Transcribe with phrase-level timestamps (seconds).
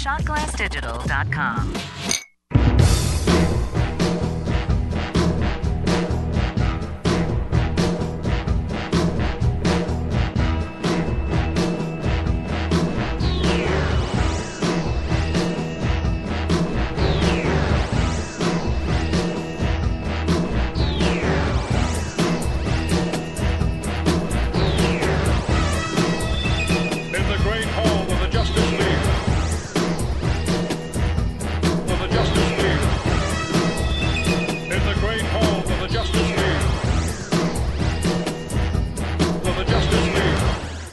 [0.00, 2.29] shotglassdigital.com.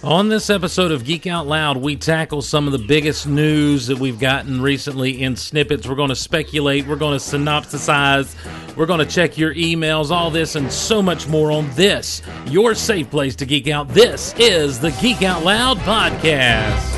[0.07, 3.99] On this episode of Geek Out Loud, we tackle some of the biggest news that
[3.99, 5.85] we've gotten recently in snippets.
[5.85, 8.33] We're going to speculate, we're going to synopsisize,
[8.77, 12.73] we're going to check your emails, all this and so much more on this, your
[12.73, 13.89] safe place to geek out.
[13.89, 16.96] This is the Geek Out Loud podcast.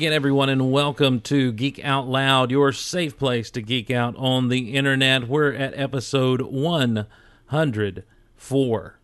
[0.00, 4.48] Again, everyone, and welcome to Geek Out Loud, your safe place to geek out on
[4.48, 5.28] the internet.
[5.28, 8.98] We're at episode 104.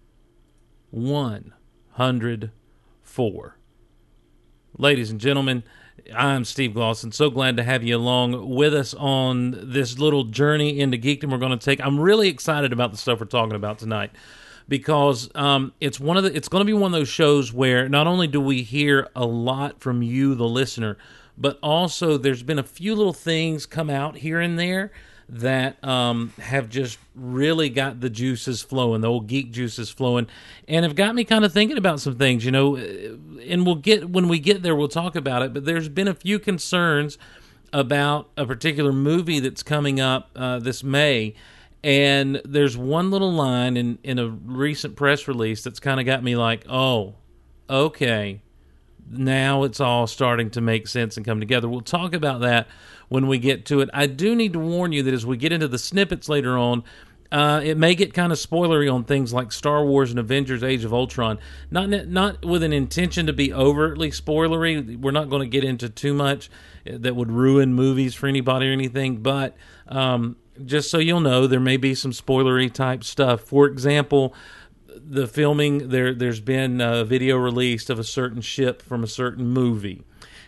[0.90, 3.56] 104.
[4.78, 5.64] Ladies and gentlemen,
[6.14, 7.12] I'm Steve Glosson.
[7.12, 11.36] So glad to have you along with us on this little journey into geekdom we're
[11.36, 11.78] going to take.
[11.84, 14.12] I'm really excited about the stuff we're talking about tonight
[14.68, 17.88] because um, it's one of the it's going to be one of those shows where
[17.88, 20.96] not only do we hear a lot from you the listener
[21.38, 24.90] but also there's been a few little things come out here and there
[25.28, 30.26] that um, have just really got the juices flowing the old geek juices flowing
[30.68, 34.08] and have got me kind of thinking about some things you know and we'll get
[34.08, 37.18] when we get there we'll talk about it but there's been a few concerns
[37.72, 41.34] about a particular movie that's coming up uh, this may
[41.82, 46.22] and there's one little line in, in a recent press release that's kind of got
[46.22, 47.14] me like, oh,
[47.68, 48.42] okay,
[49.10, 51.68] now it's all starting to make sense and come together.
[51.68, 52.66] We'll talk about that
[53.08, 53.90] when we get to it.
[53.94, 56.82] I do need to warn you that as we get into the snippets later on,
[57.32, 60.84] uh, it may get kind of spoilery on things like Star Wars and Avengers: Age
[60.84, 61.38] of Ultron.
[61.70, 64.96] Not not with an intention to be overtly spoilery.
[65.00, 66.48] We're not going to get into too much
[66.84, 69.22] that would ruin movies for anybody or anything.
[69.22, 69.56] But
[69.88, 73.42] um, just so you'll know, there may be some spoilery type stuff.
[73.42, 74.34] For example,
[74.88, 76.14] the filming there.
[76.14, 80.04] There's been a video released of a certain ship from a certain movie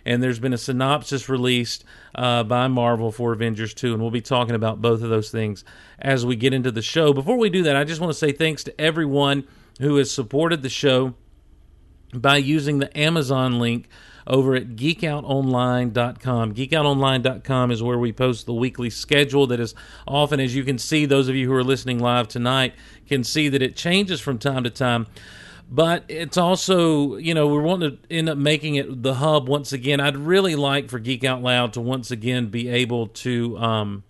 [0.09, 4.23] and there's been a synopsis released uh, by Marvel for Avengers 2, and we'll be
[4.23, 5.65] talking about both of those things
[5.99, 7.13] as we get into the show.
[7.13, 9.47] Before we do that, I just want to say thanks to everyone
[9.81, 11.15] who has supported the show
[12.15, 13.87] by using the Amazon link
[14.29, 16.55] over at geekoutonline.com.
[16.55, 19.75] Geekoutonline.com is where we post the weekly schedule that is
[20.07, 22.75] often, as you can see, those of you who are listening live tonight
[23.09, 25.07] can see that it changes from time to time.
[25.71, 29.73] But it's also you know we're wanting to end up making it the hub once
[29.73, 30.01] again.
[30.01, 34.03] I'd really like for geek out loud to once again be able to um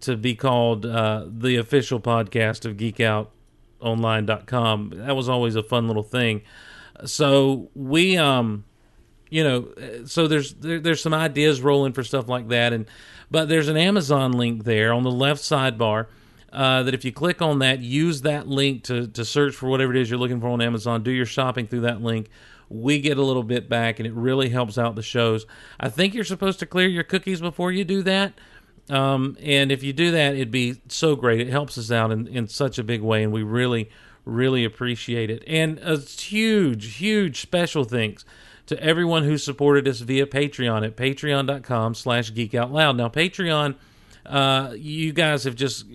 [0.00, 6.02] to be called uh the official podcast of geekoutonline.com that was always a fun little
[6.02, 6.42] thing.
[7.04, 8.64] So we um
[9.32, 12.86] you know so there's there, there's some ideas rolling for stuff like that and
[13.30, 16.06] but there's an amazon link there on the left sidebar
[16.52, 19.94] uh, that if you click on that, use that link to, to search for whatever
[19.94, 22.28] it is you're looking for on Amazon, do your shopping through that link.
[22.68, 25.46] We get a little bit back, and it really helps out the shows.
[25.80, 28.34] I think you're supposed to clear your cookies before you do that.
[28.90, 31.40] Um, and if you do that, it'd be so great.
[31.40, 33.90] It helps us out in, in such a big way, and we really,
[34.24, 35.42] really appreciate it.
[35.46, 38.24] And a huge, huge special thanks
[38.66, 42.96] to everyone who supported us via Patreon at patreon.com slash geekoutloud.
[42.96, 43.76] Now, Patreon–
[44.26, 45.86] uh, you guys have just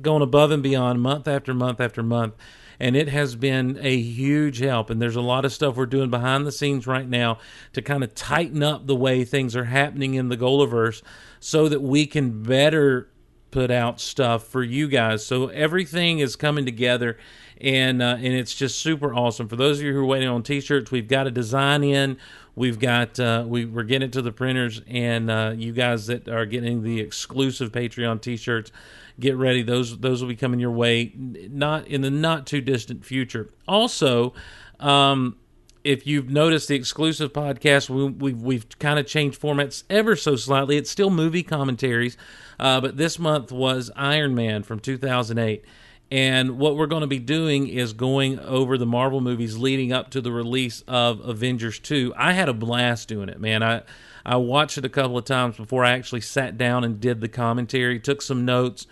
[0.00, 2.34] gone above and beyond month after month after month
[2.78, 6.10] and it has been a huge help and there's a lot of stuff we're doing
[6.10, 7.38] behind the scenes right now
[7.72, 11.02] to kind of tighten up the way things are happening in the Golaverse
[11.40, 13.08] so that we can better
[13.50, 17.18] put out stuff for you guys so everything is coming together
[17.62, 20.42] and uh, and it's just super awesome for those of you who are waiting on
[20.42, 22.18] t-shirts we've got a design in
[22.54, 26.28] We've got uh, we we're getting it to the printers, and uh, you guys that
[26.28, 28.70] are getting the exclusive Patreon T-shirts,
[29.18, 29.62] get ready.
[29.62, 33.48] Those those will be coming your way, not in the not too distant future.
[33.66, 34.34] Also,
[34.80, 35.36] um,
[35.82, 40.36] if you've noticed the exclusive podcast, we, we've we've kind of changed formats ever so
[40.36, 40.76] slightly.
[40.76, 42.18] It's still movie commentaries,
[42.60, 45.64] uh, but this month was Iron Man from 2008.
[46.12, 50.10] And what we're going to be doing is going over the Marvel movies leading up
[50.10, 52.12] to the release of Avengers 2.
[52.18, 53.62] I had a blast doing it, man.
[53.62, 53.82] I
[54.24, 57.28] I watched it a couple of times before I actually sat down and did the
[57.28, 58.86] commentary, took some notes,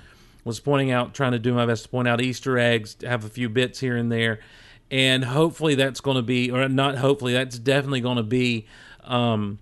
[0.45, 3.29] was pointing out, trying to do my best to point out Easter eggs, have a
[3.29, 4.41] few bits here and there
[4.91, 8.67] and hopefully that's going to be, or not hopefully, that's definitely going to be
[9.05, 9.59] um,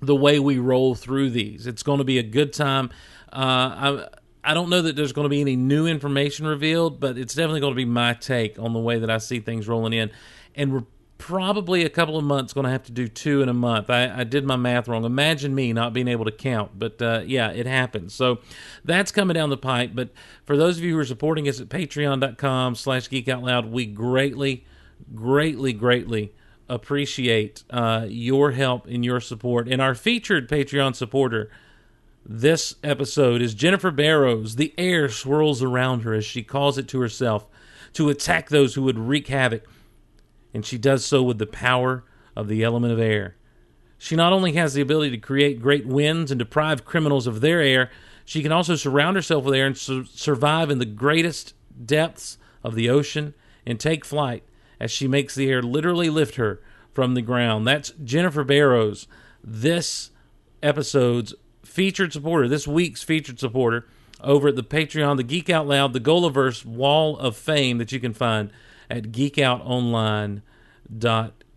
[0.00, 1.66] the way we roll through these.
[1.66, 2.90] It's going to be a good time.
[3.32, 4.08] Uh, I
[4.46, 7.60] I don't know that there's going to be any new information revealed, but it's definitely
[7.60, 10.10] going to be my take on the way that I see things rolling in,
[10.54, 10.84] and we're
[11.18, 13.90] probably a couple of months going to have to do two in a month.
[13.90, 15.04] I, I, did my math wrong.
[15.04, 18.14] Imagine me not being able to count, but uh, yeah, it happens.
[18.14, 18.40] So
[18.84, 19.92] that's coming down the pipe.
[19.94, 20.10] But
[20.44, 23.86] for those of you who are supporting us at patreon.com slash geek out loud, we
[23.86, 24.66] greatly,
[25.14, 26.34] greatly, greatly
[26.68, 29.68] appreciate uh, your help and your support.
[29.68, 31.50] And our featured Patreon supporter
[32.28, 34.56] this episode is Jennifer Barrows.
[34.56, 37.46] The air swirls around her as she calls it to herself
[37.92, 39.64] to attack those who would wreak havoc
[40.52, 42.02] and she does so with the power
[42.34, 43.36] of the element of air.
[43.98, 47.60] She not only has the ability to create great winds and deprive criminals of their
[47.60, 47.90] air,
[48.24, 52.74] she can also surround herself with air and su- survive in the greatest depths of
[52.74, 53.34] the ocean
[53.64, 54.42] and take flight
[54.80, 56.60] as she makes the air literally lift her
[56.92, 57.66] from the ground.
[57.66, 59.06] That's Jennifer Barrows,
[59.44, 60.10] this
[60.62, 61.34] episode's
[61.76, 63.86] featured supporter, this week's featured supporter
[64.22, 68.00] over at the Patreon, the Geek Out Loud, the Golaverse Wall of Fame that you
[68.00, 68.50] can find
[68.88, 70.40] at geekoutonline.com.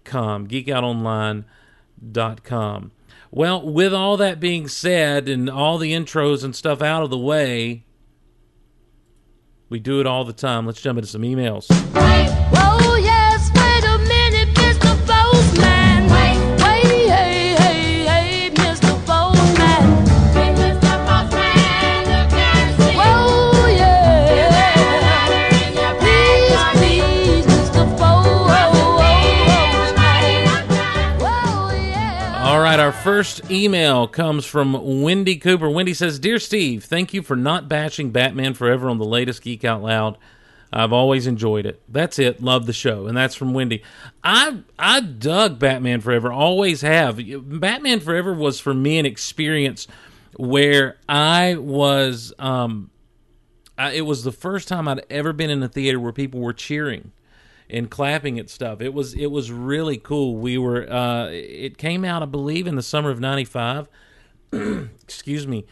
[0.04, 2.92] Geekoutonline.com.
[3.32, 7.18] Well, with all that being said and all the intros and stuff out of the
[7.18, 7.86] way,
[9.70, 10.66] we do it all the time.
[10.66, 11.70] Let's jump into some emails.
[33.20, 35.70] First email comes from Wendy Cooper.
[35.70, 39.66] Wendy says, Dear Steve, thank you for not bashing Batman Forever on the latest Geek
[39.66, 40.18] Out Loud.
[40.72, 41.82] I've always enjoyed it.
[41.90, 42.42] That's it.
[42.42, 43.08] Love the show.
[43.08, 43.84] And that's from Wendy.
[44.24, 47.20] I I dug Batman Forever, always have.
[47.60, 49.86] Batman Forever was for me an experience
[50.38, 52.90] where I was um
[53.78, 56.54] I, it was the first time I'd ever been in a theater where people were
[56.54, 57.12] cheering
[57.70, 58.82] and clapping at stuff.
[58.82, 60.38] It was it was really cool.
[60.38, 63.88] We were uh, it came out I believe in the summer of '95.
[65.04, 65.66] Excuse me,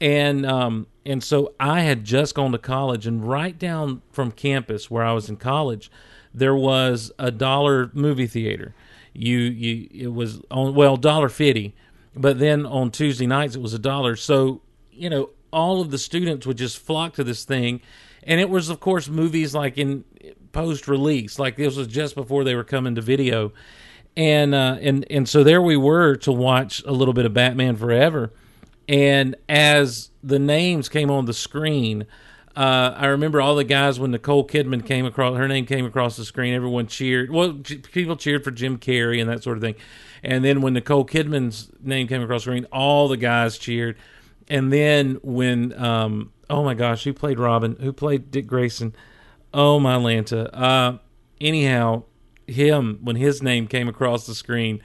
[0.00, 4.90] and um, and so I had just gone to college, and right down from campus
[4.90, 5.90] where I was in college,
[6.32, 8.74] there was a dollar movie theater.
[9.12, 11.74] You you it was on well dollar fifty,
[12.16, 14.16] but then on Tuesday nights it was a dollar.
[14.16, 14.60] So
[14.90, 17.80] you know all of the students would just flock to this thing,
[18.24, 20.04] and it was of course movies like in
[20.52, 23.52] post release, like this was just before they were coming to video,
[24.16, 27.76] and uh, and and so there we were to watch a little bit of Batman
[27.76, 28.32] Forever,
[28.88, 32.06] and as the names came on the screen.
[32.56, 36.16] Uh, I remember all the guys when Nicole Kidman came across, her name came across
[36.16, 36.54] the screen.
[36.54, 37.32] Everyone cheered.
[37.32, 39.74] Well, people cheered for Jim Carrey and that sort of thing.
[40.22, 43.96] And then when Nicole Kidman's name came across the screen, all the guys cheered.
[44.48, 47.76] And then when, um, oh my gosh, who played Robin?
[47.80, 48.94] Who played Dick Grayson?
[49.54, 50.50] Oh my Lanta.
[50.52, 50.98] Uh,
[51.40, 52.02] anyhow,
[52.46, 54.82] him when his name came across the screen,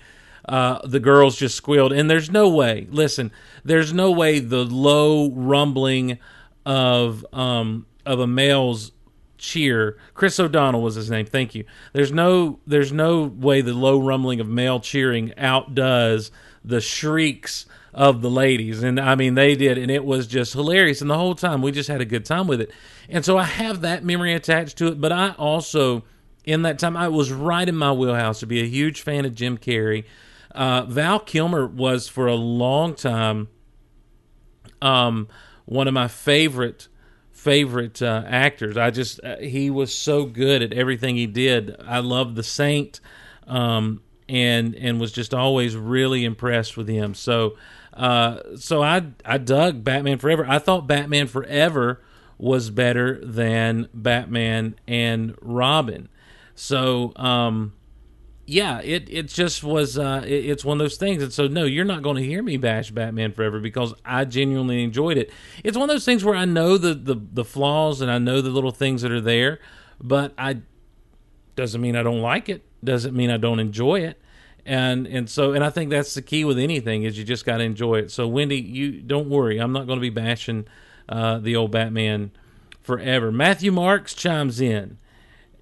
[0.48, 1.92] uh, the girls just squealed.
[1.92, 2.88] And there's no way.
[2.92, 3.32] Listen,
[3.66, 6.20] there's no way the low rumbling
[6.66, 8.92] of um, of a male's
[9.40, 9.98] cheer.
[10.14, 11.26] Chris O'Donnell was his name.
[11.26, 11.66] Thank you.
[11.94, 16.32] There's no there's no way the low rumbling of male cheering outdoes
[16.64, 17.66] the shrieks
[18.00, 18.82] of the ladies.
[18.82, 21.74] And I mean they did and it was just hilarious and the whole time we
[21.74, 22.72] just had a good time with it.
[23.10, 26.06] And so I have that memory attached to it, but I also
[26.46, 29.36] in that time I was right in my wheelhouse to be a huge fan of
[29.36, 30.06] Jim Carrey.
[30.56, 33.50] Uh, Val Kilmer was for a long time
[34.82, 35.28] um,
[35.66, 36.88] one of my favorite
[37.34, 38.78] favorite uh, actors.
[38.78, 41.76] I just uh, he was so good at everything he did.
[41.86, 43.02] I loved The Saint,
[43.46, 47.14] um, and and was just always really impressed with him.
[47.14, 47.58] So
[48.00, 50.46] uh, so I I dug Batman Forever.
[50.48, 52.02] I thought Batman Forever
[52.38, 56.08] was better than Batman and Robin.
[56.56, 57.74] So um,
[58.46, 59.98] yeah, it it just was.
[59.98, 62.42] Uh, it, it's one of those things, and so no, you're not going to hear
[62.42, 65.32] me bash Batman Forever because I genuinely enjoyed it.
[65.64, 68.42] It's one of those things where I know the the, the flaws and I know
[68.42, 69.60] the little things that are there,
[70.02, 70.62] but I
[71.56, 72.64] Doesn't mean I don't like it.
[72.84, 74.20] Doesn't mean I don't enjoy it.
[74.70, 77.58] And and so and I think that's the key with anything is you just got
[77.58, 78.12] to enjoy it.
[78.12, 79.58] So Wendy, you don't worry.
[79.58, 80.68] I'm not going to be bashing
[81.10, 82.30] uh, the old Batman
[82.84, 83.32] forever.
[83.32, 85.00] Matthew Marks chimes in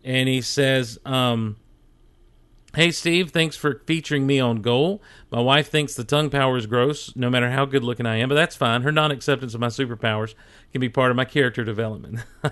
[0.04, 1.56] and he says, um,
[2.76, 5.02] Hey Steve, thanks for featuring me on Goal.
[5.32, 8.28] My wife thinks the tongue power is gross, no matter how good looking I am,
[8.28, 8.82] but that's fine.
[8.82, 10.36] Her non acceptance of my superpowers
[10.74, 12.20] can be part of my character development.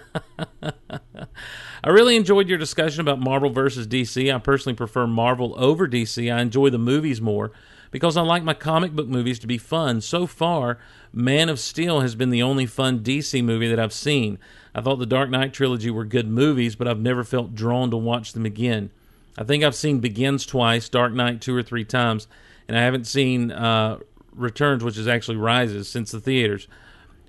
[1.83, 4.33] I really enjoyed your discussion about Marvel versus DC.
[4.33, 6.33] I personally prefer Marvel over DC.
[6.33, 7.51] I enjoy the movies more
[7.91, 10.01] because I like my comic book movies to be fun.
[10.01, 10.77] So far,
[11.13, 14.37] Man of Steel has been the only fun DC movie that I've seen.
[14.73, 17.97] I thought the Dark Knight trilogy were good movies, but I've never felt drawn to
[17.97, 18.89] watch them again.
[19.37, 22.27] I think I've seen Begins twice, Dark Knight two or three times,
[22.67, 23.99] and I haven't seen uh,
[24.33, 26.67] Returns, which is actually Rises, since the theaters.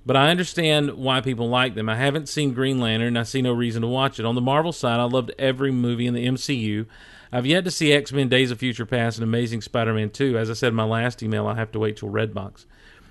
[0.06, 1.88] But I understand why people like them.
[1.88, 4.24] I haven't seen Green Lantern, and I see no reason to watch it.
[4.24, 6.86] On the Marvel side, I loved every movie in the MCU.
[7.32, 10.38] I've yet to see X Men Days of Future Past and Amazing Spider Man 2.
[10.38, 12.66] As I said in my last email, I have to wait till Redbox.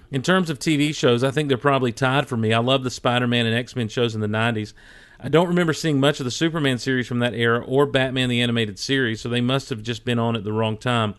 [0.09, 2.53] In terms of TV shows, I think they're probably tied for me.
[2.53, 4.71] I love the Spider Man and X Men shows in the 90s.
[5.19, 8.41] I don't remember seeing much of the Superman series from that era or Batman the
[8.41, 11.15] Animated Series, so they must have just been on at the wrong time.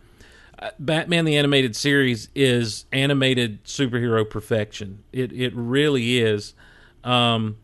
[0.59, 5.05] Uh, Batman the Animated Series is animated superhero perfection.
[5.13, 6.55] It it really is,
[7.05, 7.59] um,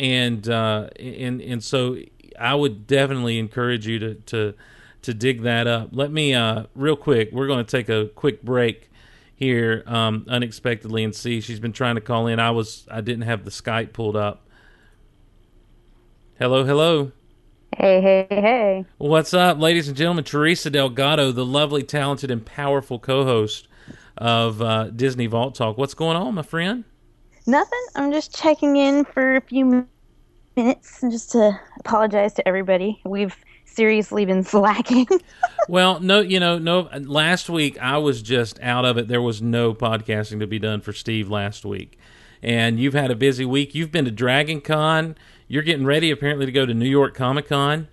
[0.00, 1.98] and uh, and and so
[2.38, 4.54] I would definitely encourage you to to
[5.02, 5.90] to dig that up.
[5.92, 7.30] Let me uh, real quick.
[7.32, 8.90] We're going to take a quick break
[9.34, 11.40] here um, unexpectedly and see.
[11.40, 12.40] She's been trying to call in.
[12.40, 14.46] I was I didn't have the Skype pulled up.
[16.38, 17.12] Hello, hello.
[17.78, 18.84] Hey, hey, hey.
[18.98, 20.24] What's up, ladies and gentlemen?
[20.24, 23.68] Teresa Delgado, the lovely, talented, and powerful co-host
[24.16, 25.78] of uh, Disney Vault Talk.
[25.78, 26.82] What's going on, my friend?
[27.46, 27.86] Nothing.
[27.94, 29.84] I'm just checking in for a few mi-
[30.56, 33.00] minutes just to apologize to everybody.
[33.04, 35.06] We've seriously been slacking.
[35.68, 36.88] Well, no, you know, no.
[37.00, 39.06] Last week I was just out of it.
[39.06, 41.96] There was no podcasting to be done for Steve last week,
[42.42, 43.72] and you've had a busy week.
[43.72, 45.16] You've been to Dragon Con.
[45.48, 47.88] You're getting ready, apparently, to go to New York Comic Con.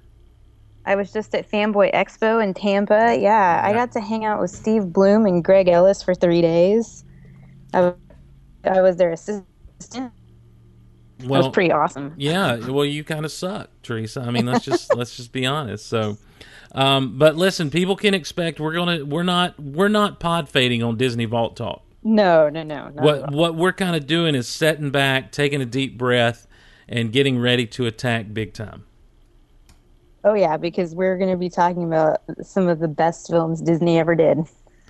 [0.85, 3.17] I was just at Fanboy Expo in Tampa.
[3.19, 7.03] Yeah, I got to hang out with Steve Blum and Greg Ellis for three days.
[7.74, 7.93] I
[8.81, 9.47] was their assistant.
[11.19, 12.13] It Well, was pretty awesome.
[12.17, 14.21] Yeah, well, you kind of suck, Teresa.
[14.21, 15.88] I mean, let's just let's just be honest.
[15.88, 16.17] So,
[16.74, 20.97] um, but listen, people can expect we're gonna we're not we're not pod fading on
[20.97, 21.83] Disney Vault Talk.
[22.03, 22.91] No, no, no.
[22.93, 26.47] What what we're kind of doing is setting back, taking a deep breath,
[26.88, 28.86] and getting ready to attack big time.
[30.24, 34.00] Oh, yeah, because we're going to be talking about some of the best films Disney
[34.00, 34.39] ever did.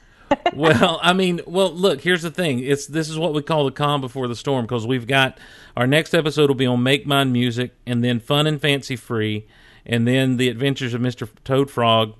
[0.55, 2.01] well, I mean, well, look.
[2.01, 2.59] Here's the thing.
[2.59, 5.37] It's this is what we call the calm before the storm because we've got
[5.77, 9.45] our next episode will be on Make Mine Music, and then Fun and Fancy Free,
[9.85, 12.15] and then The Adventures of Mister Toad Frog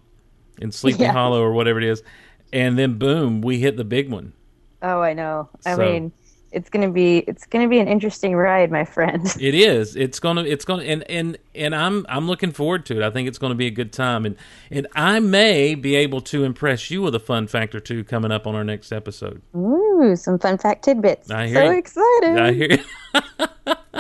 [0.62, 1.14] in Sleepy Yeah.
[1.14, 2.04] Hollow or whatever it is,
[2.54, 4.34] and then boom, we hit the big one.
[4.82, 5.50] Oh, I know.
[5.66, 6.12] I mean,
[6.56, 9.26] it's gonna be it's gonna be an interesting ride, my friend.
[9.40, 9.96] It is.
[9.96, 10.44] It's gonna.
[10.44, 10.84] It's gonna.
[10.84, 13.04] And and and I'm I'm looking forward to it.
[13.04, 14.26] I think it's going to be a good time.
[14.26, 14.36] And
[14.72, 18.32] and I may be able to impress you with a fun fact or two coming
[18.32, 19.42] up on our next episode.
[19.56, 21.30] Ooh, some fun fact tidbits.
[21.30, 22.38] I hear so excited!
[22.40, 22.78] I hear.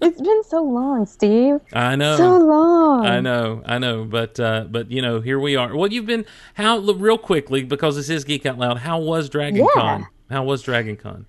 [0.00, 1.60] It's been so long, Steve.
[1.72, 2.16] I know.
[2.16, 3.06] So long.
[3.06, 5.74] I know, I know, but uh, but you know, here we are.
[5.74, 8.78] Well, you've been how real quickly because this is Geek Out Loud.
[8.78, 9.66] How was Dragon Yeah.
[9.72, 10.06] Con?
[10.30, 11.26] How was Dragon Con?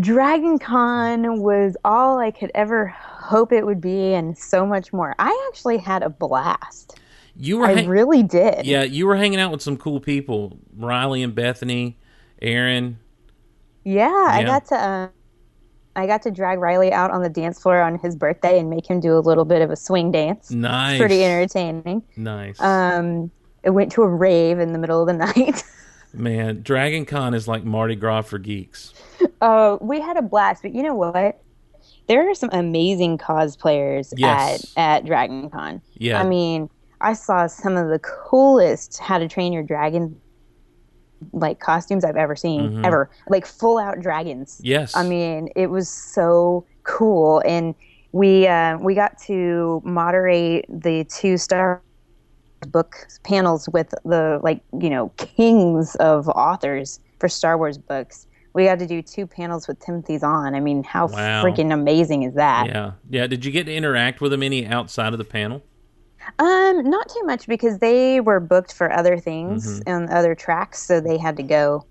[0.00, 5.14] Dragon Con was all I could ever hope it would be, and so much more.
[5.18, 6.98] I actually had a blast.
[7.36, 8.66] You were I really did.
[8.66, 11.96] yeah, you were hanging out with some cool people, Riley and Bethany,
[12.42, 12.98] Aaron.
[13.84, 14.74] Yeah, I got to.
[14.76, 15.08] Uh,
[15.96, 18.88] I got to drag Riley out on the dance floor on his birthday and make
[18.88, 20.50] him do a little bit of a swing dance.
[20.52, 22.04] Nice, Pretty entertaining.
[22.16, 22.60] nice.
[22.60, 23.32] Um,
[23.64, 25.64] it went to a rave in the middle of the night.
[26.12, 28.94] Man, Dragon Con is like Mardi Gras for geeks.
[29.40, 31.40] Oh, we had a blast, but you know what?
[32.08, 34.64] There are some amazing cosplayers Yes.
[34.76, 35.80] at at Dragon Con.
[35.94, 36.68] Yeah, I mean,
[37.00, 40.20] I saw some of the coolest How to Train Your Dragon
[41.32, 42.86] like costumes I've ever seen, Mhm.
[42.86, 43.10] ever.
[43.28, 44.60] Like full out dragons.
[44.62, 44.96] yes.
[44.96, 47.74] I mean, it was so cool, and
[48.12, 51.82] we uh, we got to moderate the two Star
[52.62, 58.26] Wars book panels with the like you know kings of authors for Star Wars books.
[58.54, 60.54] We got to do two panels with Timothy Zahn.
[60.54, 61.44] I mean, how Wow.
[61.44, 62.66] freaking amazing is that?
[62.66, 63.26] yeah, yeah.
[63.26, 65.62] Did you get to interact with them any outside of the panel?
[66.38, 69.88] Um, not too much because they were booked for other things Mm-hmm.
[69.88, 71.86] and other tracks, so they had to go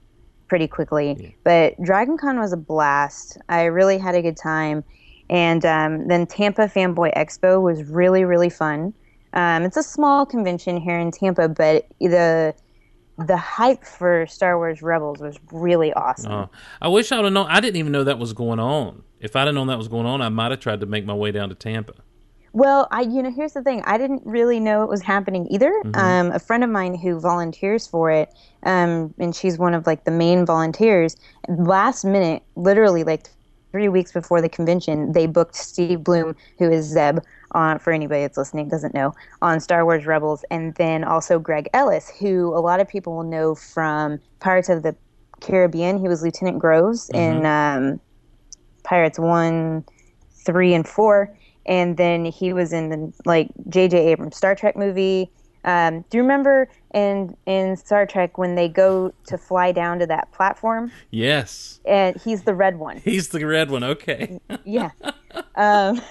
[0.47, 1.35] pretty quickly.
[1.43, 3.37] But Dragon Con was a blast.
[3.49, 4.83] I really had a good time.
[5.29, 8.93] And um, then Tampa Fanboy Expo was really, really fun.
[9.33, 12.53] Um, it's a small convention here in Tampa, but the
[13.17, 16.31] the hype for Star Wars Rebels was really awesome.
[16.31, 16.47] Uh,
[16.81, 17.47] I wish I would have known.
[17.49, 19.03] I didn't even know that was going on.
[19.19, 21.13] If I'd have known that was going on, I might have tried to make my
[21.13, 21.93] way down to Tampa.
[22.53, 23.83] Well, I you know here's the thing.
[23.85, 25.71] I didn't really know it was happening either.
[25.93, 28.33] Um, a friend of mine who volunteers for it,
[28.63, 31.17] um, and she's one of like the main volunteers.
[31.49, 33.29] Last minute, literally like
[33.71, 37.19] three weeks before the convention, they booked Steve Blum, who is Zeb.
[37.57, 41.67] On, for anybody that's listening doesn't know on Star Wars Rebels, and then also Greg
[41.73, 44.95] Ellis, who a lot of people will know from Pirates of the
[45.41, 45.97] Caribbean.
[45.97, 47.99] He was Lieutenant Groves in um,
[48.83, 49.83] Pirates One,
[50.45, 51.35] Three, and Four
[51.67, 53.97] and then he was in the like J.J.
[54.07, 55.29] Abrams Star Trek movie.
[55.65, 60.07] Um, do you remember in in Star Trek when they go to fly down to
[60.07, 62.97] that platform Yes, and he's the red one?
[62.97, 63.83] he's the red one.
[63.83, 64.39] Okay.
[64.63, 64.91] Yeah.
[65.55, 66.01] Um,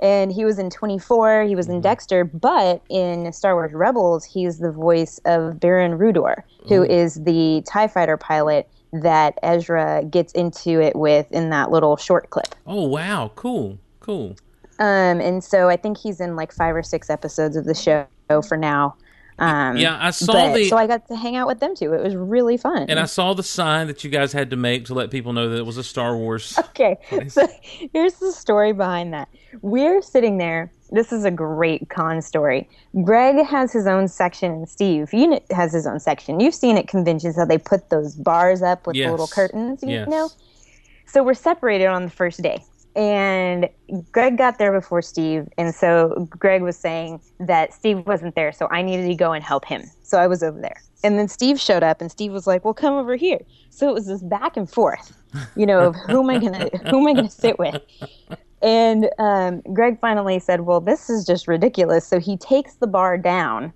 [0.00, 1.44] and he was in 24.
[1.44, 6.42] He was in Dexter, but in Star Wars Rebels, he's the voice of Baron Rudor,
[6.68, 11.96] who is the Tie Fighter pilot that Ezra gets into it with in that little
[11.96, 12.54] short clip.
[12.66, 14.36] Oh wow, cool, cool.
[14.78, 18.06] Um, and so I think he's in like five or six episodes of the show
[18.46, 18.96] for now.
[19.38, 21.92] Um, Yeah, I saw but, the so I got to hang out with them too.
[21.92, 22.86] It was really fun.
[22.88, 25.48] and I saw the sign that you guys had to make to let people know
[25.48, 26.58] that it was a Star Wars.
[26.70, 26.96] okay,
[27.28, 27.46] so
[27.92, 29.28] here's the story behind that.
[29.62, 30.72] We're sitting there.
[30.90, 32.68] This is a great con story.
[33.04, 36.40] Greg has his own section, and Steve you has his own section.
[36.40, 39.90] You've seen at conventions how they put those bars up with the little curtains, you
[39.90, 40.08] Yes.
[40.08, 40.30] know.
[41.06, 42.64] So we're separated on the first day.
[42.96, 43.68] And
[44.10, 45.46] Greg got there before Steve.
[45.56, 48.50] And so Greg was saying that Steve wasn't there.
[48.52, 49.84] So I needed to go and help him.
[50.02, 50.82] So I was over there.
[51.04, 53.38] And then Steve showed up and Steve was like, well, come over here.
[53.70, 55.16] So it was this back and forth,
[55.54, 57.80] you know, of who am I going to, who am I going to sit with?
[58.62, 62.04] And um, Greg finally said, well, this is just ridiculous.
[62.04, 63.72] So he takes the bar down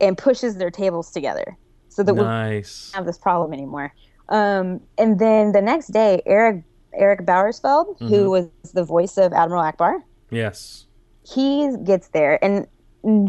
[0.00, 1.58] and pushes their tables together
[1.90, 2.90] so that we Nice.
[2.94, 3.92] have this problem anymore.
[4.30, 6.62] Um, and then the next day, Eric
[6.96, 9.98] Erik Bauersfeld, who was the voice of Admiral Ackbar,
[10.30, 10.86] Yes.
[11.22, 12.66] he gets there and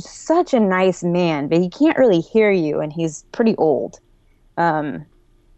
[0.02, 4.00] such a nice man, but he can't really hear you, and he's pretty old.
[4.58, 5.06] Um,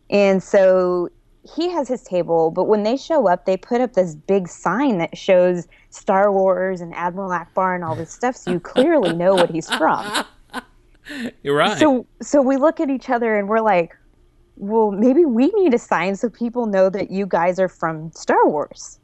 [0.09, 1.09] and so
[1.55, 4.97] he has his table, but when they show up, they put up this big sign
[4.97, 9.35] that shows Star Wars and Admiral Ackbar and all this stuff, so you clearly know
[9.35, 10.25] what he's from.
[11.43, 11.77] You're right.
[11.79, 13.95] So so we look at each other and we're like,
[14.59, 18.47] well, maybe we need a sign so people know that you guys are from Star
[18.47, 18.99] Wars.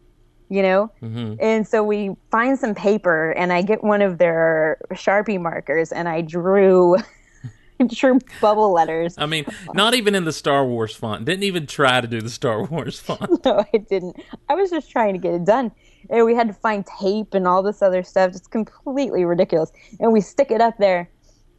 [0.47, 0.91] You know?
[1.01, 1.37] Mhm.
[1.41, 6.07] And so we find some paper and I get one of their Sharpie markers and
[6.07, 6.97] I drew
[7.87, 9.15] drew bubble letters.
[9.17, 11.25] I mean, not even in the Star Wars font.
[11.25, 13.43] Didn't even try to do the Star Wars font.
[13.43, 14.17] No, I didn't.
[14.47, 15.71] I was just trying to get it done.
[16.11, 18.35] And we had to find tape and all this other stuff.
[18.35, 19.71] It's completely ridiculous.
[19.99, 21.09] And we stick it up there.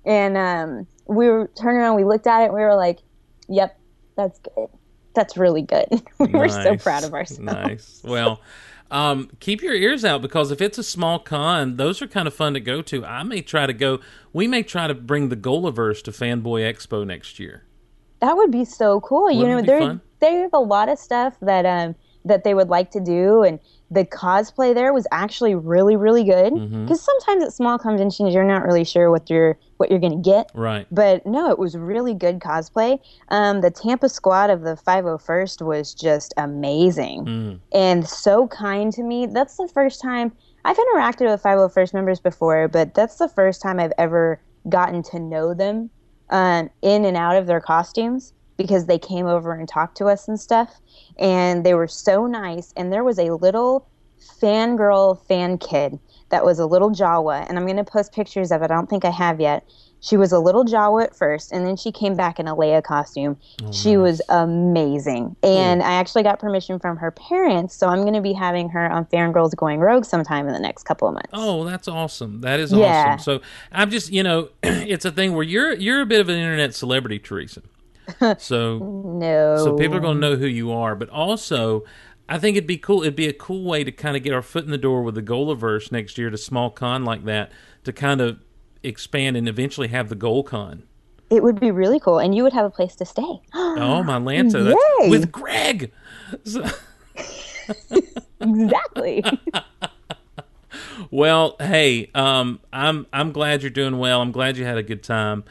[0.04, 3.00] And um, we were turning around, we looked at it, and we were like,
[3.48, 3.76] yep,
[4.16, 4.68] that's good.
[5.14, 5.86] That's really good.
[6.18, 7.40] we were so proud of ourselves.
[7.40, 8.02] Nice.
[8.04, 8.40] Well,
[8.90, 12.34] um, keep your ears out because if it's a small con, those are kind of
[12.34, 13.04] fun to go to.
[13.04, 14.00] I may try to go.
[14.32, 17.64] We may try to bring the Golaverse to Fanboy Expo next year.
[18.20, 19.30] That would be so cool.
[19.30, 20.00] you Wouldn't know, be there fun?
[20.20, 23.60] they have a lot of stuff that um that they would like to do, and
[23.90, 26.52] the cosplay there was actually really really good.
[26.54, 26.94] Because Mm-hmm.
[26.94, 30.50] sometimes at small conventions you're not really sure what you're what you're gonna get.
[30.54, 30.86] Right.
[30.90, 32.98] But no, it was really good cosplay.
[33.28, 37.60] Um, the Tampa squad of the 501st was just amazing Mm.
[37.72, 39.26] and so kind to me.
[39.26, 40.32] That's the first time
[40.64, 45.20] I've interacted with 501st members before, but that's the first time I've ever gotten to
[45.20, 45.90] know them
[46.30, 50.28] um, in and out of their costumes because they came over and talked to us
[50.28, 50.80] and stuff.
[51.18, 52.72] And they were so nice.
[52.76, 53.86] And there was a little
[54.40, 55.98] fangirl fan kid
[56.30, 58.64] that was a little Jawa, and I'm going to post pictures of it.
[58.70, 59.64] I don't think I have yet.
[60.00, 62.82] She was a little Jawa at first, and then she came back in a Leia
[62.82, 63.36] costume.
[63.64, 65.36] Oh, she was amazing.
[65.42, 68.90] And I actually got permission from her parents, so I'm going to be having her
[68.90, 71.30] on Fangirls Going Rogue sometime in the next couple of months.
[71.32, 72.40] Oh, that's awesome.
[72.40, 73.14] That is Yeah.
[73.14, 73.18] awesome.
[73.40, 73.42] So
[73.72, 76.74] I'm just, you know, it's a thing where you're you're a bit of an internet
[76.74, 77.62] celebrity, Teresa.
[78.38, 79.56] So no.
[79.56, 81.84] so people are going to know who you are, but also
[82.28, 83.02] I think it'd be cool.
[83.02, 85.14] It'd be a cool way to kind of get our foot in the door with
[85.14, 87.52] the Golaverse next year to small con like that
[87.84, 88.38] to kind of
[88.82, 90.82] expand and eventually have the Goal Con.
[91.30, 93.22] It would be really cool, and you would have a place to stay.
[93.54, 94.74] Oh, my Lanta,
[95.10, 95.90] with Greg.
[96.44, 96.64] So-
[98.40, 99.24] exactly.
[101.10, 104.20] Well, hey, um, I'm I'm glad you're doing well.
[104.20, 105.44] I'm glad you had a good time.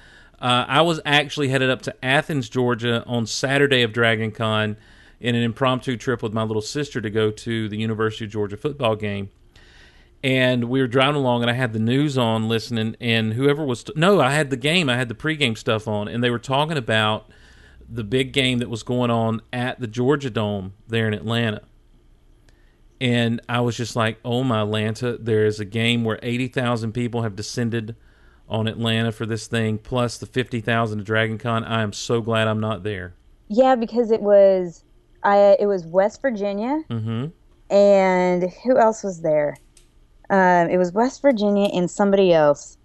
[0.45, 4.77] Uh, I was actually headed up to Athens, Georgia, on Saturday of Dragon Con
[5.19, 8.55] in an impromptu trip with my little sister to go to the University of Georgia
[8.55, 9.31] football game.
[10.23, 13.85] and we were driving along, and I had the news on listening, and whoever was
[13.95, 16.77] no, I had the game, I had the pregame stuff on, and they were talking
[16.77, 17.31] about
[17.89, 21.63] the big game that was going on at the Georgia Dome there in Atlanta.
[23.01, 27.23] And I was just like, oh my Atlanta, there is a game where 80,000 people
[27.23, 27.95] have descended
[28.47, 31.63] on Atlanta for this thing, plus the 50,000 of Dragon Con.
[31.63, 33.13] I am so glad I'm not there.
[33.47, 34.83] Yeah, because it was,
[35.23, 37.27] I it was West Virginia, mm-hmm.
[37.73, 39.57] and who else was there?
[40.29, 42.77] Um, it was West Virginia and somebody else,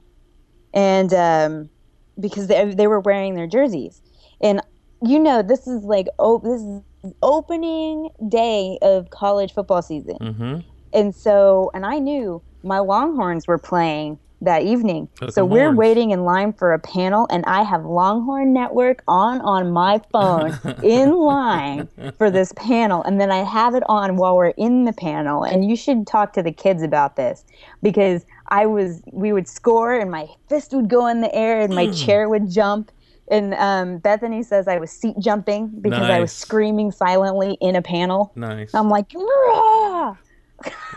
[0.75, 1.71] and um,
[2.19, 4.03] because they they were wearing their jerseys,
[4.43, 4.61] and
[5.03, 10.59] you know this is like oh this is opening day of college football season, mm-hmm.
[10.93, 15.79] and so and I knew my Longhorns were playing that evening, so we're horns.
[15.79, 20.59] waiting in line for a panel, and I have Longhorn Network on on my phone
[20.83, 24.93] in line for this panel, and then I have it on while we're in the
[24.93, 27.45] panel, and you should talk to the kids about this
[27.83, 31.75] because I was we would score, and my fist would go in the air, and
[31.75, 32.05] my Mm.
[32.07, 32.91] chair would jump.
[33.31, 37.83] And um, Bethany says I was seat jumping because I was screaming silently in a
[37.83, 38.33] panel.
[38.35, 38.75] Nice.
[38.75, 40.17] I'm like, "Rah!"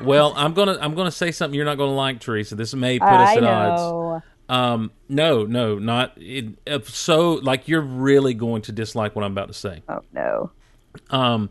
[0.02, 2.56] Well, I'm gonna I'm gonna say something you're not gonna like, Teresa.
[2.56, 4.24] This may put us I at odds.
[4.50, 7.34] Um, no, no, not it, if so.
[7.34, 9.84] Like you're really going to dislike what I'm about to say.
[9.88, 10.52] Oh no.
[11.10, 11.50] Um,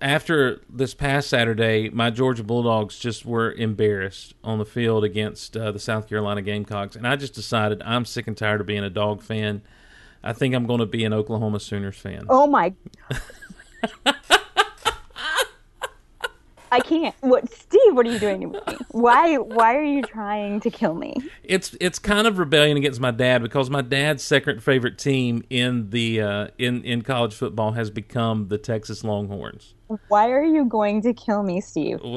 [0.00, 5.72] after this past Saturday, my Georgia Bulldogs just were embarrassed on the field against uh,
[5.72, 8.90] the South Carolina Gamecocks, and I just decided I'm sick and tired of being a
[8.90, 9.62] dog fan.
[10.22, 12.26] I think I'm going to be an Oklahoma Sooners fan.
[12.28, 12.74] Oh my.
[16.72, 17.14] I can't.
[17.20, 17.94] What, Steve?
[17.94, 18.58] What are you doing to me?
[18.90, 19.36] Why?
[19.36, 21.14] Why are you trying to kill me?
[21.42, 25.90] It's it's kind of rebellion against my dad because my dad's second favorite team in
[25.90, 29.74] the uh, in in college football has become the Texas Longhorns.
[30.08, 32.00] Why are you going to kill me, Steve?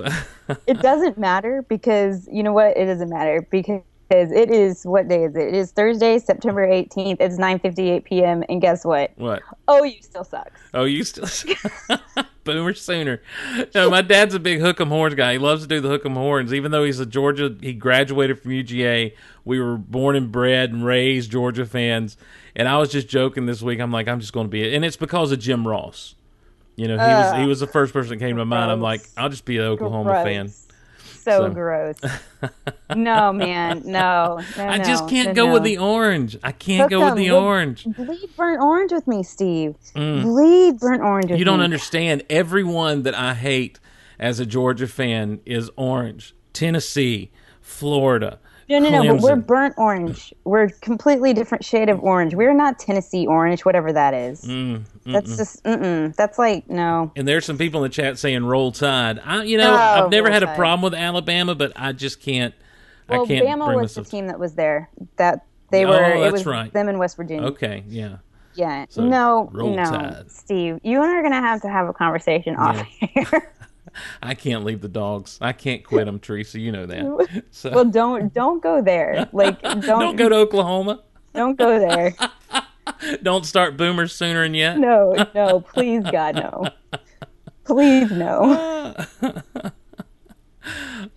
[0.67, 2.77] It doesn't matter because you know what?
[2.77, 5.47] It doesn't matter because it is what day is it?
[5.47, 7.19] It is Thursday, September eighteenth.
[7.21, 8.43] It's nine fifty eight p.m.
[8.49, 9.11] And guess what?
[9.15, 9.41] what?
[9.67, 10.61] Oh, you still sucks.
[10.73, 11.27] Oh, you still
[12.45, 13.21] boomer sooner?
[13.73, 15.33] No, my dad's a big hook 'em horns guy.
[15.33, 16.53] He loves to do the hook 'em horns.
[16.53, 19.13] Even though he's a Georgia, he graduated from UGA.
[19.45, 22.17] We were born and bred and raised Georgia fans.
[22.55, 23.79] And I was just joking this week.
[23.79, 26.15] I'm like, I'm just going to be it, and it's because of Jim Ross.
[26.75, 28.71] You know, he was he uh, was the first person that came to mind.
[28.71, 30.51] I'm like, I'll just be an Oklahoma fan.
[31.23, 31.95] So, So- gross.
[32.95, 33.83] no, man.
[33.85, 34.39] No.
[34.57, 35.53] no I just can't no, go no.
[35.53, 36.37] with the orange.
[36.43, 37.85] I can't Hook go with the orange.
[37.85, 39.75] Bleed burnt orange with me, Steve.
[39.93, 41.39] Bleed burnt orange with Mm.
[41.39, 41.63] You don't me.
[41.65, 42.23] understand.
[42.29, 43.79] Everyone that I hate
[44.19, 46.35] as a Georgia fan is orange.
[46.53, 47.31] Tennessee,
[47.61, 48.39] Florida.
[48.69, 49.13] No, no, no.
[49.15, 50.33] But we're burnt orange.
[50.45, 52.33] We're completely different shade of orange.
[52.33, 54.43] We're not Tennessee orange, whatever that is.
[54.45, 56.15] Mm, That's just, mm-mm.
[56.15, 57.11] That's like, no.
[57.15, 60.11] and there's some people in the chat saying "Roll Tide." I, you know, Oh, I've
[60.11, 62.53] never had a problem with Alabama, but I just can't.
[63.09, 64.89] Well, I can't Bama was the team that was there.
[65.17, 66.13] That they Oh, were.
[66.15, 66.71] it that's was right.
[66.71, 67.47] them in West Virginia.
[67.49, 68.17] Okay, yeah.
[68.55, 68.85] Yeah.
[68.89, 70.23] So, no, no.
[70.27, 70.79] Steve.
[70.83, 73.51] You and I are gonna have to have a conversation off here.
[74.23, 75.37] I can't leave the dogs.
[75.41, 76.59] I can't quit them, Teresa.
[76.59, 77.43] You know that.
[77.51, 79.29] So well, don't don't go there.
[79.33, 81.01] Like, don't don't go to Oklahoma.
[81.33, 82.13] don't go there.
[83.21, 84.77] Don't start boomers sooner than yet.
[84.77, 86.67] No, no, please, God, no.
[87.65, 88.95] Please, no.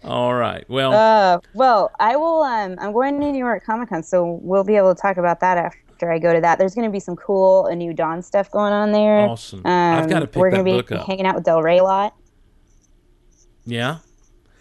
[0.05, 0.65] All right.
[0.69, 2.43] Well, Uh, well, I will.
[2.43, 5.39] Um, I'm going to New York Comic Con, so we'll be able to talk about
[5.41, 6.59] that after I go to that.
[6.59, 9.21] There's going to be some cool, a new Dawn stuff going on there.
[9.21, 9.63] Awesome.
[9.65, 10.89] I've gotta pick We're gonna be up.
[11.07, 12.15] hanging out with Del Rey a lot,
[13.67, 13.99] yeah.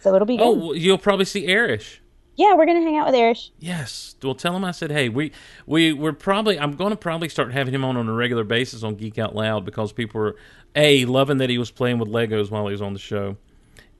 [0.01, 0.43] so it'll be good.
[0.45, 1.99] Oh, you'll probably see Erish.
[2.35, 3.51] yeah, we're gonna hang out with Erish.
[3.59, 4.15] Yes.
[4.21, 5.31] Well, tell him I said, hey, we
[5.65, 8.83] we we're probably I'm going to probably start having him on on a regular basis
[8.83, 10.35] on Geek Out Loud because people are
[10.75, 13.37] a loving that he was playing with Legos while he was on the show,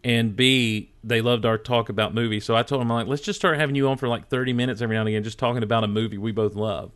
[0.04, 2.44] and b they loved our talk about movies.
[2.44, 4.54] So I told him I'm like, let's just start having you on for like 30
[4.54, 6.92] minutes every now and again, just talking about a movie we both love.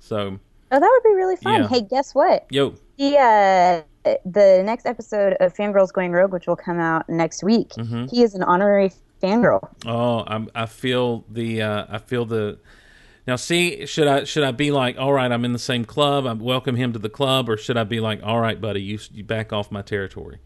[0.00, 0.38] So
[0.74, 1.62] Oh, that would be really fun.
[1.62, 1.68] Yeah.
[1.68, 2.46] Hey, guess what?
[2.50, 7.42] yo, The uh, the next episode of Fangirls Going Rogue, which will come out next
[7.44, 8.06] week, Mm-hmm.
[8.06, 9.68] he is an honorary fangirl.
[9.86, 12.58] oh, I'm I feel the uh, I feel the.
[13.26, 16.26] Now, see, should I should I be like, all right, I'm in the same club,
[16.26, 18.98] I welcome him to the club, or should I be like, all right, buddy, you
[19.12, 20.38] you back off my territory?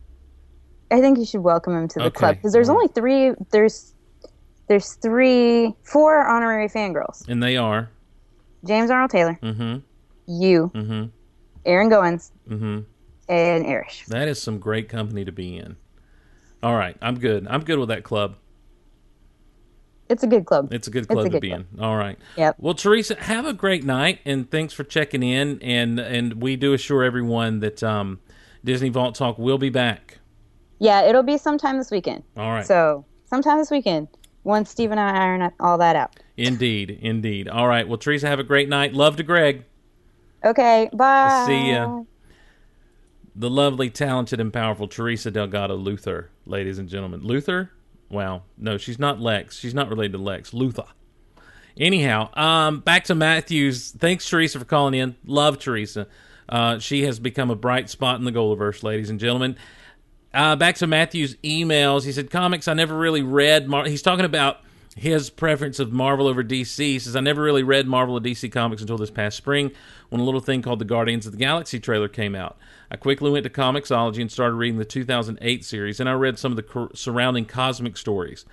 [0.90, 2.74] I think you should welcome him to the Okay, club because there's right.
[2.74, 3.32] only three.
[3.50, 3.94] There's
[4.68, 7.26] there's three, four honorary fangirls.
[7.28, 7.88] And they are.
[8.66, 9.78] James Arnold Taylor, Mm-hmm.
[10.26, 11.04] you, Mm-hmm.
[11.64, 12.80] Aaron Goins, Mm-hmm.
[13.28, 14.04] And Irish.
[14.06, 15.76] That is some great company to be in.
[16.62, 17.46] All right, I'm good.
[17.48, 18.36] I'm good with that club.
[20.08, 20.72] It's a good club.
[20.72, 21.66] It's a good It's a club to be club.
[21.74, 21.80] in.
[21.80, 22.16] All right.
[22.36, 22.56] Yep.
[22.58, 25.60] Well, Teresa, have a great night, and thanks for checking in.
[25.62, 28.20] And and we do assure everyone that um,
[28.64, 30.18] Disney Vault Talk will be back.
[30.78, 32.22] Yeah, it'll be sometime this weekend.
[32.36, 32.64] All right.
[32.66, 34.08] So sometime this weekend.
[34.44, 36.14] Once Steve and I iron all that out.
[36.36, 37.48] Indeed, indeed.
[37.48, 37.88] All right.
[37.88, 38.94] Well, Teresa, have a great night.
[38.94, 39.64] Love to Greg.
[40.44, 41.42] Okay, bye.
[41.48, 42.02] See ya.
[43.38, 47.20] The lovely, talented, and powerful Teresa Delgado Luther, ladies and gentlemen.
[47.20, 47.70] Luther?
[48.08, 48.44] Wow.
[48.56, 49.58] No, she's not Lex.
[49.58, 50.54] She's not related to Lex.
[50.54, 50.86] Luther.
[51.78, 53.90] Anyhow, um, back to Matthews.
[53.90, 55.16] Thanks, Teresa, for calling in.
[55.26, 56.06] Love Teresa.
[56.48, 59.56] Uh, she has become a bright spot in the Golaverse, ladies and gentlemen.
[60.32, 62.06] Uh, back to Matthew's emails.
[62.06, 63.68] He said, Comics, I never really read.
[63.68, 63.84] Mar-.
[63.84, 64.60] He's talking about
[64.96, 66.78] his preference of Marvel over DC.
[66.78, 69.70] He says, I never really read Marvel or DC comics until this past spring
[70.08, 72.56] when a little thing called the Guardians of the Galaxy trailer came out.
[72.90, 76.50] I quickly went to Comixology and started reading the 2008 series, and I read some
[76.50, 78.46] of the surrounding cosmic stories.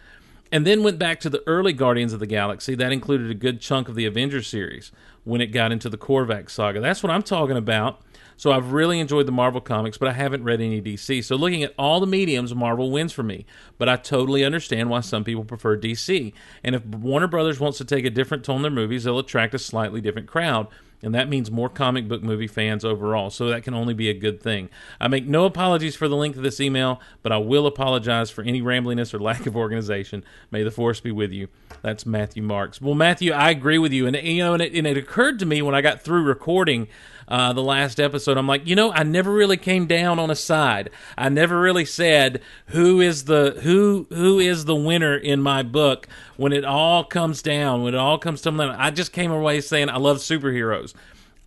[0.52, 2.76] And then went back to the early Guardians of the Galaxy.
[2.76, 4.92] That included a good chunk of the Avengers series
[5.24, 6.80] when it got into the Korvac saga.
[6.80, 8.02] That's what I'm talking about.
[8.44, 11.24] So I've really enjoyed the Marvel comics, but I haven't read any DC.
[11.24, 13.46] So looking at all the mediums, Marvel wins for me.
[13.78, 16.34] But I totally understand why some people prefer DC.
[16.62, 19.54] And if Warner Brothers wants to take a different tone in their movies, they'll attract
[19.54, 20.68] a slightly different crowd.
[21.02, 23.30] And that means more comic book movie fans overall.
[23.30, 24.70] So that can only be a good thing.
[25.00, 28.42] I make no apologies for the length of this email, but I will apologize for
[28.42, 30.24] any rambliness or lack of organization.
[30.52, 31.48] May the force be with you.
[31.82, 32.82] That's Matthew Marks.
[32.82, 34.06] Well, Matthew, I agree with you.
[34.08, 36.88] And you know, and it, and it occurred to me when I got through recording
[37.28, 38.38] uh, the last episode.
[38.38, 40.90] I'm like, you know, I never really came down on a side.
[41.18, 46.08] I never really said who is the who who is the winner in my book
[46.38, 47.84] when it all comes down.
[47.84, 50.94] When it all comes to down, I just came away saying I love superheroes.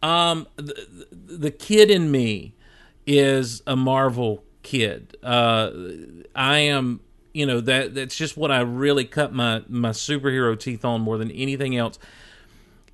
[0.03, 2.55] Um, the, the kid in me
[3.07, 5.17] is a Marvel kid.
[5.23, 5.71] Uh,
[6.35, 7.01] I am.
[7.33, 11.19] You know that that's just what I really cut my my superhero teeth on more
[11.19, 11.99] than anything else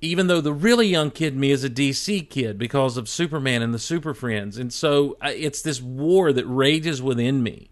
[0.03, 3.73] even though the really young kid me is a DC kid because of Superman and
[3.73, 4.57] the Super Friends.
[4.57, 7.69] And so it's this war that rages within me.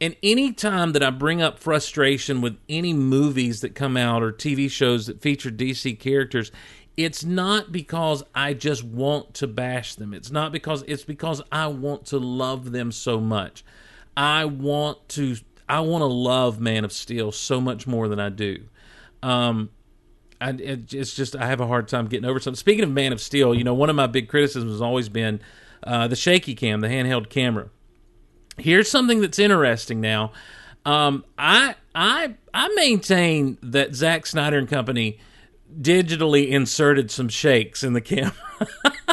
[0.00, 4.32] And any time that I bring up frustration with any movies that come out or
[4.32, 6.50] TV shows that feature DC characters,
[6.96, 10.12] it's not because I just want to bash them.
[10.12, 13.64] It's not because it's because I want to love them so much.
[14.16, 15.36] I want to
[15.68, 18.64] I want to love Man of Steel so much more than I do.
[19.22, 19.70] Um,
[20.40, 22.56] I, it, it's just I have a hard time getting over something.
[22.56, 25.40] Speaking of Man of Steel, you know, one of my big criticisms has always been
[25.82, 27.68] uh, the shaky cam, the handheld camera.
[28.56, 30.32] Here's something that's interesting now.
[30.84, 35.18] Um, I I I maintain that Zack Snyder and company
[35.80, 38.32] digitally inserted some shakes in the camera.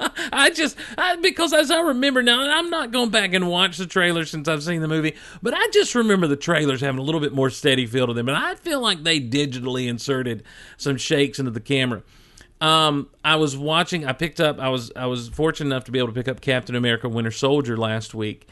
[0.32, 3.76] I just I, because as I remember now, and I'm not going back and watch
[3.76, 7.02] the trailer since I've seen the movie, but I just remember the trailers having a
[7.02, 10.42] little bit more steady feel to them, and I feel like they digitally inserted
[10.78, 12.02] some shakes into the camera.
[12.62, 14.06] Um, I was watching.
[14.06, 14.58] I picked up.
[14.58, 17.30] I was I was fortunate enough to be able to pick up Captain America: Winter
[17.30, 18.48] Soldier last week,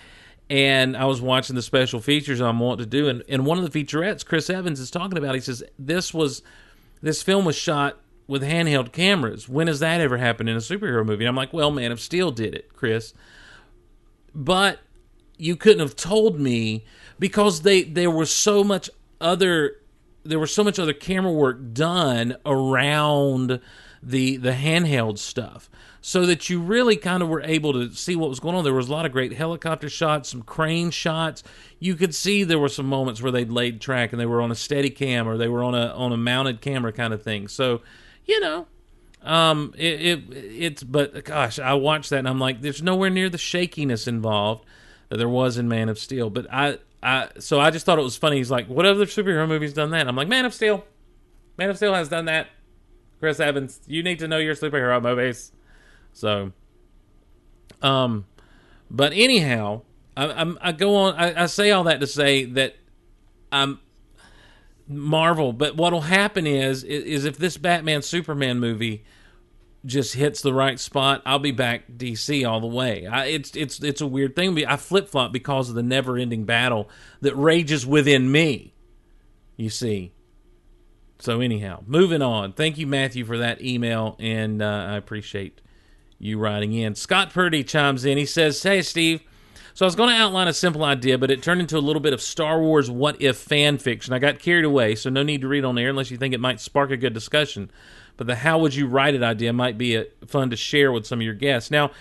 [0.50, 3.70] and I was watching the special features I'm wanting to do, and, and one of
[3.70, 5.34] the featurettes Chris Evans is talking about.
[5.34, 6.42] He says this was
[7.00, 9.48] this film was shot with handheld cameras.
[9.48, 11.24] When has that ever happened in a superhero movie?
[11.24, 13.14] And I'm like, well, Man of Steel did it, Chris.
[14.32, 14.78] But
[15.38, 16.84] you couldn't have told me
[17.18, 19.76] because they there was so much other
[20.24, 23.60] there was so much other camera work done around
[24.02, 28.28] the the handheld stuff so that you really kind of were able to see what
[28.28, 31.42] was going on there was a lot of great helicopter shots some crane shots
[31.78, 34.50] you could see there were some moments where they'd laid track and they were on
[34.50, 37.48] a steady cam or they were on a on a mounted camera kind of thing
[37.48, 37.80] so
[38.28, 38.66] you know,
[39.22, 43.28] um, it, it it's but gosh, I watched that and I'm like, there's nowhere near
[43.28, 44.64] the shakiness involved
[45.08, 46.30] that there was in Man of Steel.
[46.30, 48.36] But I, I, so I just thought it was funny.
[48.36, 50.06] He's like, what other superhero movies done that?
[50.06, 50.84] I'm like, Man of Steel.
[51.56, 52.48] Man of Steel has done that.
[53.18, 55.50] Chris Evans, you need to know your superhero movies.
[56.12, 56.52] So,
[57.82, 58.26] um,
[58.90, 59.82] but anyhow,
[60.16, 61.14] I, I'm, I go on.
[61.16, 62.76] I, I say all that to say that
[63.50, 63.80] I'm
[64.88, 65.52] Marvel.
[65.52, 69.04] But what'll happen is is if this Batman Superman movie
[69.84, 73.06] just hits the right spot, I'll be back DC all the way.
[73.06, 74.64] I, it's it's it's a weird thing.
[74.66, 76.88] I flip flop because of the never ending battle
[77.20, 78.74] that rages within me.
[79.56, 80.12] You see.
[81.20, 82.52] So anyhow, moving on.
[82.52, 85.60] Thank you, Matthew, for that email, and uh, I appreciate
[86.18, 86.94] you writing in.
[86.94, 88.18] Scott Purdy chimes in.
[88.18, 89.22] He says, "Hey, Steve."
[89.78, 92.00] So I was going to outline a simple idea, but it turned into a little
[92.00, 94.12] bit of Star Wars what if fan fiction.
[94.12, 96.40] I got carried away, so no need to read on air unless you think it
[96.40, 97.70] might spark a good discussion.
[98.16, 101.06] But the how would you write it idea might be a, fun to share with
[101.06, 101.70] some of your guests.
[101.70, 101.92] Now,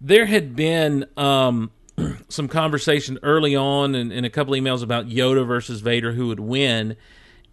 [0.00, 1.72] there had been um,
[2.30, 6.40] some conversation early on in, in a couple emails about Yoda versus Vader, who would
[6.40, 6.96] win.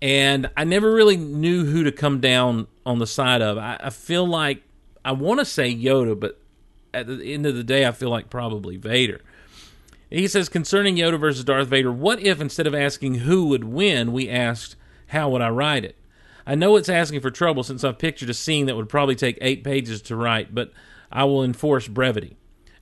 [0.01, 3.58] And I never really knew who to come down on the side of.
[3.58, 4.63] I, I feel like
[5.03, 6.39] I want to say Yoda, but
[6.93, 9.19] at the end of the day, I feel like probably Vader.
[10.10, 14.13] He says concerning Yoda versus Darth Vader, what if instead of asking who would win,
[14.13, 14.76] we asked
[15.08, 15.98] how would I write it?
[16.46, 19.38] I know it's asking for trouble since I've pictured a scene that would probably take
[19.41, 20.72] eight pages to write, but
[21.12, 22.38] I will enforce brevity.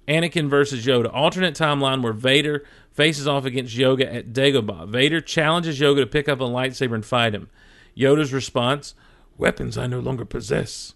[0.07, 4.87] Anakin versus Yoda, alternate timeline where Vader faces off against Yoda at Dagobah.
[4.87, 7.49] Vader challenges Yoda to pick up a lightsaber and fight him.
[7.97, 8.93] Yoda's response:
[9.35, 10.93] "Weapons I no longer possess,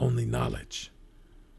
[0.00, 0.90] only knowledge."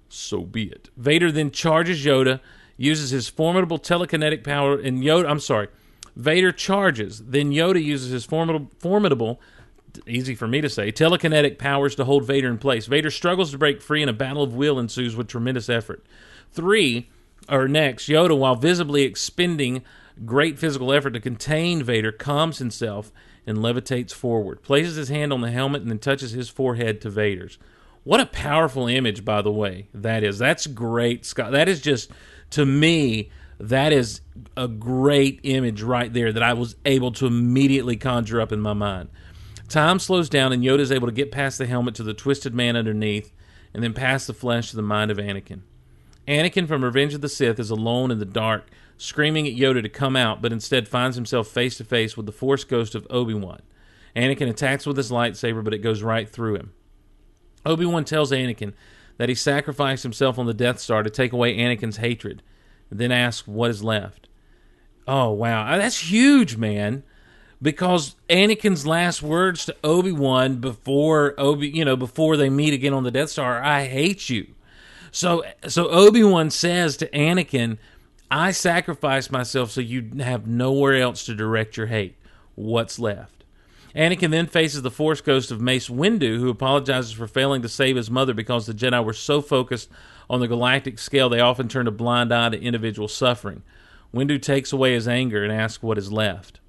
[0.09, 0.89] So be it.
[0.97, 2.41] Vader then charges Yoda,
[2.81, 5.29] uses his formidable telekinetic power, and Yoda.
[5.29, 5.67] I'm sorry.
[6.15, 7.19] Vader charges.
[7.25, 9.39] Then Yoda uses his formidable, formidable,
[10.07, 12.87] easy for me to say, telekinetic powers to hold Vader in place.
[12.87, 16.05] Vader struggles to break free, and a battle of will ensues with tremendous effort.
[16.51, 17.09] Three,
[17.47, 19.83] or next, Yoda, while visibly expending
[20.25, 23.11] great physical effort to contain Vader, calms himself
[23.47, 27.09] and levitates forward, places his hand on the helmet, and then touches his forehead to
[27.09, 27.57] Vader's.
[28.03, 30.39] What a powerful image, by the way, that is.
[30.39, 31.51] That's great, Scott.
[31.51, 32.09] That is just,
[32.51, 34.21] to me, that is
[34.55, 38.73] a great image right there that I was able to immediately conjure up in my
[38.73, 39.09] mind.
[39.67, 42.53] Time slows down, and Yoda is able to get past the helmet to the twisted
[42.53, 43.31] man underneath,
[43.73, 45.61] and then past the flesh to the mind of Anakin.
[46.27, 49.89] Anakin from Revenge of the Sith is alone in the dark, screaming at Yoda to
[49.89, 53.33] come out, but instead finds himself face to face with the Force ghost of Obi
[53.33, 53.61] Wan.
[54.15, 56.73] Anakin attacks with his lightsaber, but it goes right through him.
[57.65, 58.73] Obi Wan tells Anakin
[59.21, 62.41] that he sacrificed himself on the Death Star to take away Anakin's hatred,
[62.89, 64.27] then asks what is left.
[65.07, 67.03] Oh wow, uh, that's huge, man!
[67.61, 72.95] Because Anakin's last words to Obi Wan before Obi, you know, before they meet again
[72.95, 74.55] on the Death Star, "I hate you."
[75.11, 77.77] So, so Obi Wan says to Anakin,
[78.31, 82.15] "I sacrificed myself so you have nowhere else to direct your hate.
[82.55, 83.40] What's left?"
[83.95, 87.95] Anakin then faces the Force ghost of Mace Windu, who apologizes for failing to save
[87.95, 89.89] his mother because the Jedi were so focused
[90.29, 93.63] on the galactic scale they often turned a blind eye to individual suffering.
[94.13, 96.59] Windu takes away his anger and asks what is left.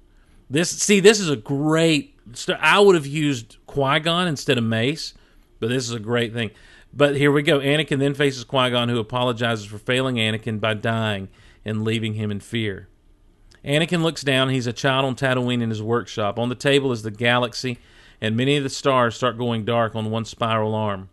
[0.49, 2.15] This, see, this is a great.
[2.33, 5.13] st- I would have used Qui Gon instead of Mace,
[5.59, 6.51] but this is a great thing.
[6.93, 7.59] But here we go.
[7.59, 11.29] Anakin then faces Qui Gon, who apologizes for failing Anakin by dying
[11.65, 12.87] and leaving him in fear.
[13.65, 14.49] Anakin looks down.
[14.49, 16.37] He's a child on Tatooine in his workshop.
[16.37, 17.79] On the table is the galaxy,
[18.19, 21.09] and many of the stars start going dark on one spiral arm.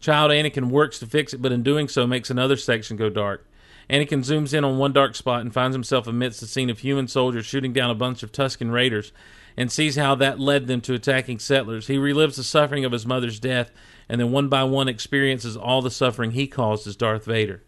[0.00, 3.46] Child Anakin works to fix it, but in doing so makes another section go dark.
[3.88, 7.08] Anakin zooms in on one dark spot and finds himself amidst a scene of human
[7.08, 9.12] soldiers shooting down a bunch of Tusken Raiders
[9.56, 11.88] and sees how that led them to attacking settlers.
[11.88, 13.72] He relives the suffering of his mother's death
[14.08, 17.62] and then one by one experiences all the suffering he caused as Darth Vader.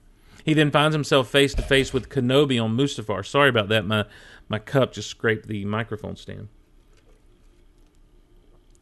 [0.44, 3.24] He then finds himself face to face with Kenobi on Mustafar.
[3.24, 3.86] Sorry about that.
[3.86, 4.04] My
[4.48, 6.48] my cup just scraped the microphone stand.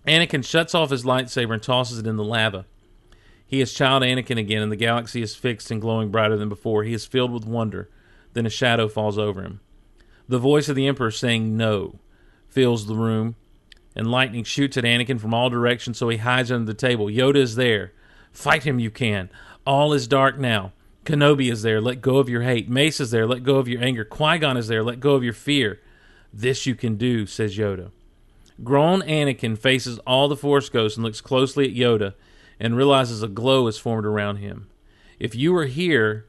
[0.06, 2.66] Anakin shuts off his lightsaber and tosses it in the lava.
[3.46, 6.84] He is child Anakin again, and the galaxy is fixed and glowing brighter than before.
[6.84, 7.90] He is filled with wonder.
[8.32, 9.60] Then a shadow falls over him.
[10.28, 11.98] The voice of the Emperor saying no
[12.48, 13.34] fills the room,
[13.96, 17.06] and lightning shoots at Anakin from all directions, so he hides under the table.
[17.06, 17.92] Yoda is there.
[18.32, 19.28] Fight him, you can.
[19.66, 20.72] All is dark now.
[21.04, 21.80] Kenobi is there.
[21.80, 22.68] Let go of your hate.
[22.68, 23.26] Mace is there.
[23.26, 24.04] Let go of your anger.
[24.04, 24.82] Qui Gon is there.
[24.82, 25.80] Let go of your fear.
[26.32, 27.90] This you can do, says Yoda.
[28.62, 32.14] Grown Anakin faces all the Force ghosts and looks closely at Yoda
[32.58, 34.68] and realizes a glow is formed around him.
[35.18, 36.26] If you are here,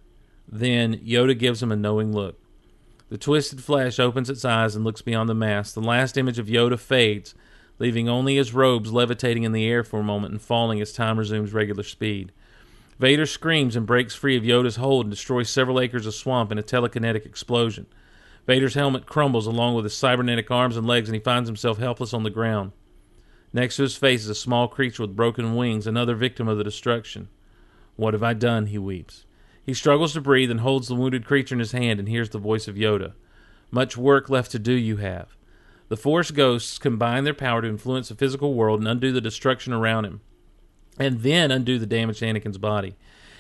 [0.48, 2.40] then Yoda gives him a knowing look.
[3.10, 5.74] The twisted flesh opens its eyes and looks beyond the mask.
[5.74, 7.36] The last image of Yoda fades,
[7.78, 11.20] leaving only his robes levitating in the air for a moment and falling as time
[11.20, 12.32] resumes regular speed.
[13.02, 16.60] Vader screams and breaks free of Yoda's hold and destroys several acres of swamp in
[16.60, 17.88] a telekinetic explosion.
[18.46, 22.14] Vader's helmet crumbles along with his cybernetic arms and legs, and he finds himself helpless
[22.14, 22.74] on the ground.
[23.52, 26.64] Next to his face is a small creature with broken wings, another victim of the
[26.64, 27.30] destruction.
[27.96, 28.68] What have I done?
[28.68, 29.26] He weeps.
[29.64, 32.38] He struggles to breathe and holds the wounded creature in his hand and hears the
[32.38, 33.14] voice of Yoda.
[33.72, 35.36] Much work left to do you have.
[35.88, 39.74] The Force ghosts combine their power to influence the physical world and undo the destruction
[39.74, 40.22] around him,
[41.00, 42.96] and then undo the damage to Anakin's body.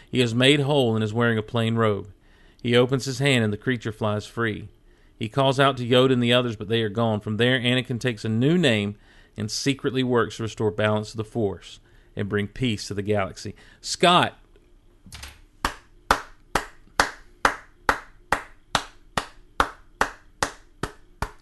[0.10, 2.10] He is made whole and is wearing a plain robe.
[2.62, 4.70] He opens his hand and the creature flies free.
[5.18, 7.20] He calls out to Yoda and the others, but they are gone.
[7.20, 8.96] From there, Anakin takes a new name
[9.38, 11.80] and secretly works to restore balance to the Force
[12.16, 13.56] and bring peace to the galaxy.
[13.80, 14.38] Scott,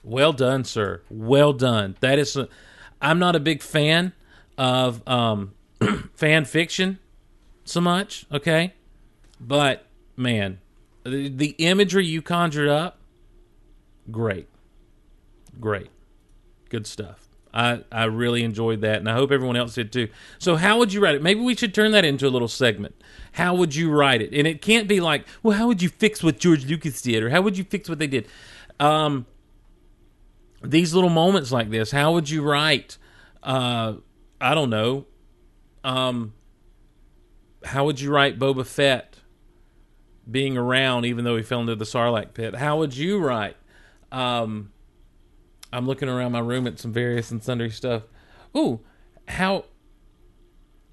[0.04, 1.02] well done, sir.
[1.10, 1.96] Well done.
[2.02, 2.48] That is, i
[3.02, 4.14] I'm not a big fan
[4.58, 5.54] of um,
[6.16, 7.00] fan fiction
[7.64, 8.74] so much, okay?
[9.40, 9.86] But
[10.16, 10.60] man,
[11.04, 13.00] the, the imagery you conjured up,
[14.12, 14.48] great,
[15.60, 15.90] great,
[16.70, 17.28] good stuff.
[17.52, 20.10] I, I really enjoyed that, and I hope everyone else did too.
[20.38, 21.24] So, how would you write it?
[21.24, 22.94] Maybe we should turn that into a little segment.
[23.34, 24.34] How would you write it?
[24.34, 27.30] And it can't be like, well, how would you fix what George Lucas did, or
[27.32, 28.28] how would you fix what they did?
[28.80, 29.26] Um,
[30.64, 32.98] these little moments like this, how would you write?
[33.42, 33.96] Uh,
[34.40, 35.06] I don't know.
[35.84, 36.34] Um,
[37.64, 39.18] how would you write Boba Fett
[40.30, 42.56] being around, even though he fell into the Sarlacc pit?
[42.56, 43.58] How would you write?
[44.12, 44.72] Um,
[45.72, 48.04] I'm looking around my room at some various and sundry stuff.
[48.56, 48.80] Ooh,
[49.28, 49.66] how?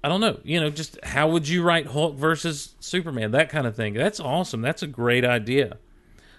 [0.03, 0.39] I don't know.
[0.43, 3.31] You know, just how would you write Hulk versus Superman?
[3.31, 3.93] That kind of thing.
[3.93, 4.61] That's awesome.
[4.61, 5.77] That's a great idea.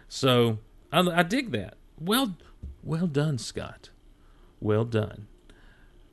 [0.09, 0.59] So
[0.93, 1.75] I, I dig that.
[1.99, 2.37] Well,
[2.83, 3.91] well done, Scott.
[4.61, 5.27] Well done.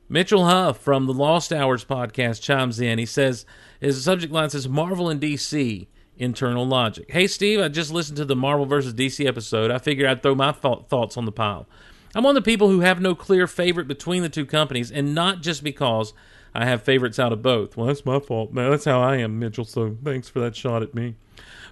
[0.08, 2.98] Mitchell Huff from the Lost Hours podcast chimes in.
[2.98, 3.44] He says
[3.80, 7.10] his subject line says Marvel and DC internal logic.
[7.10, 9.72] Hey Steve, I just listened to the Marvel versus DC episode.
[9.72, 11.66] I figured I'd throw my th- thoughts on the pile.
[12.14, 15.12] I'm one of the people who have no clear favorite between the two companies, and
[15.12, 16.14] not just because
[16.54, 17.76] I have favorites out of both.
[17.76, 18.70] Well, that's my fault, man.
[18.70, 19.64] That's how I am, Mitchell.
[19.64, 21.16] So thanks for that shot at me.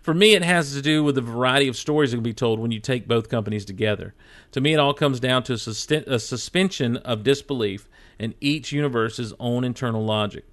[0.02, 2.58] For me, it has to do with the variety of stories that can be told
[2.58, 4.12] when you take both companies together.
[4.52, 7.88] To me, it all comes down to a, a suspension of disbelief
[8.18, 10.44] in each universe's own internal logic.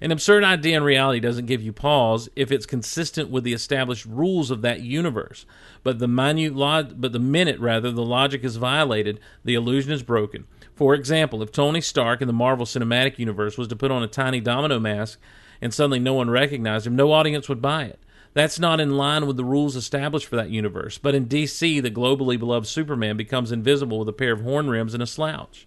[0.00, 4.06] An absurd idea in reality doesn't give you pause if it's consistent with the established
[4.06, 5.46] rules of that universe.
[5.82, 10.46] But the minute but the minute rather the logic is violated, the illusion is broken.
[10.74, 14.08] For example, if Tony Stark in the Marvel Cinematic Universe was to put on a
[14.08, 15.18] tiny domino mask
[15.60, 17.98] and suddenly no one recognized him, no audience would buy it.
[18.32, 20.98] That's not in line with the rules established for that universe.
[20.98, 24.94] But in DC, the globally beloved Superman becomes invisible with a pair of horn rims
[24.94, 25.66] and a slouch.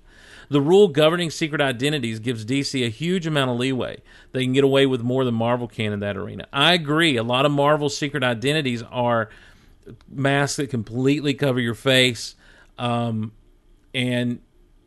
[0.50, 4.02] The rule governing secret identities gives DC a huge amount of leeway.
[4.32, 6.48] They can get away with more than Marvel can in that arena.
[6.52, 7.18] I agree.
[7.18, 9.30] A lot of Marvel's secret identities are
[10.10, 12.36] masks that completely cover your face,
[12.78, 13.32] um,
[13.94, 14.42] and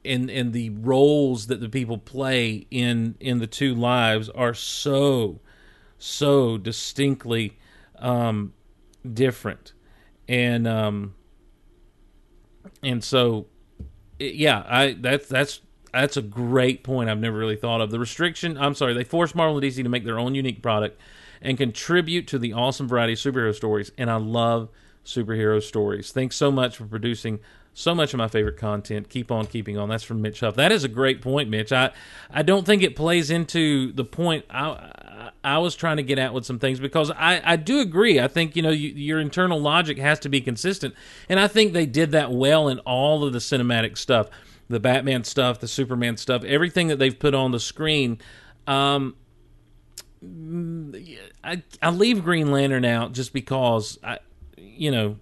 [0.05, 5.41] and and the roles that the people play in in the two lives are so
[5.99, 7.59] so distinctly
[7.99, 8.53] um,
[9.13, 9.73] different,
[10.29, 11.15] and um,
[12.83, 13.47] and so
[14.19, 15.61] yeah, I that's that's
[15.93, 17.09] that's a great point.
[17.09, 18.59] I've never really thought of the restriction.
[18.59, 21.01] I'm sorry, they force Marvel and DC to make their own unique product
[21.41, 23.93] and contribute to the awesome variety of superhero stories.
[23.97, 24.69] And I love
[25.05, 26.13] superhero stories.
[26.13, 27.41] Thanks so much for producing
[27.73, 29.11] so much of my favorite content.
[29.11, 29.89] Keep on keeping on.
[29.91, 30.57] That's from Mitch Huff.
[30.57, 31.73] That is a great point, Mitch.
[31.73, 31.93] I
[32.31, 34.93] I don't think it plays into the point I.
[35.47, 38.19] I was trying to get at with some things because I, I do agree.
[38.19, 40.93] I think you know you, your internal logic has to be consistent,
[41.29, 44.29] and I think they did that well in all of the cinematic stuff,
[44.69, 48.21] the Batman stuff, the Superman stuff, everything that they've put on the screen.
[48.67, 49.15] Um,
[51.45, 54.19] I I leave Green Lantern out just because I,
[54.57, 55.17] you know,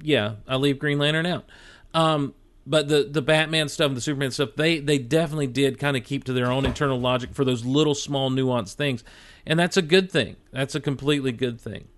[0.00, 1.44] yeah, I leave Green Lantern out.
[1.92, 2.34] Um,
[2.66, 6.04] but the the Batman stuff and the Superman stuff, they they definitely did kind of
[6.04, 9.02] keep to their own internal logic for those little small nuanced things,
[9.46, 10.36] and that's a good thing.
[10.52, 11.88] That's a completely good thing.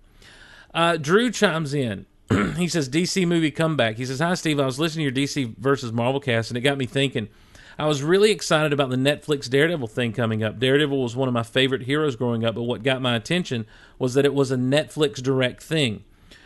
[0.73, 2.05] Uh, Drew chimes in.
[2.57, 3.97] he says DC movie comeback.
[3.97, 6.61] He says, "Hi Steve, I was listening to your DC versus Marvel cast, and it
[6.61, 7.29] got me thinking."
[7.77, 10.59] I was really excited about the Netflix Daredevil thing coming up.
[10.59, 13.65] Daredevil was one of my favorite heroes growing up, but what got my attention
[13.97, 16.03] was that it was a Netflix direct thing.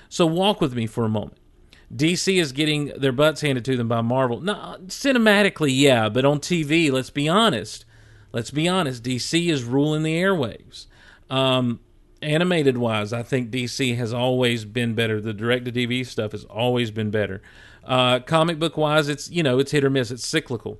[0.09, 1.37] So walk with me for a moment.
[1.93, 4.41] DC is getting their butts handed to them by Marvel.
[4.41, 7.85] No, cinematically, yeah, but on TV, let's be honest.
[8.33, 9.03] Let's be honest.
[9.03, 10.87] DC is ruling the airwaves.
[11.29, 11.79] Um,
[12.21, 15.21] animated wise, I think DC has always been better.
[15.21, 17.41] The direct to DVD stuff has always been better.
[17.85, 20.11] Uh, comic book wise, it's you know it's hit or miss.
[20.11, 20.79] It's cyclical.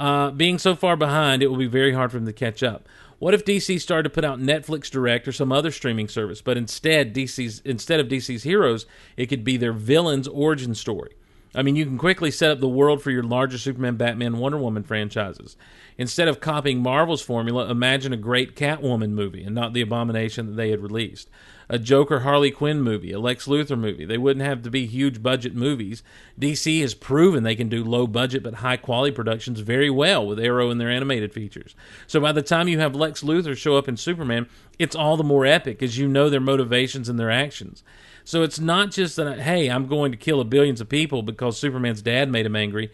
[0.00, 2.88] Uh, being so far behind, it will be very hard for them to catch up.
[3.20, 6.56] What if DC started to put out Netflix Direct or some other streaming service, but
[6.56, 11.12] instead DC's instead of DC's heroes, it could be their villains' origin story.
[11.54, 14.56] I mean, you can quickly set up the world for your larger Superman, Batman, Wonder
[14.56, 15.58] Woman franchises.
[15.98, 20.56] Instead of copying Marvel's formula, imagine a great Catwoman movie and not the abomination that
[20.56, 21.28] they had released.
[21.72, 24.04] A Joker Harley Quinn movie, a Lex Luthor movie.
[24.04, 26.02] They wouldn't have to be huge budget movies.
[26.38, 30.40] DC has proven they can do low budget but high quality productions very well with
[30.40, 31.76] Arrow and their animated features.
[32.08, 34.48] So by the time you have Lex Luthor show up in Superman,
[34.80, 37.84] it's all the more epic as you know their motivations and their actions.
[38.24, 42.02] So it's not just that, hey, I'm going to kill billions of people because Superman's
[42.02, 42.90] dad made him angry,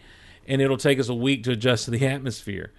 [0.47, 2.71] and it'll take us a week to adjust to the atmosphere.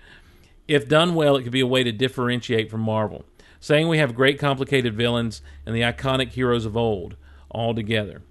[0.68, 3.24] If done well, it could be a way to differentiate from Marvel.
[3.60, 7.16] Saying we have great complicated villains and the iconic heroes of old
[7.50, 8.22] all together.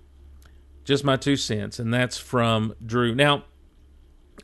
[0.86, 3.14] Just my two cents, and that's from Drew.
[3.14, 3.44] Now,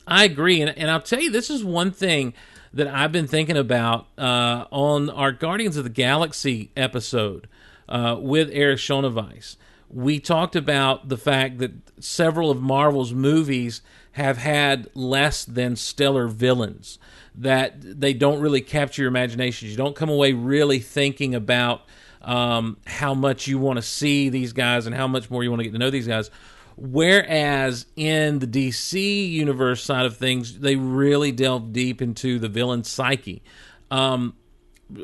[0.05, 2.33] I agree, and, and I'll tell you, this is one thing
[2.73, 7.47] that I've been thinking about uh, on our Guardians of the Galaxy episode
[7.87, 9.55] uh, with Eric Schoenweiss.
[9.89, 11.71] we talked about the fact that
[12.03, 13.81] several of Marvel's movies
[14.13, 16.97] have had less than stellar villains,
[17.35, 19.69] that they don't really capture your imagination.
[19.69, 21.81] You don't come away really thinking about
[22.21, 25.59] um, how much you want to see these guys and how much more you want
[25.61, 26.29] to get to know these guys.
[26.75, 32.89] Whereas in the DC universe side of things, they really delve deep into the villain's
[32.89, 33.43] psyche.
[33.91, 34.35] Um,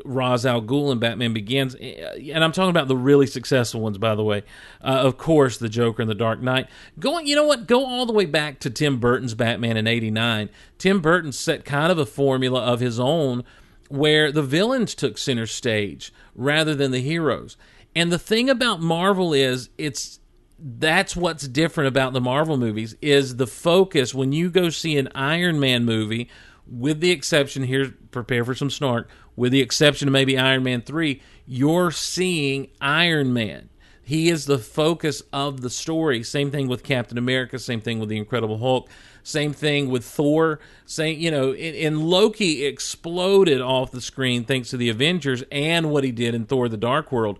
[0.04, 4.14] Ra's al Ghul and Batman Begins, and I'm talking about the really successful ones, by
[4.14, 4.42] the way.
[4.82, 6.68] Uh, of course, the Joker and the Dark Knight.
[6.98, 7.66] Going, you know what?
[7.66, 10.50] Go all the way back to Tim Burton's Batman in '89.
[10.78, 13.44] Tim Burton set kind of a formula of his own,
[13.88, 17.56] where the villains took center stage rather than the heroes.
[17.94, 20.20] And the thing about Marvel is, it's
[20.62, 25.08] that's what's different about the Marvel movies is the focus when you go see an
[25.14, 26.28] Iron Man movie,
[26.66, 29.08] with the exception here, prepare for some snark
[29.40, 33.70] with the exception of maybe Iron Man 3, you're seeing Iron Man.
[34.02, 36.22] He is the focus of the story.
[36.22, 38.90] Same thing with Captain America, same thing with the Incredible Hulk,
[39.22, 40.60] same thing with Thor.
[40.84, 46.04] Same, you know, and Loki exploded off the screen thanks to the Avengers and what
[46.04, 47.38] he did in Thor the Dark World.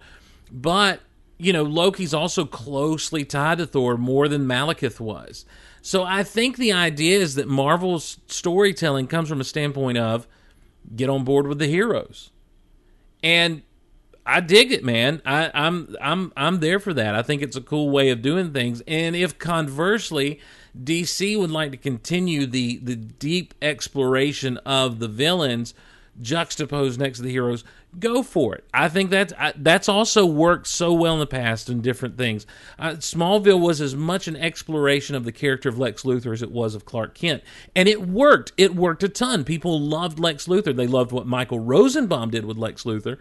[0.50, 1.00] But,
[1.36, 5.44] you know, Loki's also closely tied to Thor more than Malekith was.
[5.82, 10.26] So I think the idea is that Marvel's storytelling comes from a standpoint of
[10.94, 12.30] get on board with the heroes.
[13.22, 13.62] And
[14.26, 15.22] I dig it, man.
[15.24, 17.14] I, I'm I'm I'm there for that.
[17.14, 18.82] I think it's a cool way of doing things.
[18.86, 20.40] And if conversely,
[20.80, 25.74] DC would like to continue the the deep exploration of the villains
[26.20, 27.64] juxtaposed next to the heroes,
[27.98, 28.64] go for it.
[28.72, 32.46] I think that's that's also worked so well in the past in different things.
[32.78, 36.52] Uh, Smallville was as much an exploration of the character of Lex Luthor as it
[36.52, 37.42] was of Clark Kent,
[37.74, 38.52] and it worked.
[38.56, 39.44] It worked a ton.
[39.44, 40.74] People loved Lex Luthor.
[40.74, 43.18] They loved what Michael Rosenbaum did with Lex Luthor.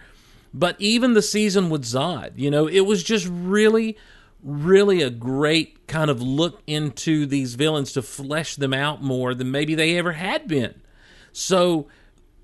[0.53, 3.97] But even the season with Zod, you know, it was just really,
[4.43, 9.51] really a great kind of look into these villains to flesh them out more than
[9.51, 10.82] maybe they ever had been.
[11.32, 11.88] So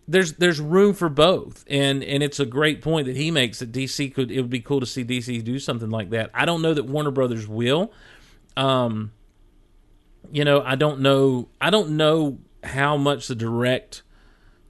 [0.08, 3.72] there's there's room for both, and and it's a great point that he makes that
[3.72, 6.30] DC could it would be cool to see DC do something like that.
[6.34, 7.92] I don't know that Warner Brothers will.
[8.56, 9.12] Um,
[10.32, 11.50] you know, I don't know.
[11.60, 14.04] I don't know how much the direct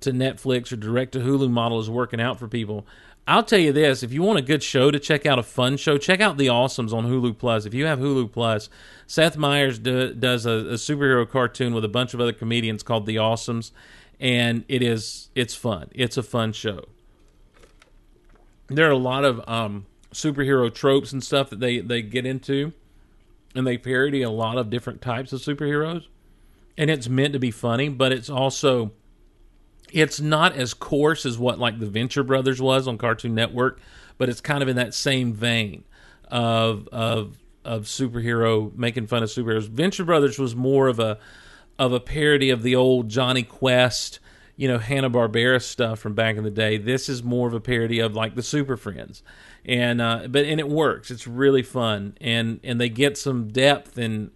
[0.02, 2.88] to Netflix or direct to Hulu model is working out for people.
[3.28, 5.76] I'll tell you this: if you want a good show to check out, a fun
[5.76, 7.66] show, check out The Awesomes on Hulu Plus.
[7.66, 8.70] If you have Hulu Plus,
[9.06, 13.06] Seth Meyers do, does a, a superhero cartoon with a bunch of other comedians called
[13.06, 13.72] The Awesomes
[14.20, 15.90] and it is it's fun.
[15.94, 16.86] It's a fun show.
[18.68, 22.74] There are a lot of um, superhero tropes and stuff that they they get into,
[23.54, 26.08] and they parody a lot of different types of superheroes,
[26.78, 28.92] and it's meant to be funny, but it's also
[29.92, 33.80] it's not as coarse as what like the Venture Brothers was on Cartoon Network,
[34.18, 35.84] but it's kind of in that same vein
[36.30, 39.68] of of of superhero making fun of superheroes.
[39.68, 41.18] Venture Brothers was more of a
[41.78, 44.20] of a parody of the old Jonny Quest,
[44.56, 46.78] you know, Hanna Barbera stuff from back in the day.
[46.78, 49.22] This is more of a parody of like the Super Friends,
[49.66, 51.12] and uh, but and it works.
[51.12, 54.32] It's really fun, and and they get some depth and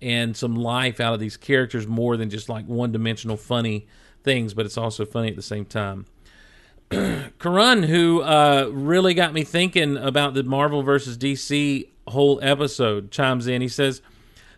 [0.00, 3.86] and some life out of these characters more than just like one dimensional funny
[4.22, 4.52] things.
[4.52, 6.06] But it's also funny at the same time.
[6.90, 13.46] Karun, who uh, really got me thinking about the Marvel versus DC whole episode, chimes
[13.46, 13.62] in.
[13.62, 14.02] He says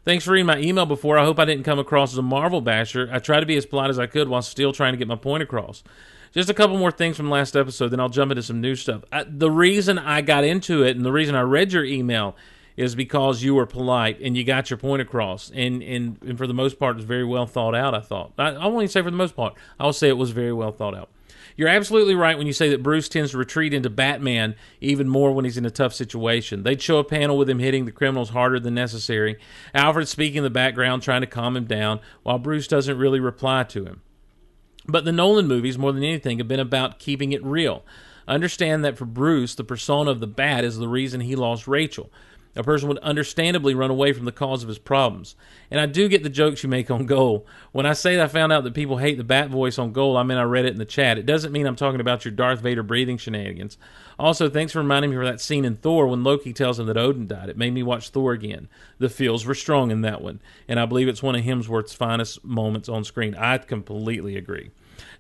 [0.05, 1.17] Thanks for reading my email before.
[1.17, 3.09] I hope I didn't come across as a Marvel basher.
[3.11, 5.17] I tried to be as polite as I could while still trying to get my
[5.17, 5.83] point across.
[6.31, 9.03] Just a couple more things from last episode, then I'll jump into some new stuff.
[9.11, 12.37] I, the reason I got into it and the reason I read your email
[12.77, 15.51] is because you were polite and you got your point across.
[15.55, 18.33] And, and, and for the most part, it was very well thought out, I thought.
[18.37, 19.55] I, I won't even say for the most part.
[19.81, 21.09] I'll say it was very well thought out.
[21.57, 25.33] You're absolutely right when you say that Bruce tends to retreat into Batman even more
[25.33, 26.65] when he's in a tough situation.
[26.65, 29.39] They'd show a panel with him hitting the criminals harder than necessary,
[29.73, 33.63] Alfred speaking in the background trying to calm him down, while Bruce doesn't really reply
[33.65, 34.03] to him.
[34.87, 37.85] But the Nolan movies, more than anything, have been about keeping it real.
[38.27, 42.11] Understand that for Bruce, the persona of the Bat is the reason he lost Rachel
[42.57, 45.35] a person would understandably run away from the cause of his problems.
[45.71, 47.47] And I do get the jokes you make on Goal.
[47.73, 50.17] When I say that I found out that people hate the bat voice on Goal,
[50.17, 51.19] I mean I read it in the chat.
[51.19, 53.77] It doesn't mean I'm talking about your Darth Vader breathing shenanigans.
[54.19, 56.97] Also, thanks for reminding me of that scene in Thor when Loki tells him that
[56.97, 57.49] Odin died.
[57.49, 58.69] It made me watch Thor again.
[58.99, 62.45] The feels were strong in that one, and I believe it's one of Hemsworth's finest
[62.45, 63.35] moments on screen.
[63.35, 64.71] I completely agree.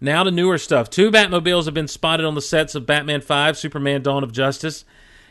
[0.01, 0.91] Now to newer stuff.
[0.91, 4.85] Two Batmobiles have been spotted on the sets of Batman 5, Superman Dawn of Justice.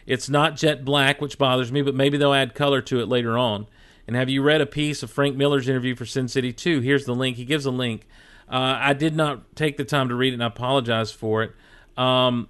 [0.06, 3.38] It's not jet black, which bothers me, but maybe they'll add color to it later
[3.38, 3.68] on.
[4.08, 6.82] And have you read a piece of Frank Miller's interview for Sin City 2?
[6.82, 7.38] Here's the link.
[7.38, 8.06] He gives a link.
[8.50, 11.52] Uh, I did not take the time to read it, and I apologize for it.
[11.98, 12.48] Um,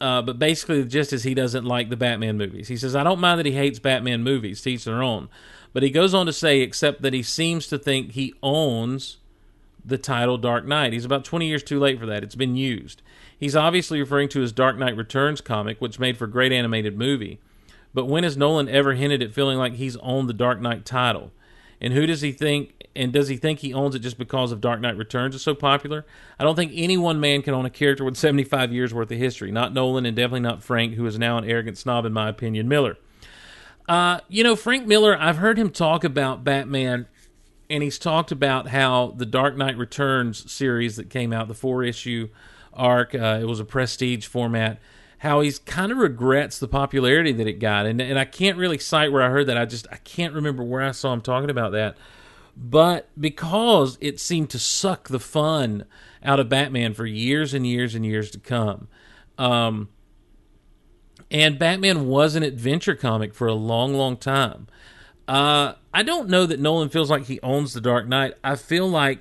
[0.00, 2.68] Uh, but basically, just as he doesn't like the Batman movies.
[2.68, 5.28] He says, I don't mind that he hates Batman movies, to their own.
[5.72, 9.18] But he goes on to say, except that he seems to think he owns
[9.84, 10.92] the title Dark Knight.
[10.92, 12.22] He's about 20 years too late for that.
[12.22, 13.02] It's been used.
[13.38, 16.96] He's obviously referring to his Dark Knight Returns comic, which made for a great animated
[16.96, 17.40] movie.
[17.92, 21.30] But when has Nolan ever hinted at feeling like he's owned the Dark Knight title?
[21.80, 22.72] And who does he think?
[22.96, 25.54] And does he think he owns it just because of Dark Knight Returns is so
[25.54, 26.04] popular?
[26.38, 29.18] I don't think any one man can own a character with 75 years worth of
[29.18, 29.50] history.
[29.50, 32.68] Not Nolan, and definitely not Frank, who is now an arrogant snob, in my opinion.
[32.68, 32.96] Miller.
[33.88, 35.16] Uh, you know, Frank Miller.
[35.20, 37.06] I've heard him talk about Batman,
[37.68, 41.82] and he's talked about how the Dark Knight Returns series that came out, the four
[41.82, 42.28] issue
[42.76, 44.80] arc, uh, it was a prestige format
[45.24, 47.86] how he's kind of regrets the popularity that it got.
[47.86, 49.56] And, and I can't really cite where I heard that.
[49.56, 51.96] I just I can't remember where I saw him talking about that.
[52.54, 55.86] But because it seemed to suck the fun
[56.22, 58.88] out of Batman for years and years and years to come.
[59.38, 59.88] Um,
[61.30, 64.68] and Batman was an adventure comic for a long, long time.
[65.26, 68.34] Uh, I don't know that Nolan feels like he owns the Dark Knight.
[68.44, 69.20] I feel like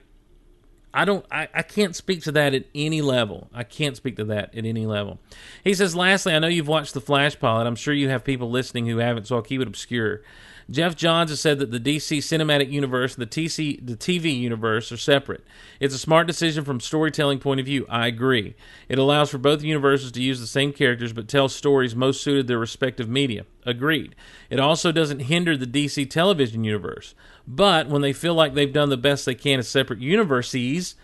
[0.93, 3.49] I don't I, I can't speak to that at any level.
[3.53, 5.19] I can't speak to that at any level.
[5.63, 7.65] He says, lastly, I know you've watched the Flash pilot.
[7.65, 10.21] I'm sure you have people listening who haven't, so I'll keep it obscure.
[10.70, 14.91] Geoff Johns has said that the DC cinematic universe and the TC the TV universe
[14.91, 15.43] are separate.
[15.80, 17.86] It's a smart decision from storytelling point of view.
[17.89, 18.55] I agree.
[18.88, 22.47] It allows for both universes to use the same characters but tell stories most suited
[22.47, 23.45] their respective media.
[23.66, 24.16] Agreed.
[24.49, 27.16] It also doesn't hinder the DC television universe.
[27.47, 30.95] But when they feel like they've done the best they can as separate universes,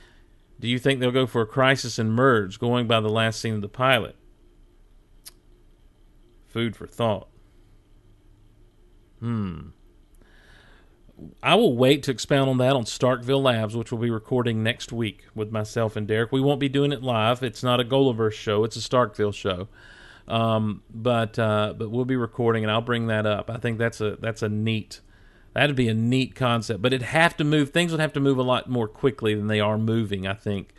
[0.60, 3.56] do you think they'll go for a crisis and merge, going by the last scene
[3.56, 4.16] of the pilot?
[6.48, 7.30] Food for thought.
[9.20, 9.70] Hmm.
[11.44, 14.94] I will wait to expound on that on Starkville Labs, which we'll be recording next
[14.94, 16.32] week with myself and Derek.
[16.32, 17.44] We won't be doing it live.
[17.44, 18.64] It's not a Golaverse show.
[18.64, 19.68] It's a Starkville show.
[20.30, 23.50] Um, but uh, but we'll be recording, and I'll bring that up.
[23.50, 25.02] I think that's a that's a neat
[25.54, 26.82] that'd be a neat concept.
[26.82, 27.72] But it'd have to move.
[27.72, 30.28] Things would have to move a lot more quickly than they are moving.
[30.28, 30.74] I think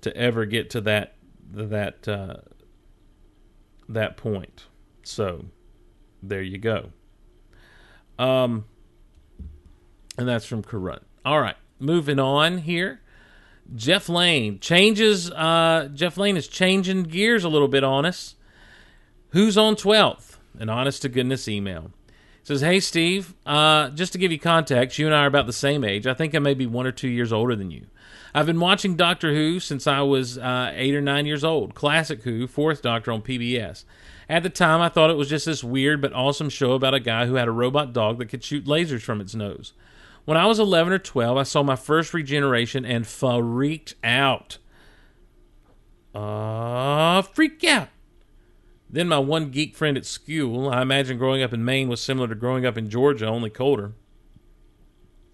[0.00, 1.16] to ever get to that
[1.52, 2.36] that uh,
[3.88, 4.66] that point.
[5.02, 5.46] So
[6.22, 6.90] there you go.
[8.18, 8.64] Um,
[10.16, 11.02] and that's from Karun.
[11.24, 13.00] All right, moving on here.
[13.74, 15.30] Jeff Lane changes.
[15.30, 18.34] Uh, Jeff Lane is changing gears a little bit on us.
[19.30, 20.38] Who's on twelfth?
[20.58, 21.90] An honest to goodness email
[22.42, 25.52] says, "Hey Steve, uh, just to give you context, you and I are about the
[25.52, 26.06] same age.
[26.06, 27.86] I think I may be one or two years older than you.
[28.34, 31.74] I've been watching Doctor Who since I was uh, eight or nine years old.
[31.74, 33.84] Classic Who, Fourth Doctor on PBS.
[34.28, 37.00] At the time, I thought it was just this weird but awesome show about a
[37.00, 39.72] guy who had a robot dog that could shoot lasers from its nose.
[40.24, 44.58] When I was 11 or 12, I saw my first regeneration and freaked out.
[46.14, 47.88] Uh, freak out.
[48.88, 52.28] Then my one geek friend at school, I imagine growing up in Maine was similar
[52.28, 53.92] to growing up in Georgia, only colder,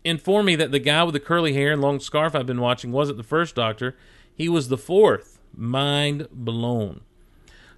[0.03, 2.91] informed me that the guy with the curly hair and long scarf I've been watching
[2.91, 3.97] wasn't the first Doctor,
[4.35, 5.39] he was the fourth.
[5.55, 7.03] Mind blown.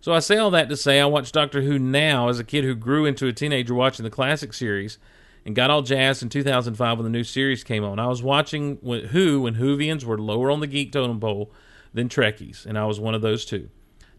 [0.03, 2.65] So I say all that to say I watch Doctor Who now as a kid
[2.65, 4.99] who grew into a teenager watching the classic series
[5.47, 8.01] and got all jazzed in 2005 when the new series came on.
[8.01, 11.53] I was watching Who when Whovians were lower on the geek totem pole
[11.95, 13.69] than Trekkies, and I was one of those two.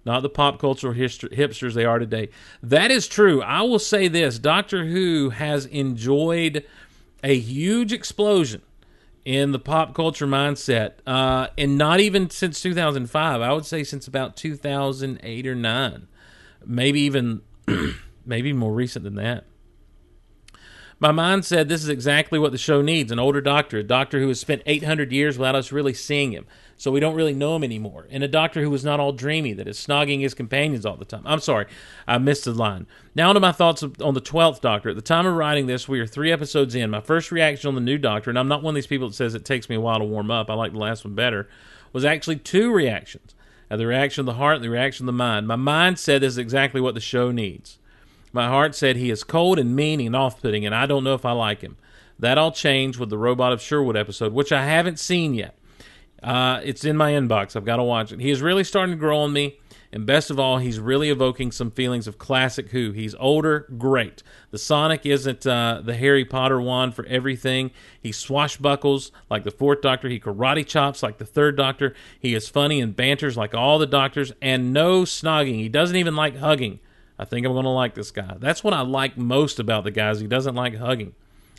[0.06, 2.30] Not the pop cultural hipsters they are today.
[2.62, 3.42] That is true.
[3.42, 6.66] I will say this Doctor Who has enjoyed
[7.26, 8.62] a huge explosion
[9.26, 13.42] in the pop culture mindset, uh, and not even since 2005.
[13.42, 16.08] I would say since about 2008 or nine,
[16.66, 17.42] maybe even
[18.26, 19.46] maybe more recent than that.
[21.00, 24.20] My mind said this is exactly what the show needs an older doctor, a doctor
[24.20, 26.46] who has spent 800 years without us really seeing him,
[26.84, 29.54] so we don't really know him anymore, and a doctor who is not all dreamy,
[29.54, 31.22] that is snogging his companions all the time.
[31.24, 31.66] I'm sorry,
[32.06, 32.88] I missed the line.
[33.16, 34.90] Now to my thoughts on the 12th Doctor.
[34.90, 36.90] At the time of writing this, we are three episodes in.
[36.90, 39.14] My first reaction on the new Doctor, and I'm not one of these people that
[39.14, 41.48] says it takes me a while to warm up, I like the last one better,
[41.94, 43.34] was actually two reactions.
[43.72, 45.48] Uh, the reaction of the heart and the reaction of the mind.
[45.48, 47.80] My mind said this is exactly what the show needs.
[48.34, 51.14] My heart said he is cold and mean and off putting, and I don't know
[51.14, 51.78] if I like him.
[52.20, 55.58] That all changed with the Robot of Sherwood episode, which I haven't seen yet.
[56.24, 57.56] Uh, it's in my inbox.
[57.56, 58.22] I've got to watch it.
[58.22, 59.60] He is really starting to grow on me,
[59.92, 62.92] and best of all, he's really evoking some feelings of classic Who.
[62.92, 64.24] He's older, great.
[64.52, 67.72] The Sonic isn't uh, the Harry Potter wand for everything.
[68.02, 70.08] He swashbuckles like the Fourth Doctor.
[70.08, 71.94] He karate chops like the Third Doctor.
[72.18, 75.56] He is funny and banters like all the Doctors, and no snogging.
[75.56, 76.80] He doesn't even like hugging.
[77.20, 78.38] I think I'm going to like this guy.
[78.40, 80.20] That's what I like most about the guys.
[80.20, 81.14] He doesn't like hugging.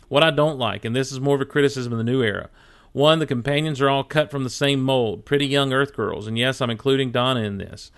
[0.09, 2.49] What I don't like, and this is more of a criticism of the new era.
[2.95, 6.37] One, the companions are all cut from the same mold, pretty young Earth girls, and
[6.37, 7.91] yes, I'm including Donna in this.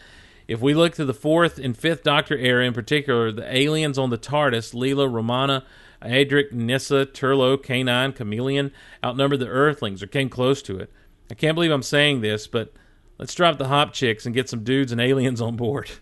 [0.48, 4.10] If we look to the fourth and fifth Doctor era in particular, the aliens on
[4.10, 5.64] the TARDIS, Leela, Romana,
[6.02, 8.72] Adric, Nyssa, Turlough, K9, Kamelion,
[9.06, 10.92] outnumbered the Earthlings or came close to it.
[11.30, 12.74] I can't believe I'm saying this, but
[13.20, 15.92] let's drop the hop chicks and get some dudes and aliens on board.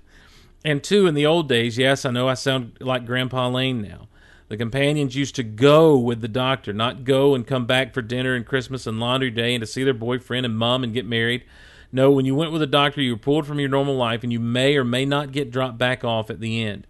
[0.64, 4.08] And two, in the old days, yes, I know I sound like Grandpa Lane now.
[4.48, 8.36] The companions used to go with the doctor, not go and come back for dinner
[8.36, 11.44] and Christmas and laundry day and to see their boyfriend and mom and get married.
[11.92, 14.32] No, when you went with a doctor, you were pulled from your normal life and
[14.32, 16.86] you may or may not get dropped back off at the end.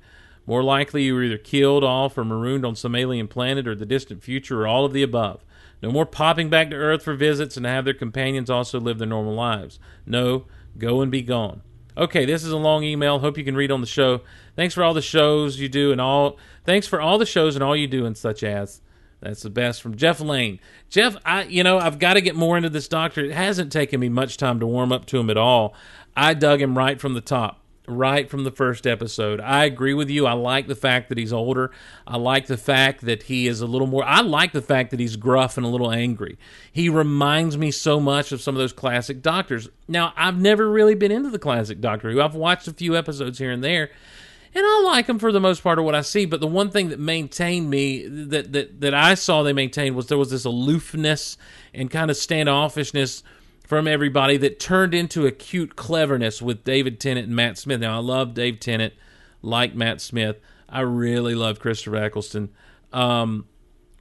[0.45, 3.86] More likely, you were either killed off or marooned on some alien planet or the
[3.86, 5.43] distant future or all of the above.
[5.82, 8.97] No more popping back to Earth for visits and to have their companions also live
[8.97, 9.80] their normal lives.
[10.06, 10.45] No,
[10.78, 11.62] go and be gone.
[11.98, 13.20] Okay, this is a long email.
[13.20, 14.22] Hope you can read on the show.
[14.56, 16.38] Thanks for all the shows you do and all.
[16.66, 18.82] Thanks for all the shows and all you do and such as.
[19.22, 20.60] That's the best from Jeff Lane.
[20.89, 23.24] Jeff, I you know I've got to get more into this doctor.
[23.24, 25.74] It hasn't taken me much time to warm up to him at all.
[26.16, 29.39] I dug him right from the top, right from the first episode.
[29.39, 30.25] I agree with you.
[30.25, 31.71] I like the fact that he's older.
[32.05, 34.03] I like the fact that he is a little more.
[34.03, 36.38] I like the fact that he's gruff and a little angry.
[36.71, 39.69] He reminds me so much of some of those classic doctors.
[39.88, 42.21] Now I've never really been into the classic Doctor Who.
[42.21, 43.91] I've watched a few episodes here and there
[44.55, 46.25] and I like them for the most part of what I see.
[46.25, 50.07] But the one thing that maintained me that that that I saw they maintained was
[50.07, 51.38] there was this aloofness
[51.73, 53.21] and kind of standoffishness
[53.68, 57.82] from everybody that turned into acute cleverness with David Tennant and Matt Smith.
[57.82, 58.93] Now I love Dave Tennant,
[59.41, 60.39] like Matt Smith.
[60.70, 62.49] I really love Christopher Eccleston.
[62.93, 63.47] Um,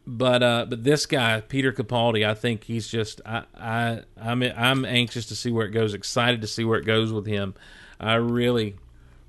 [0.06, 4.84] but uh, but this guy Peter Capaldi, I think he's just I I I'm I'm
[4.84, 5.94] anxious to see where it goes.
[5.94, 7.54] Excited to see where it goes with him.
[7.98, 8.76] I really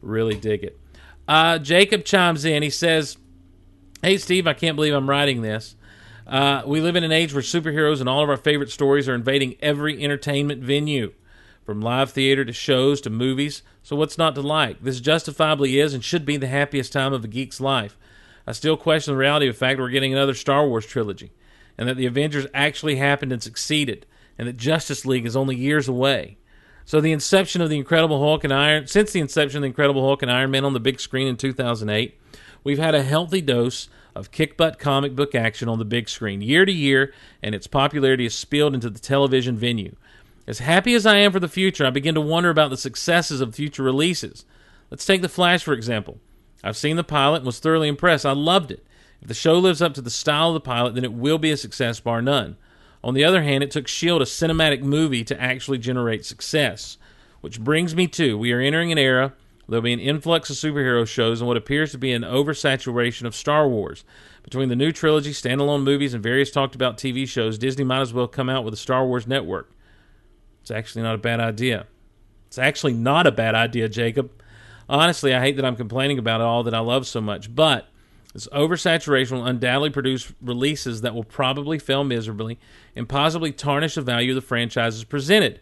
[0.01, 0.79] really dig it.
[1.27, 2.61] Uh, Jacob chimes in.
[2.61, 3.17] He says,
[4.01, 5.75] Hey, Steve, I can't believe I'm writing this.
[6.27, 9.13] Uh, we live in an age where superheroes and all of our favorite stories are
[9.13, 11.13] invading every entertainment venue,
[11.63, 13.61] from live theater to shows to movies.
[13.83, 14.81] So, what's not to like?
[14.81, 17.95] This justifiably is and should be the happiest time of a geek's life.
[18.47, 21.31] I still question the reality of the fact we're getting another Star Wars trilogy,
[21.77, 24.07] and that the Avengers actually happened and succeeded,
[24.37, 26.37] and that Justice League is only years away.
[26.85, 30.03] So the inception of the Incredible Hulk and Iron, since the inception of the Incredible
[30.03, 32.19] Hulk and Iron Man on the big screen in 2008,
[32.63, 36.41] we've had a healthy dose of kick butt comic book action on the big screen
[36.41, 37.13] year to year,
[37.43, 39.95] and its popularity is spilled into the television venue.
[40.47, 43.41] As happy as I am for the future, I begin to wonder about the successes
[43.41, 44.45] of future releases.
[44.91, 46.19] Let's take The Flash, for example.
[46.63, 48.25] I've seen the pilot and was thoroughly impressed.
[48.25, 48.85] I loved it.
[49.21, 51.51] If the show lives up to the style of the pilot, then it will be
[51.51, 52.57] a success, bar none.
[53.03, 56.97] On the other hand, it took S.H.I.E.L.D., a cinematic movie, to actually generate success.
[57.41, 59.33] Which brings me to we are entering an era
[59.67, 63.35] there'll be an influx of superhero shows and what appears to be an oversaturation of
[63.35, 64.03] Star Wars.
[64.43, 68.13] Between the new trilogy, standalone movies, and various talked about TV shows, Disney might as
[68.13, 69.71] well come out with a Star Wars network.
[70.61, 71.87] It's actually not a bad idea.
[72.47, 74.31] It's actually not a bad idea, Jacob.
[74.87, 77.87] Honestly, I hate that I'm complaining about all that I love so much, but
[78.33, 82.59] this oversaturation will undoubtedly produce releases that will probably fail miserably
[82.95, 85.61] and possibly tarnish the value of the franchises presented.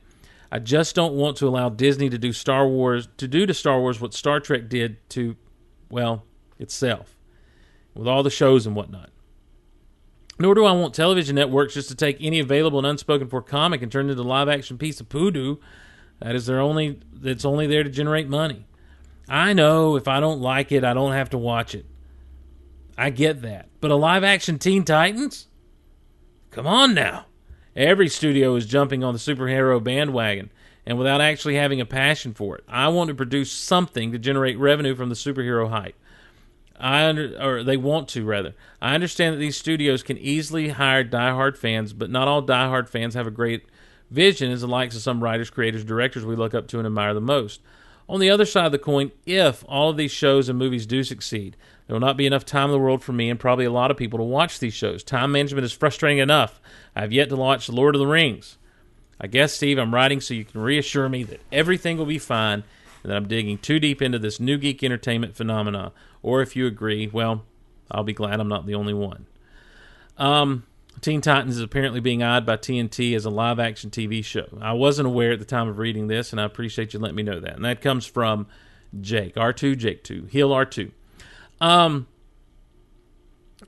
[0.53, 3.79] I just don't want to allow Disney to do Star Wars to do to Star
[3.79, 5.35] Wars what Star Trek did to,
[5.89, 6.25] well,
[6.59, 7.17] itself,
[7.95, 9.09] with all the shows and whatnot.
[10.37, 13.81] Nor do I want television networks just to take any available and unspoken for comic
[13.81, 15.55] and turn it into a live action piece of poodoo.
[16.19, 18.67] That is their only that's only there to generate money.
[19.27, 21.87] I know if I don't like it, I don't have to watch it.
[22.95, 23.69] I get that.
[23.81, 25.47] But a live action Teen Titans?
[26.51, 27.25] Come on now.
[27.75, 30.51] Every studio is jumping on the superhero bandwagon
[30.85, 32.63] and without actually having a passion for it.
[32.67, 35.95] I want to produce something to generate revenue from the superhero hype.
[36.79, 38.53] I under, or they want to rather.
[38.81, 43.13] I understand that these studios can easily hire diehard fans, but not all diehard fans
[43.13, 43.63] have a great
[44.11, 47.13] vision as the likes of some writers, creators, directors we look up to and admire
[47.13, 47.61] the most.
[48.07, 51.03] On the other side of the coin, if all of these shows and movies do
[51.03, 51.55] succeed,
[51.87, 53.91] there will not be enough time in the world for me and probably a lot
[53.91, 55.03] of people to watch these shows.
[55.03, 56.61] Time management is frustrating enough.
[56.95, 58.57] I have yet to watch The Lord of the Rings.
[59.19, 62.63] I guess, Steve, I'm writing so you can reassure me that everything will be fine
[63.03, 65.91] and that I'm digging too deep into this new geek entertainment phenomena.
[66.21, 67.43] Or if you agree, well,
[67.91, 69.27] I'll be glad I'm not the only one.
[70.17, 70.65] Um,
[71.03, 74.47] Teen Titans is apparently being eyed by TNT as a live action TV show.
[74.61, 77.23] I wasn't aware at the time of reading this, and I appreciate you letting me
[77.23, 77.55] know that.
[77.55, 78.47] And that comes from
[78.99, 80.91] Jake, R2, Jake 2, Heal R2.
[81.59, 82.07] Um,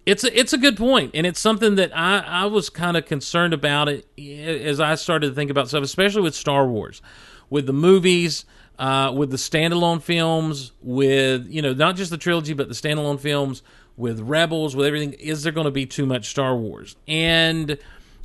[0.06, 3.06] it's a, it's a good point, and it's something that I, I was kind of
[3.06, 7.02] concerned about it as I started to think about stuff, especially with Star Wars,
[7.50, 8.46] with the movies,
[8.80, 13.20] uh, with the standalone films, with you know not just the trilogy but the standalone
[13.20, 13.62] films,
[13.98, 15.14] with Rebels, with everything.
[15.14, 16.96] Is there going to be too much Star Wars?
[17.08, 17.78] And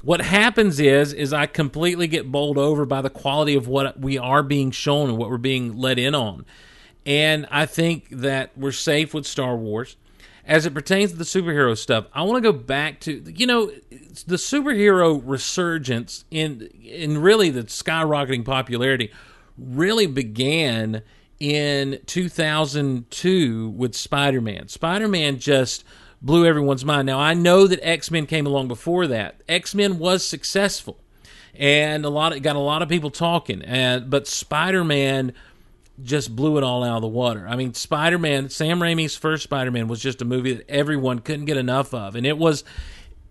[0.03, 4.18] what happens is is I completely get bowled over by the quality of what we
[4.18, 6.47] are being shown and what we're being let in on.
[7.05, 9.97] And I think that we're safe with Star Wars.
[10.47, 13.66] As it pertains to the superhero stuff, I want to go back to you know
[14.27, 19.12] the superhero resurgence in in really the skyrocketing popularity
[19.59, 21.03] really began
[21.41, 24.68] in 2002 with Spider-Man.
[24.68, 25.82] Spider-Man just
[26.22, 27.07] blew everyone's mind.
[27.07, 29.43] Now I know that X-Men came along before that.
[29.49, 30.99] X-Men was successful
[31.55, 35.32] and a lot of, got a lot of people talking and but Spider-Man
[36.03, 37.47] just blew it all out of the water.
[37.49, 41.20] I mean, Spider Man, Sam Raimi's first Spider Man was just a movie that everyone
[41.20, 42.64] couldn't get enough of, and it was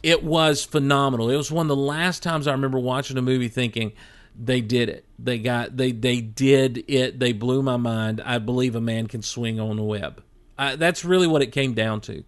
[0.02, 1.30] it was phenomenal.
[1.30, 3.92] It was one of the last times I remember watching a movie thinking
[4.38, 5.06] they did it.
[5.18, 7.20] They got they they did it.
[7.20, 8.22] They blew my mind.
[8.26, 10.24] I believe a man can swing on the web.
[10.58, 12.24] I, that's really what it came down to.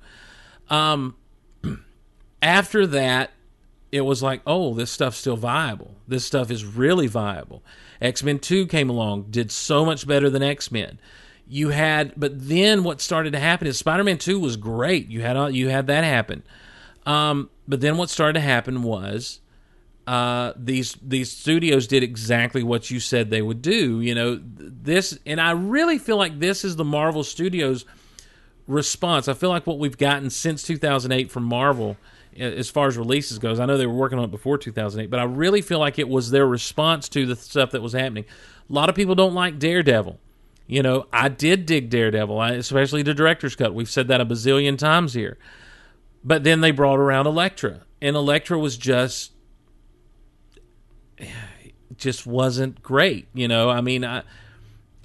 [0.69, 1.15] Um,
[2.41, 3.31] after that,
[3.91, 5.95] it was like, oh, this stuff's still viable.
[6.07, 7.61] This stuff is really viable.
[7.99, 10.97] X Men 2 came along, did so much better than X Men.
[11.47, 15.09] You had, but then what started to happen is Spider Man 2 was great.
[15.09, 16.43] You had you had that happen.
[17.05, 19.40] Um, but then what started to happen was
[20.07, 24.01] uh, these these studios did exactly what you said they would do.
[24.01, 27.85] You know this, and I really feel like this is the Marvel Studios
[28.67, 29.27] response.
[29.27, 31.97] I feel like what we've gotten since 2008 from Marvel
[32.37, 33.59] as far as releases goes.
[33.59, 36.07] I know they were working on it before 2008, but I really feel like it
[36.07, 38.25] was their response to the stuff that was happening.
[38.69, 40.17] A lot of people don't like Daredevil.
[40.65, 43.73] You know, I did dig Daredevil, especially the director's cut.
[43.73, 45.37] We've said that a bazillion times here.
[46.23, 49.31] But then they brought around Elektra, and Elektra was just
[51.97, 53.27] just wasn't great.
[53.33, 54.23] You know, I mean, I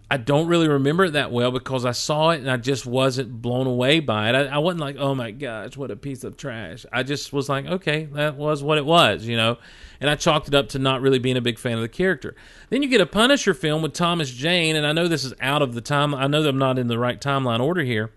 [0.09, 3.43] I don't really remember it that well because I saw it and I just wasn't
[3.43, 4.37] blown away by it.
[4.37, 6.87] I, I, wasn't like, oh my gosh, what a piece of trash.
[6.93, 9.59] I just was like, okay, that was what it was, you know.
[10.01, 12.37] And I chalked it up to not really being a big fan of the character.
[12.71, 15.63] Then you get a Punisher film with Thomas Jane, and I know this is out
[15.63, 16.15] of the time.
[16.15, 18.13] I know that I'm not in the right timeline order here.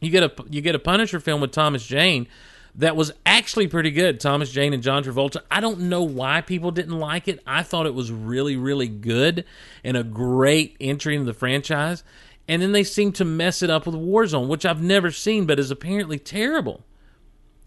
[0.00, 2.28] You get a you get a Punisher film with Thomas Jane
[2.76, 4.18] that was actually pretty good.
[4.18, 5.42] Thomas Jane and John Travolta.
[5.50, 7.40] I don't know why people didn't like it.
[7.46, 9.44] I thought it was really, really good
[9.84, 12.02] and a great entry into the franchise.
[12.48, 15.58] And then they seem to mess it up with Warzone, which I've never seen, but
[15.58, 16.84] is apparently terrible.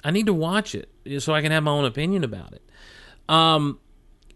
[0.03, 0.89] I need to watch it
[1.19, 2.61] so I can have my own opinion about it.
[3.29, 3.79] Um,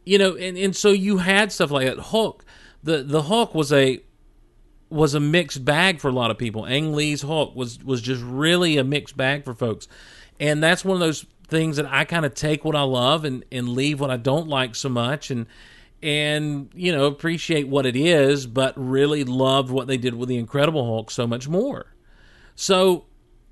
[0.06, 2.00] you know, and, and so you had stuff like that.
[2.00, 2.44] Hulk,
[2.82, 4.02] the the Hulk was a
[4.90, 6.66] was a mixed bag for a lot of people.
[6.66, 9.88] Ang Lee's Hulk was was just really a mixed bag for folks
[10.42, 13.46] and that's one of those things that I kind of take what I love and
[13.52, 15.46] and leave what I don't like so much and
[16.02, 20.38] and you know appreciate what it is but really loved what they did with the
[20.38, 21.86] incredible hulk so much more.
[22.56, 23.06] So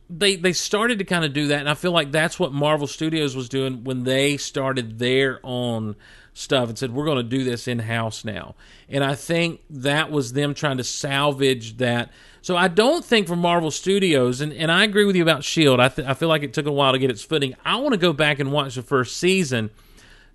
[0.10, 2.88] they they started to kind of do that and i feel like that's what marvel
[2.88, 5.96] studios was doing when they started their own
[6.40, 8.56] stuff and said we're going to do this in house now
[8.88, 12.12] and i think that was them trying to salvage that
[12.42, 15.80] so I don't think for Marvel Studios, and, and I agree with you about Shield.
[15.80, 17.56] I th- I feel like it took a while to get its footing.
[17.66, 19.72] I want to go back and watch the first season,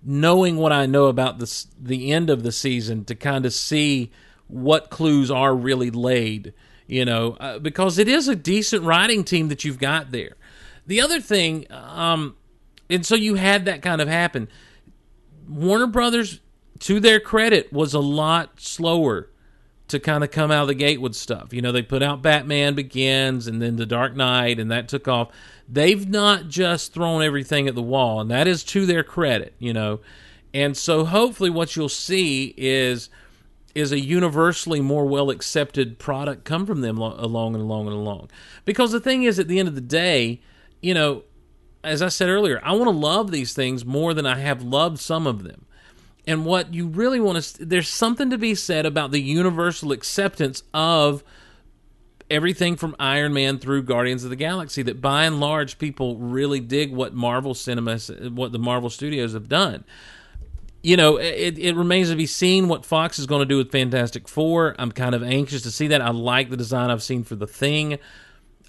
[0.03, 4.11] knowing what I know about the the end of the season to kind of see
[4.47, 6.53] what clues are really laid.
[6.87, 10.35] You know, uh, because it is a decent writing team that you've got there.
[10.85, 12.35] The other thing, um,
[12.91, 14.47] and so you had that kind of happen.
[15.47, 16.39] Warner Brothers,
[16.79, 19.29] to their credit, was a lot slower
[19.87, 21.53] to kind of come out of the gate with stuff.
[21.53, 25.07] You know, they put out Batman Begins and then The Dark Knight, and that took
[25.07, 25.29] off.
[25.69, 29.73] They've not just thrown everything at the wall, and that is to their credit, you
[29.73, 29.99] know.
[30.53, 33.09] And so hopefully what you'll see is
[33.75, 38.29] is a universally more well accepted product come from them along and along and along.
[38.63, 40.39] Because the thing is at the end of the day,
[40.81, 41.23] you know,
[41.85, 44.99] as I said earlier, I want to love these things more than I have loved
[44.99, 45.65] some of them.
[46.27, 50.63] And what you really want to, there's something to be said about the universal acceptance
[50.73, 51.23] of
[52.29, 54.81] everything from Iron Man through Guardians of the Galaxy.
[54.81, 59.47] That by and large, people really dig what Marvel cinemas, what the Marvel Studios have
[59.47, 59.83] done.
[60.81, 63.71] You know, it, it remains to be seen what Fox is going to do with
[63.71, 64.75] Fantastic Four.
[64.77, 66.01] I'm kind of anxious to see that.
[66.01, 67.97] I like the design I've seen for the Thing.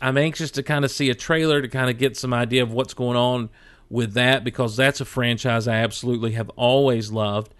[0.00, 2.72] I'm anxious to kind of see a trailer to kind of get some idea of
[2.72, 3.50] what's going on
[3.88, 7.54] with that because that's a franchise I absolutely have always loved.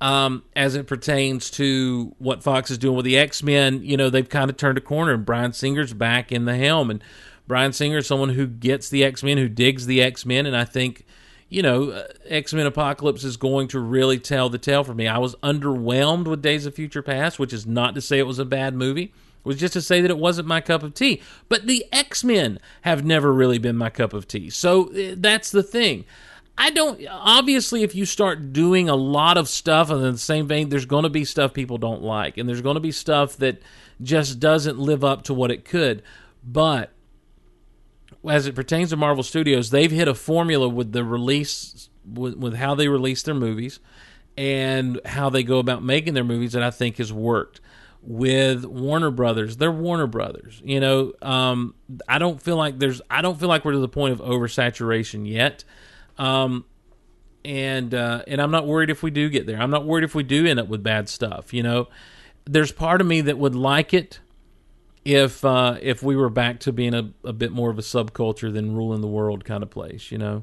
[0.00, 4.10] Um, as it pertains to what Fox is doing with the X Men, you know,
[4.10, 6.90] they've kind of turned a corner, and Bryan Singer's back in the helm.
[6.90, 7.02] And
[7.48, 10.56] Bryan Singer is someone who gets the X Men, who digs the X Men, and
[10.56, 11.04] I think,
[11.48, 15.08] you know, uh, X Men Apocalypse is going to really tell the tale for me.
[15.08, 18.38] I was underwhelmed with Days of Future Past, which is not to say it was
[18.38, 19.12] a bad movie It
[19.44, 21.22] was just to say that it wasn't my cup of tea.
[21.48, 24.50] But the X Men have never really been my cup of tea.
[24.50, 26.04] So eh, that's the thing.
[26.60, 27.00] I don't.
[27.08, 30.86] Obviously, if you start doing a lot of stuff and in the same vein, there's
[30.86, 33.62] going to be stuff people don't like, and there's going to be stuff that
[34.02, 36.02] just doesn't live up to what it could.
[36.44, 36.90] But
[38.30, 42.54] as it pertains to Marvel Studios, they've hit a formula with the release, with, with
[42.54, 43.80] how they release their movies,
[44.36, 47.60] and how they go about making their movies that I think has worked.
[48.00, 50.62] With Warner Brothers, they're Warner Brothers.
[50.64, 51.74] You know, um,
[52.08, 55.28] I don't feel like there's, I don't feel like we're to the point of oversaturation
[55.28, 55.64] yet.
[56.16, 56.64] Um,
[57.44, 59.60] and uh, and I'm not worried if we do get there.
[59.60, 61.52] I'm not worried if we do end up with bad stuff.
[61.54, 61.88] You know,
[62.44, 64.20] there's part of me that would like it
[65.08, 68.52] if uh, if we were back to being a, a bit more of a subculture
[68.52, 70.12] than ruling the world kind of place.
[70.12, 70.42] You know,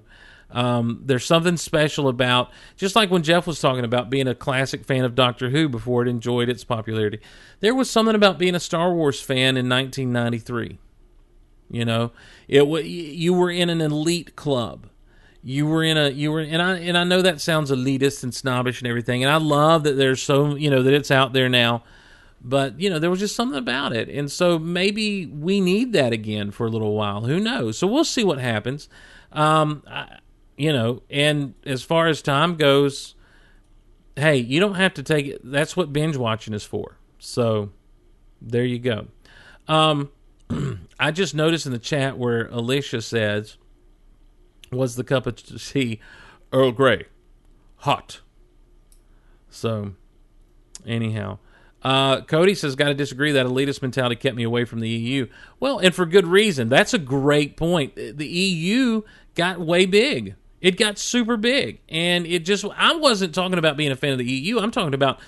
[0.49, 4.83] um, there's something special about just like when Jeff was talking about being a classic
[4.83, 7.19] fan of Doctor Who before it enjoyed its popularity.
[7.59, 10.79] There was something about being a Star Wars fan in 1993.
[11.69, 12.11] You know,
[12.47, 14.87] it you were in an elite club
[15.43, 18.33] you were in a you were and I and I know that sounds elitist and
[18.33, 21.49] snobbish and everything and I love that there's so you know that it's out there
[21.49, 21.83] now
[22.41, 24.09] but you know there was just something about it.
[24.09, 27.21] And so maybe we need that again for a little while.
[27.21, 27.77] Who knows?
[27.77, 28.89] So we'll see what happens.
[29.31, 30.19] Um I,
[30.57, 33.15] you know and as far as time goes
[34.15, 35.41] hey you don't have to take it.
[35.43, 36.97] That's what binge watching is for.
[37.19, 37.71] So
[38.41, 39.07] there you go.
[39.67, 40.11] Um
[40.99, 43.57] I just noticed in the chat where Alicia says
[44.71, 45.99] was the cup of tea?
[46.51, 47.05] Earl Grey.
[47.77, 48.21] Hot.
[49.49, 49.93] So,
[50.85, 51.39] anyhow,
[51.85, 53.31] uh, Cody says, "Got to disagree.
[53.33, 55.27] That elitist mentality kept me away from the EU."
[55.59, 56.67] Well, and for good reason.
[56.67, 57.95] That's a great point.
[57.95, 59.03] The EU
[59.35, 60.33] got way big.
[60.61, 62.65] It got super big, and it just.
[62.75, 64.57] I wasn't talking about being a fan of the EU.
[64.57, 65.19] I'm talking about.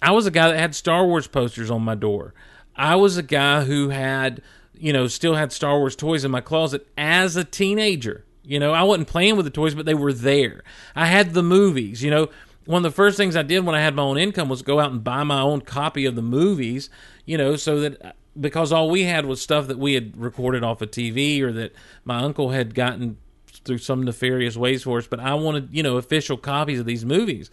[0.00, 2.32] I was a guy that had Star Wars posters on my door.
[2.74, 4.40] I was a guy who had,
[4.72, 8.24] you know, still had Star Wars toys in my closet as a teenager.
[8.44, 10.64] You know, I wasn't playing with the toys, but they were there.
[10.96, 12.02] I had the movies.
[12.02, 12.30] You know,
[12.68, 14.78] one of the first things I did when I had my own income was go
[14.78, 16.90] out and buy my own copy of the movies.
[17.24, 20.82] You know, so that because all we had was stuff that we had recorded off
[20.82, 21.72] of TV or that
[22.04, 23.16] my uncle had gotten
[23.64, 25.06] through some nefarious ways for us.
[25.06, 27.50] But I wanted, you know, official copies of these movies.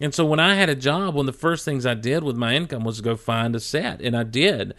[0.00, 2.34] And so when I had a job, one of the first things I did with
[2.34, 4.74] my income was go find a set, and I did.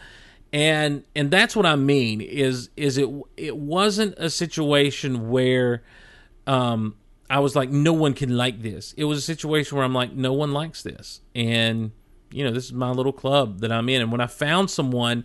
[0.52, 3.08] And and that's what I mean is is it
[3.38, 5.82] it wasn't a situation where
[6.46, 6.94] um
[7.30, 8.94] I was like no one can like this.
[8.96, 11.20] It was a situation where I'm like no one likes this.
[11.34, 11.92] And
[12.30, 15.24] you know, this is my little club that I'm in and when I found someone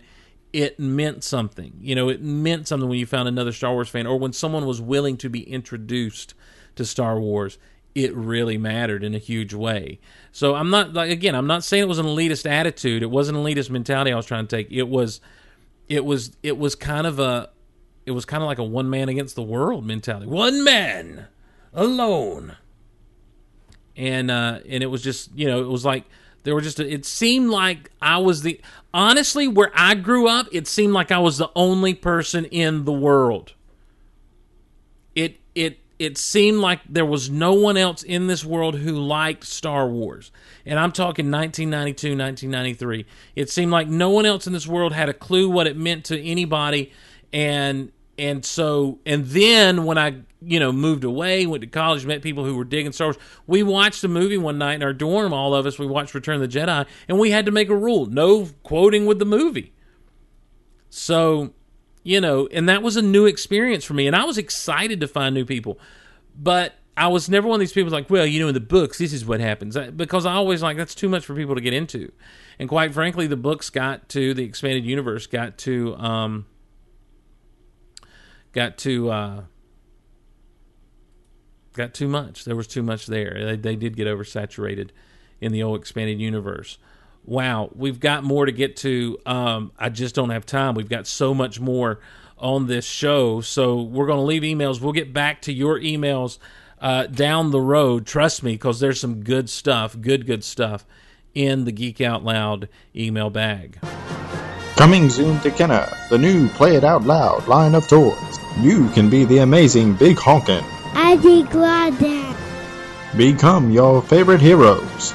[0.52, 1.72] it meant something.
[1.80, 4.66] You know, it meant something when you found another Star Wars fan or when someone
[4.66, 6.34] was willing to be introduced
[6.76, 7.58] to Star Wars
[7.94, 10.00] it really mattered in a huge way.
[10.32, 13.02] So I'm not like again, I'm not saying it was an elitist attitude.
[13.02, 14.70] It wasn't an elitist mentality I was trying to take.
[14.70, 15.20] It was
[15.88, 17.50] it was it was kind of a
[18.06, 20.26] it was kind of like a one man against the world mentality.
[20.26, 21.28] One man
[21.74, 22.56] alone.
[23.96, 26.04] And uh and it was just, you know, it was like
[26.44, 28.60] there were just a, it seemed like I was the
[28.92, 32.92] honestly where I grew up, it seemed like I was the only person in the
[32.92, 33.54] world.
[35.14, 39.44] It it it seemed like there was no one else in this world who liked
[39.44, 40.32] Star Wars.
[40.66, 43.06] And I'm talking 1992, 1993.
[43.36, 46.04] It seemed like no one else in this world had a clue what it meant
[46.06, 46.92] to anybody
[47.32, 52.22] and and so and then when I, you know, moved away, went to college, met
[52.22, 53.18] people who were digging Star Wars.
[53.46, 56.40] We watched a movie one night in our dorm, all of us, we watched Return
[56.40, 58.06] of the Jedi, and we had to make a rule.
[58.06, 59.72] No quoting with the movie.
[60.90, 61.52] So
[62.04, 64.06] you know, and that was a new experience for me.
[64.06, 65.78] And I was excited to find new people,
[66.36, 68.98] but I was never one of these people like, well, you know, in the books,
[68.98, 71.72] this is what happens because I always like that's too much for people to get
[71.72, 72.12] into.
[72.58, 76.46] And quite frankly, the books got to the expanded universe, got to, um,
[78.54, 79.42] got to, uh,
[81.74, 82.44] got too much.
[82.44, 83.44] There was too much there.
[83.44, 84.90] They, they did get oversaturated
[85.40, 86.78] in the old expanded universe
[87.24, 89.18] wow, we've got more to get to.
[89.26, 90.74] Um, I just don't have time.
[90.74, 92.00] We've got so much more
[92.38, 93.40] on this show.
[93.40, 94.80] So we're going to leave emails.
[94.80, 96.38] We'll get back to your emails
[96.80, 98.06] uh, down the road.
[98.06, 100.84] Trust me, because there's some good stuff, good, good stuff
[101.34, 103.78] in the Geek Out Loud email bag.
[104.76, 108.43] Coming soon to Kenner, the new Play It Out Loud line of toys.
[108.60, 110.64] You can be the amazing Big Honkin'.
[110.94, 112.36] I'd be glad that.
[113.16, 115.14] Become your favorite heroes.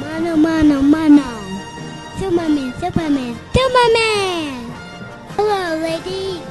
[0.00, 1.22] Mano, mano, mano.
[2.18, 4.70] Superman, Superman, Superman.
[5.36, 6.42] Hello, lady.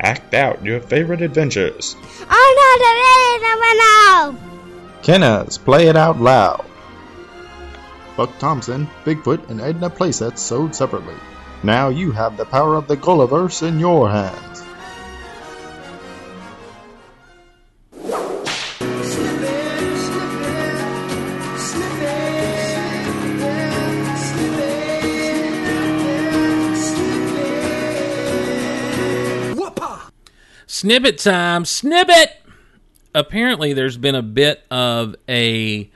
[0.00, 1.96] Act out your favorite adventures.
[2.28, 4.52] Oh no, the lady, no,
[5.02, 6.64] Kenner's Play It Out Loud.
[8.16, 11.14] Buck Thompson, Bigfoot, and Edna playsets sold separately.
[11.64, 14.64] Now you have the power of the Golaverse in your hands.
[30.66, 32.42] Snippet time, snippet!
[33.14, 35.88] Apparently, there's been a bit of a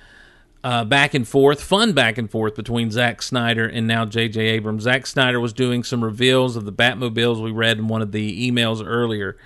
[0.67, 4.41] uh, back and forth, fun back and forth between Zack Snyder and now J.J.
[4.41, 4.83] Abrams.
[4.83, 8.51] Zack Snyder was doing some reveals of the Batmobiles we read in one of the
[8.51, 9.37] emails earlier,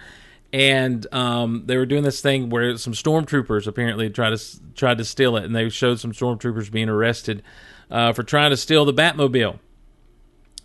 [0.51, 5.05] and um, they were doing this thing where some stormtroopers apparently tried to tried to
[5.05, 7.43] steal it, and they showed some stormtroopers being arrested
[7.91, 9.59] uh, for trying to steal the Batmobile.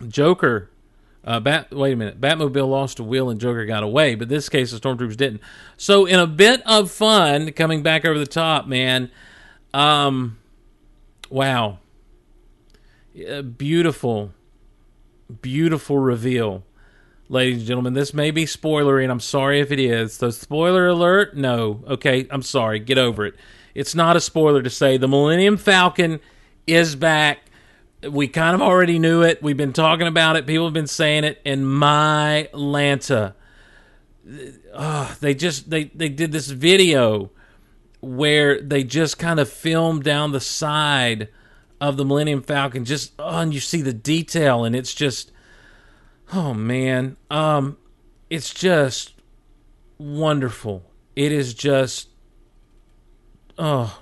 [0.08, 0.70] Joker
[1.26, 1.72] uh, Bat.
[1.72, 2.22] Wait a minute.
[2.22, 5.42] Batmobile lost a wheel and Joker got away, but this case the stormtroopers didn't.
[5.76, 9.12] So in a bit of fun, coming back over the top, man.
[9.74, 10.38] Um,
[11.30, 11.80] wow.
[13.30, 14.34] Uh, beautiful,
[15.42, 16.64] beautiful reveal,
[17.30, 17.94] ladies and gentlemen.
[17.94, 20.14] This may be spoilery, and I'm sorry if it is.
[20.14, 21.36] So spoiler alert.
[21.36, 21.84] No.
[21.88, 22.28] Okay.
[22.30, 22.80] I'm sorry.
[22.80, 23.36] Get over it.
[23.74, 26.20] It's not a spoiler to say the Millennium Falcon
[26.68, 27.46] is back
[28.10, 29.42] we kind of already knew it.
[29.42, 30.46] We've been talking about it.
[30.46, 31.42] People have been saying it.
[31.46, 33.34] And my Lanta,
[34.74, 37.32] oh, they just they they did this video
[38.06, 41.30] where they just kind of filmed down the side
[41.82, 42.86] of the Millennium Falcon.
[42.86, 45.32] Just oh, and you see the detail, and it's just
[46.34, 47.78] oh man, um,
[48.30, 49.14] it's just
[49.98, 50.84] wonderful.
[51.16, 52.10] It is just
[53.58, 54.00] oh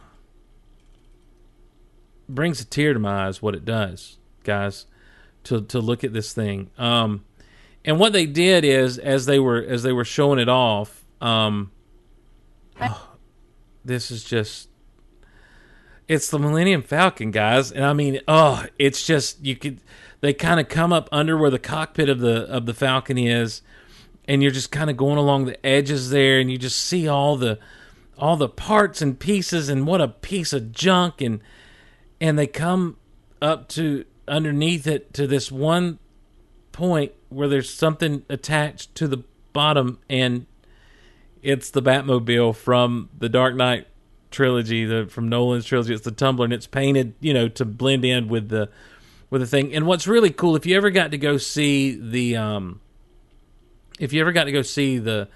[2.27, 4.85] brings a tear to my eyes what it does, guys,
[5.45, 6.71] to to look at this thing.
[6.77, 7.23] Um,
[7.85, 11.71] and what they did is as they were as they were showing it off, um,
[12.81, 13.12] oh,
[13.85, 14.69] this is just
[16.07, 19.79] it's the Millennium Falcon, guys, and I mean, oh, it's just you could
[20.21, 23.61] they kind of come up under where the cockpit of the of the Falcon is,
[24.25, 27.35] and you're just kind of going along the edges there, and you just see all
[27.37, 27.59] the
[28.17, 31.41] all the parts and pieces, and what a piece of junk and
[32.19, 32.97] and they come
[33.41, 35.99] up to underneath it to this one
[36.71, 40.45] point where there's something attached to the bottom and
[41.43, 43.87] it's the Batmobile from the Dark Knight
[44.31, 45.93] trilogy, the from Nolan's trilogy.
[45.93, 48.69] It's the tumbler and it's painted, you know, to blend in with the
[49.29, 49.73] with the thing.
[49.73, 52.81] And what's really cool, if you ever got to go see the um
[53.99, 55.27] if you ever got to go see the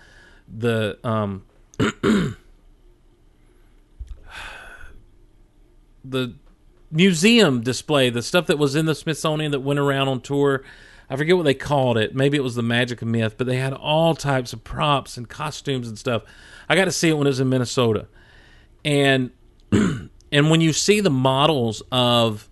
[0.47, 1.43] the um
[1.77, 2.35] the
[6.89, 10.63] museum display, the stuff that was in the Smithsonian that went around on tour.
[11.09, 12.13] I forget what they called it.
[12.13, 15.27] Maybe it was the Magic of Myth, but they had all types of props and
[15.27, 16.23] costumes and stuff.
[16.67, 18.07] I got to see it when it was in Minnesota,
[18.83, 19.31] and
[19.71, 22.49] and when you see the models of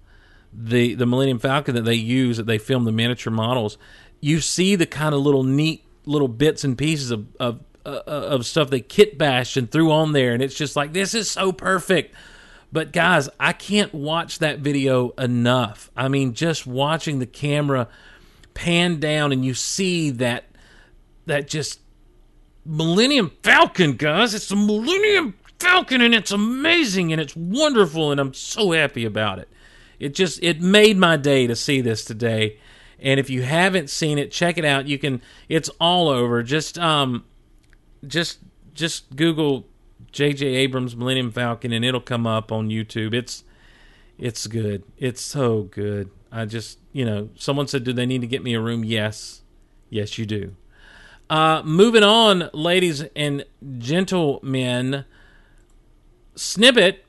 [0.54, 3.78] the the Millennium Falcon that they use, that they film the miniature models,
[4.22, 8.46] you see the kind of little neat little bits and pieces of of uh, of
[8.46, 11.52] stuff they kit bashed and threw on there, and it's just like this is so
[11.52, 12.16] perfect.
[12.72, 15.92] But guys, I can't watch that video enough.
[15.96, 17.88] I mean, just watching the camera
[18.56, 20.46] pan down and you see that
[21.28, 21.80] that just
[22.66, 24.34] Millennium Falcon, guys.
[24.34, 29.38] It's the Millennium Falcon and it's amazing and it's wonderful and I'm so happy about
[29.38, 29.48] it.
[30.00, 32.60] It just it made my day to see this today.
[33.00, 34.88] And if you haven't seen it, check it out.
[34.88, 36.42] You can it's all over.
[36.42, 37.26] Just um
[38.08, 38.40] just
[38.74, 39.68] just Google
[40.12, 40.46] J.J.
[40.46, 43.14] Abrams Millennium Falcon, and it'll come up on YouTube.
[43.14, 43.44] It's
[44.18, 44.84] it's good.
[44.98, 46.10] It's so good.
[46.36, 49.42] I just you know, someone said, "Do they need to get me a room?" Yes,
[49.90, 50.56] yes, you do.
[51.30, 53.46] Uh, moving on, ladies and
[53.78, 55.06] gentlemen.
[56.36, 57.06] Snippet.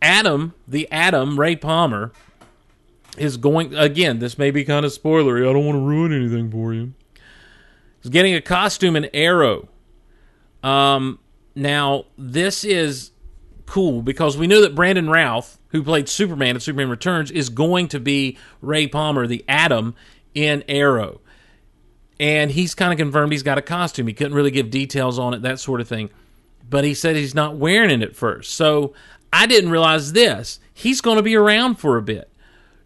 [0.00, 2.12] Adam, the Adam Ray Palmer,
[3.16, 4.20] is going again.
[4.20, 5.40] This may be kind of spoilery.
[5.40, 6.94] I don't want to ruin anything for you.
[8.00, 9.68] He's getting a costume in Arrow.
[10.62, 11.18] Um,
[11.54, 13.10] now, this is
[13.66, 17.88] cool because we know that Brandon Routh, who played Superman in Superman Returns, is going
[17.88, 19.94] to be Ray Palmer, the Atom,
[20.34, 21.20] in Arrow.
[22.20, 24.06] And he's kind of confirmed he's got a costume.
[24.06, 26.10] He couldn't really give details on it, that sort of thing.
[26.68, 28.54] But he said he's not wearing it at first.
[28.54, 28.92] So
[29.32, 30.60] I didn't realize this.
[30.72, 32.30] He's going to be around for a bit.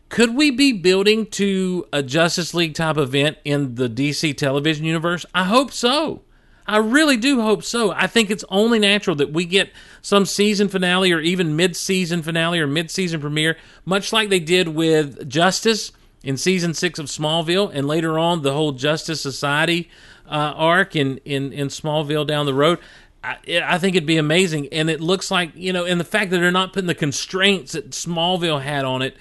[0.08, 5.24] Could we be building to a Justice League type event in the DC television universe?
[5.34, 6.22] I hope so.
[6.66, 7.92] I really do hope so.
[7.92, 9.70] I think it's only natural that we get
[10.00, 15.28] some season finale or even mid-season finale or mid-season premiere, much like they did with
[15.28, 19.90] Justice in season six of Smallville, and later on the whole Justice Society
[20.26, 22.78] uh, arc in, in in Smallville down the road.
[23.24, 26.30] I, I think it'd be amazing, and it looks like you know, and the fact
[26.30, 29.16] that they're not putting the constraints that Smallville had on it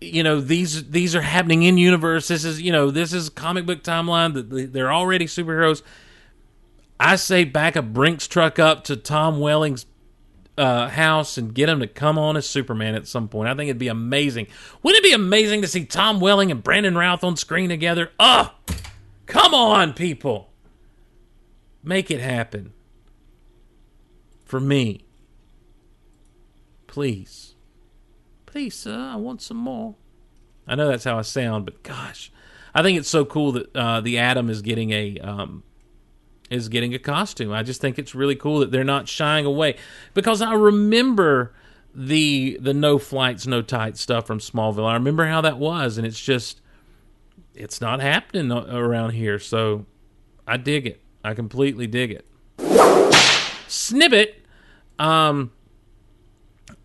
[0.00, 3.66] you know these these are happening in universe this is you know this is comic
[3.66, 5.82] book timeline that they're already superheroes
[7.00, 9.86] I say back a Brinks truck up to Tom Welling's
[10.56, 13.48] uh, house and get him to come on as Superman at some point.
[13.48, 14.48] I think it'd be amazing.
[14.82, 18.10] Wouldn't it be amazing to see Tom Welling and Brandon Routh on screen together?
[18.18, 18.52] Oh,
[19.26, 20.50] come on, people.
[21.84, 22.72] Make it happen.
[24.44, 25.04] For me.
[26.88, 27.54] Please.
[28.46, 29.94] Please, sir, I want some more.
[30.66, 32.32] I know that's how I sound, but gosh,
[32.74, 35.62] I think it's so cool that uh, the Atom is getting a um,
[36.50, 37.52] is getting a costume.
[37.52, 39.76] I just think it's really cool that they're not shying away
[40.14, 41.52] because I remember
[41.94, 44.88] the the no flights, no tight stuff from Smallville.
[44.88, 46.60] I remember how that was, and it's just
[47.54, 49.38] it's not happening around here.
[49.38, 49.86] So
[50.46, 51.00] I dig it.
[51.24, 52.24] I completely dig it.
[53.68, 54.44] Snippet.
[54.98, 55.52] Um,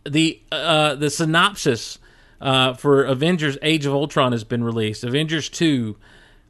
[0.06, 2.00] the uh, the synopsis
[2.42, 5.04] uh, for Avengers: Age of Ultron has been released.
[5.04, 5.98] Avengers two,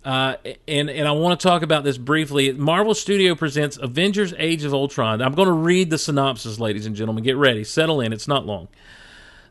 [0.05, 0.35] uh,
[0.67, 2.51] and and I want to talk about this briefly.
[2.51, 5.21] Marvel Studio presents Avengers: Age of Ultron.
[5.21, 7.23] I'm going to read the synopsis, ladies and gentlemen.
[7.23, 8.11] Get ready, settle in.
[8.11, 8.67] It's not long.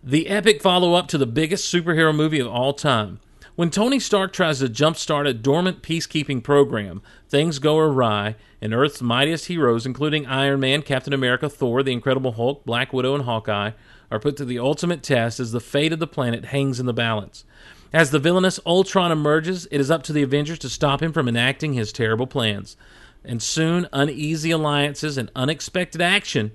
[0.03, 3.21] The epic follow up to the biggest superhero movie of all time.
[3.55, 9.03] When Tony Stark tries to jumpstart a dormant peacekeeping program, things go awry, and Earth's
[9.03, 13.73] mightiest heroes, including Iron Man, Captain America, Thor, the Incredible Hulk, Black Widow, and Hawkeye,
[14.11, 16.93] are put to the ultimate test as the fate of the planet hangs in the
[16.95, 17.45] balance.
[17.93, 21.29] As the villainous Ultron emerges, it is up to the Avengers to stop him from
[21.29, 22.77] enacting his terrible plans.
[23.23, 26.53] And soon, uneasy alliances and unexpected action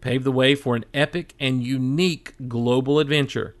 [0.00, 3.56] pave the way for an epic and unique global adventure.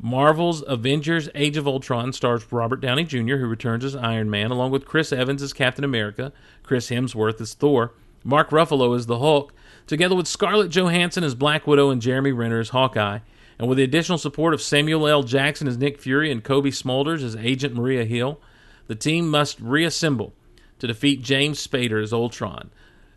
[0.00, 4.70] Marvel's Avengers Age of Ultron stars Robert Downey Jr., who returns as Iron Man, along
[4.70, 6.32] with Chris Evans as Captain America,
[6.62, 7.92] Chris Hemsworth as Thor,
[8.22, 9.52] Mark Ruffalo as the Hulk,
[9.86, 13.20] together with Scarlett Johansson as Black Widow and Jeremy Renner as Hawkeye,
[13.58, 15.22] and with the additional support of Samuel L.
[15.22, 18.40] Jackson as Nick Fury and Cobie Smulders as Agent Maria Hill.
[18.86, 20.32] The team must reassemble
[20.78, 22.70] to defeat James Spader as Ultron.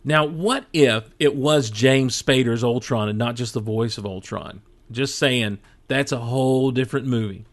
[0.04, 4.06] Now, what if it was James Spader as Ultron and not just the voice of
[4.06, 4.62] Ultron?
[4.90, 7.46] Just saying, that's a whole different movie.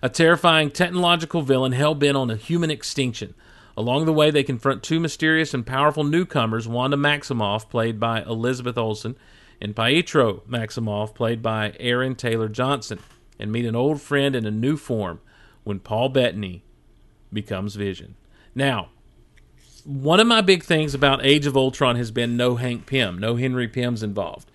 [0.00, 3.34] A terrifying technological villain hell bent on a human extinction.
[3.76, 8.78] Along the way, they confront two mysterious and powerful newcomers Wanda Maximoff, played by Elizabeth
[8.78, 9.16] Olsen,
[9.60, 12.98] and Pietro Maximoff, played by Aaron Taylor Johnson,
[13.38, 15.20] and meet an old friend in a new form
[15.64, 16.62] when Paul Bettany
[17.32, 18.14] becomes Vision.
[18.54, 18.88] Now,
[19.84, 23.36] one of my big things about Age of Ultron has been no Hank Pym, no
[23.36, 24.50] Henry Pym's involved.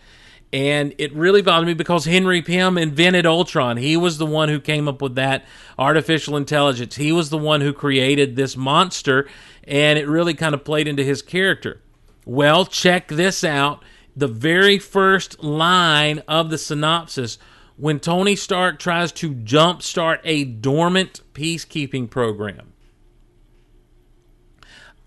[0.51, 3.77] And it really bothered me because Henry Pym invented Ultron.
[3.77, 5.45] He was the one who came up with that
[5.79, 6.95] artificial intelligence.
[6.95, 9.27] He was the one who created this monster,
[9.63, 11.81] and it really kind of played into his character.
[12.23, 13.83] Well, check this out.
[14.15, 17.37] The very first line of the synopsis
[17.77, 22.73] when Tony Stark tries to jumpstart a dormant peacekeeping program.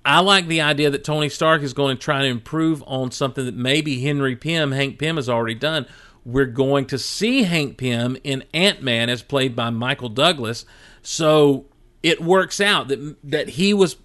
[0.04, 3.44] I like the idea that Tony Stark is going to try to improve on something
[3.44, 5.86] that maybe Henry Pym, Hank Pym, has already done.
[6.24, 10.64] We're going to see Hank Pym in Ant Man as played by Michael Douglas.
[11.02, 11.66] So
[12.02, 13.96] it works out that that he was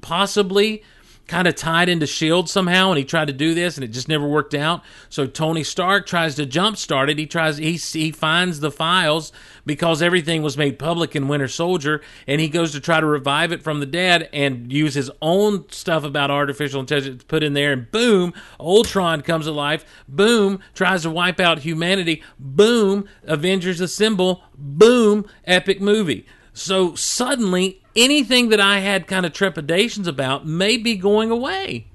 [0.00, 0.82] possibly
[1.30, 4.08] kind of tied into Shield somehow, and he tried to do this, and it just
[4.08, 4.82] never worked out.
[5.08, 7.18] So Tony Stark tries to jumpstart it.
[7.18, 9.30] He tries he he finds the files
[9.64, 13.52] because everything was made public in Winter Soldier, and he goes to try to revive
[13.52, 17.72] it from the dead and use his own stuff about artificial intelligence put in there,
[17.72, 19.84] and boom, Ultron comes to life.
[20.08, 22.24] Boom, tries to wipe out humanity.
[22.40, 24.42] Boom, Avengers assemble.
[24.58, 26.26] Boom, epic movie.
[26.52, 31.86] So suddenly, anything that I had kind of trepidations about may be going away.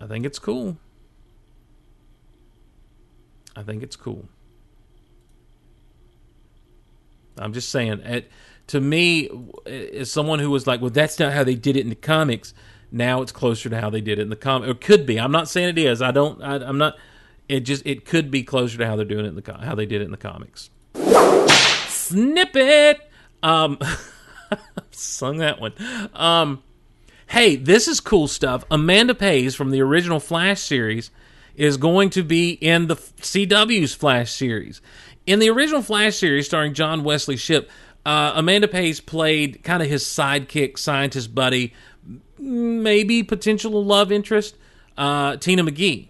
[0.00, 0.76] I think it's cool.
[3.54, 4.28] I think it's cool.
[7.38, 8.30] I'm just saying, it,
[8.68, 9.30] to me,
[9.66, 12.52] as someone who was like, well, that's not how they did it in the comics.
[12.90, 14.68] Now it's closer to how they did it in the comic.
[14.68, 15.18] It could be.
[15.18, 16.00] I'm not saying it is.
[16.00, 16.42] I don't.
[16.42, 16.96] I, I'm not.
[17.48, 17.84] It just.
[17.86, 20.04] It could be closer to how they're doing it in the how they did it
[20.04, 20.70] in the comics
[22.08, 23.00] snippet.
[23.42, 23.78] Um,
[24.90, 25.72] sung that one.
[26.14, 26.62] Um,
[27.28, 28.64] hey, this is cool stuff.
[28.70, 31.10] Amanda Pays from the original Flash series
[31.54, 34.80] is going to be in the CW's Flash series.
[35.26, 37.70] In the original Flash series, starring John Wesley Shipp,
[38.04, 41.72] uh, Amanda Pays played kind of his sidekick, scientist buddy,
[42.38, 44.56] maybe potential love interest,
[44.96, 46.08] uh, Tina McGee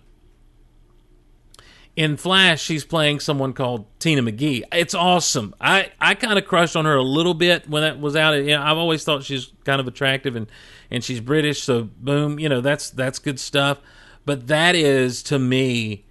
[1.96, 4.62] in Flash, she's playing someone called Tina McGee.
[4.70, 5.54] It's awesome.
[5.58, 8.32] I, I kind of crushed on her a little bit when that was out.
[8.32, 10.46] You know, I've always thought she's kind of attractive and,
[10.90, 13.80] and she's British, so boom, you know that's that's good stuff.
[14.26, 16.04] But that is to me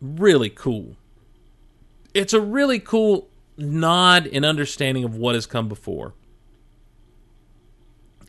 [0.00, 0.96] really cool.
[2.12, 6.12] It's a really cool nod and understanding of what has come before.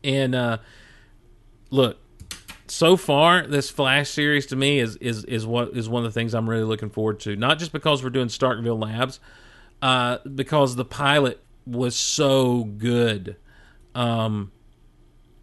[0.03, 0.57] And uh,
[1.71, 1.97] look,
[2.72, 6.19] so far this flash series to me is is is what is one of the
[6.19, 9.19] things i'm really looking forward to not just because we're doing starkville labs
[9.81, 13.35] uh because the pilot was so good
[13.93, 14.52] um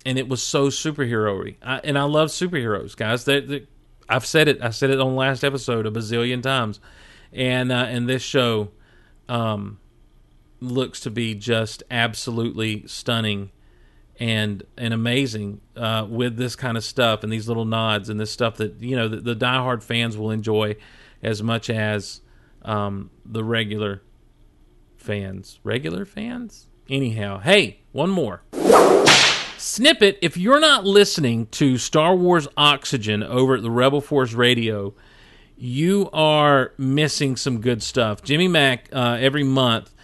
[0.09, 1.57] and it was so superhero-y.
[1.63, 3.27] I, and I love superheroes, guys.
[3.27, 3.67] They,
[4.09, 4.63] I've said it.
[4.63, 6.81] I said it on last episode a bazillion times,
[7.31, 8.71] and uh, and this show
[9.29, 9.79] um,
[10.61, 13.51] looks to be just absolutely stunning
[14.19, 18.31] and and amazing uh, with this kind of stuff and these little nods and this
[18.31, 20.77] stuff that you know the, the diehard fans will enjoy
[21.23, 22.21] as much as
[22.63, 24.03] um, the regular
[24.97, 25.61] fans.
[25.63, 26.67] Regular fans.
[26.89, 28.43] Anyhow, hey, one more
[29.59, 30.19] snippet.
[30.23, 34.95] If you're not listening to Star Wars Oxygen over at the Rebel Force Radio,
[35.57, 38.23] you are missing some good stuff.
[38.23, 39.95] Jimmy Mac uh, every month,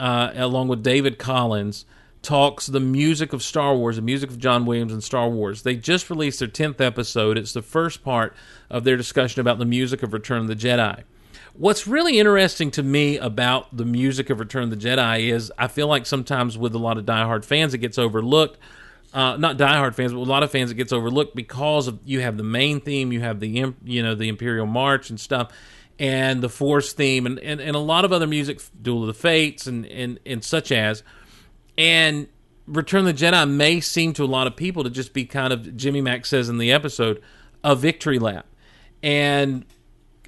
[0.00, 1.84] uh, along with David Collins,
[2.24, 5.62] talks the music of Star Wars, the music of John Williams and Star Wars.
[5.62, 7.38] They just released their 10th episode.
[7.38, 8.34] It's the first part
[8.70, 11.04] of their discussion about the music of Return of the Jedi.
[11.56, 15.68] What's really interesting to me about the music of Return of the Jedi is I
[15.68, 18.58] feel like sometimes with a lot of diehard fans it gets overlooked.
[19.12, 22.20] Uh, not diehard fans, but a lot of fans it gets overlooked because of you
[22.20, 25.52] have the main theme, you have the you know the Imperial March and stuff,
[26.00, 29.14] and the Force theme, and, and, and a lot of other music, Duel of the
[29.14, 31.04] Fates, and and and such as.
[31.76, 32.28] And
[32.66, 35.52] Return of the Jedi may seem to a lot of people to just be kind
[35.52, 37.22] of Jimmy Mac says in the episode
[37.62, 38.46] a victory lap,
[39.02, 39.64] and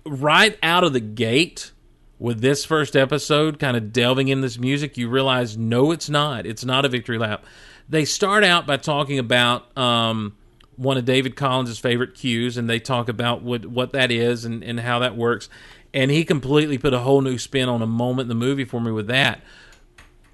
[0.04, 1.72] right out of the gate
[2.18, 6.46] with this first episode, kind of delving in this music, you realize no, it's not.
[6.46, 7.44] It's not a victory lap.
[7.88, 10.36] They start out by talking about um,
[10.76, 14.62] one of David Collins' favorite cues, and they talk about what what that is and,
[14.62, 15.48] and how that works.
[15.94, 18.80] And he completely put a whole new spin on a moment in the movie for
[18.80, 19.40] me with that.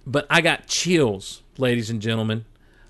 [0.06, 2.44] But I got chills, ladies and gentlemen.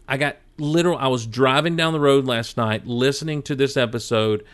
[0.09, 0.98] I got literal.
[0.98, 4.44] I was driving down the road last night, listening to this episode,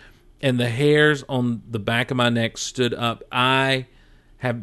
[0.40, 3.22] and the hairs on the back of my neck stood up.
[3.30, 3.86] I
[4.39, 4.62] have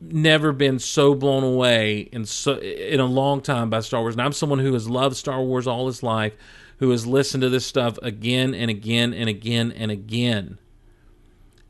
[0.00, 4.14] never been so blown away in so in a long time by Star Wars.
[4.14, 6.34] And I'm someone who has loved Star Wars all his life,
[6.78, 10.58] who has listened to this stuff again and again and again and again.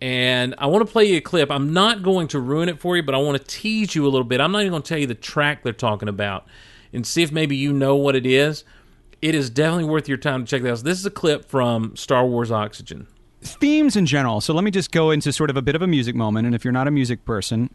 [0.00, 1.50] And I want to play you a clip.
[1.50, 4.10] I'm not going to ruin it for you, but I want to tease you a
[4.10, 4.40] little bit.
[4.40, 6.46] I'm not even going to tell you the track they're talking about
[6.92, 8.64] and see if maybe you know what it is.
[9.22, 10.84] It is definitely worth your time to check out.
[10.84, 13.06] This is a clip from Star Wars Oxygen.
[13.40, 14.40] themes in general.
[14.40, 16.46] So let me just go into sort of a bit of a music moment.
[16.46, 17.70] And if you're not a music person,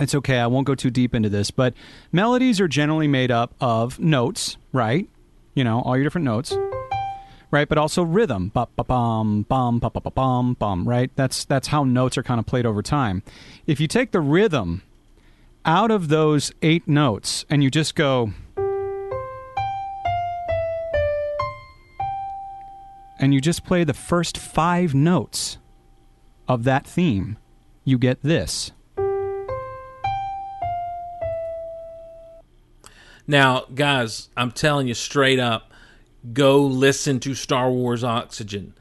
[0.00, 0.38] it's okay.
[0.38, 1.50] I won't go too deep into this.
[1.50, 1.74] But
[2.12, 5.08] melodies are generally made up of notes, right?
[5.54, 6.56] You know, all your different notes,
[7.50, 7.68] right?
[7.68, 11.10] But also rhythm, ba ba bum bum ba ba bum bum, right?
[11.16, 13.22] That's that's how notes are kind of played over time.
[13.66, 14.82] If you take the rhythm
[15.64, 18.32] out of those eight notes and you just go.
[23.20, 25.58] And you just play the first five notes
[26.46, 27.36] of that theme,
[27.84, 28.70] you get this.
[33.26, 35.67] Now, guys, I'm telling you straight up,
[36.32, 38.74] go listen to Star Wars Oxygen.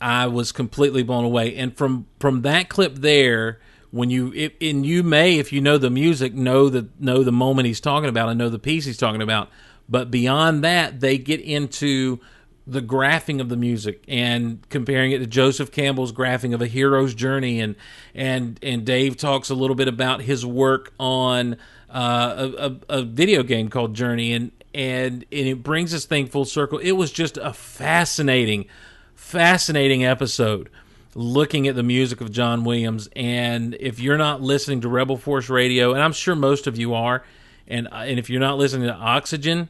[0.00, 3.58] I was completely blown away, and from from that clip there,
[3.90, 7.32] when you it, and you may, if you know the music, know the know the
[7.32, 9.50] moment he's talking about and know the piece he's talking about.
[9.88, 12.20] But beyond that, they get into
[12.66, 17.14] the graphing of the music and comparing it to Joseph Campbell's graphing of a hero's
[17.14, 17.74] journey and
[18.14, 21.56] and and Dave talks a little bit about his work on
[21.92, 26.26] uh, a, a, a video game called Journey and and and it brings this thing
[26.26, 26.78] full circle.
[26.78, 28.66] It was just a fascinating,
[29.14, 30.70] fascinating episode
[31.14, 33.08] looking at the music of John Williams.
[33.16, 36.94] And if you're not listening to Rebel Force Radio, and I'm sure most of you
[36.94, 37.24] are,
[37.66, 39.68] and and if you're not listening to Oxygen,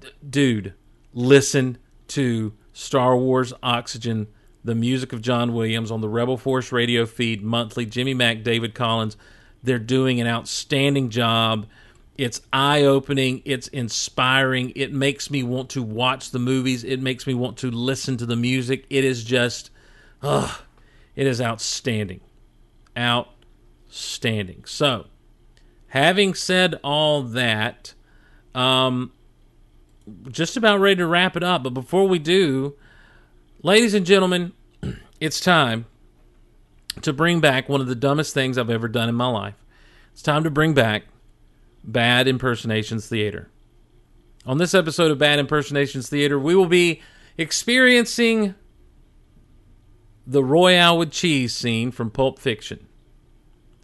[0.00, 0.74] d- dude,
[1.12, 1.78] listen
[2.08, 4.28] to Star Wars Oxygen,
[4.64, 7.86] the music of John Williams on the Rebel Force radio feed monthly.
[7.86, 9.16] Jimmy Mac, David Collins,
[9.62, 11.66] they're doing an outstanding job.
[12.18, 14.72] It's eye opening, it's inspiring.
[14.76, 18.26] It makes me want to watch the movies, it makes me want to listen to
[18.26, 18.84] the music.
[18.90, 19.70] It is just,
[20.22, 20.60] ugh,
[21.16, 22.20] it is outstanding.
[22.96, 24.64] Outstanding.
[24.66, 25.06] So,
[25.88, 27.94] having said all that,
[28.54, 29.12] um,
[30.30, 31.62] just about ready to wrap it up.
[31.62, 32.74] But before we do,
[33.62, 34.52] ladies and gentlemen,
[35.20, 35.86] it's time
[37.00, 39.54] to bring back one of the dumbest things I've ever done in my life.
[40.12, 41.04] It's time to bring back
[41.84, 43.48] Bad Impersonations Theater.
[44.46, 47.00] On this episode of Bad Impersonations Theater, we will be
[47.36, 48.54] experiencing
[50.26, 52.86] the Royale with Cheese scene from Pulp Fiction,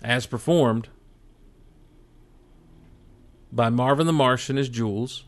[0.02, 0.88] as performed
[3.50, 5.24] by Marvin the Martian as Jules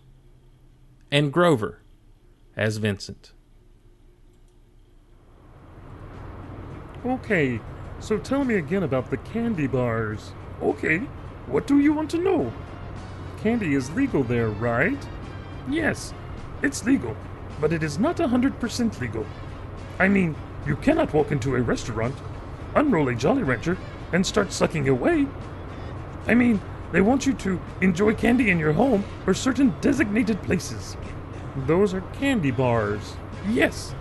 [1.11, 1.81] and Grover
[2.57, 3.33] as Vincent.
[7.05, 7.61] Okay,
[7.99, 10.33] so tell me again about the candy bars.
[10.63, 11.03] Okay,
[11.51, 12.53] what do you want to know?
[13.43, 14.99] Candy is legal there, right?
[15.69, 16.15] Yes.
[16.63, 17.17] It's legal,
[17.61, 19.27] but it is not 100% legal.
[19.99, 20.37] I mean,
[20.67, 22.15] you cannot walk into a restaurant,
[22.75, 23.77] unroll a Jolly Rancher,
[24.13, 25.27] and start sucking away.
[26.27, 26.61] I mean,
[26.93, 30.97] they want you to enjoy candy in your home or certain designated places.
[31.67, 33.15] Those are candy bars.
[33.49, 33.95] Yes.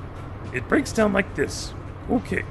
[0.54, 1.74] It breaks down like this.
[2.10, 2.44] Okay.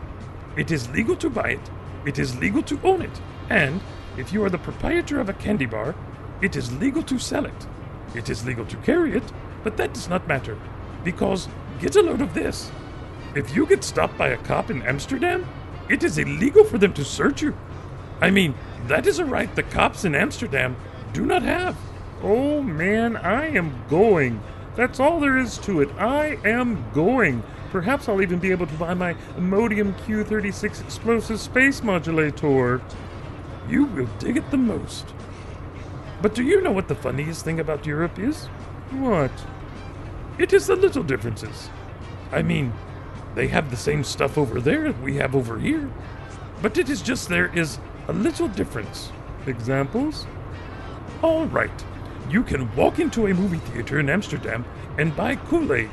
[0.57, 1.70] It is legal to buy it,
[2.05, 3.81] it is legal to own it, and
[4.19, 5.95] if you are the proprietor of a candy bar,
[6.43, 7.66] it is legal to sell it.
[8.15, 9.32] It is legal to carry it,
[9.62, 10.59] but that does not matter.
[11.05, 11.49] Because,
[11.81, 12.70] get a load of this.
[13.35, 15.47] If you get stopped by a cop in Amsterdam,
[15.89, 17.57] it is illegal for them to search you.
[18.20, 18.55] I mean,
[18.89, 20.77] that is a right the cops in Amsterdam
[21.12, 21.77] do not have.
[22.23, 24.40] Oh man, I am going.
[24.74, 25.90] That's all there is to it.
[25.99, 27.43] I am going.
[27.70, 32.81] Perhaps I'll even be able to buy my Illudium Q36 explosive space modulator.
[33.69, 35.07] You will dig it the most.
[36.23, 38.47] But do you know what the funniest thing about Europe is?
[38.90, 39.31] What?
[40.39, 41.69] It is the little differences.
[42.32, 42.73] I mean,
[43.35, 45.90] they have the same stuff over there we have over here.
[46.62, 47.78] But it is just there is
[48.09, 49.12] a little difference.
[49.47, 50.27] Examples?
[51.23, 51.85] All right.
[52.31, 54.65] You can walk into a movie theater in Amsterdam
[54.99, 55.90] and buy Kool Aid.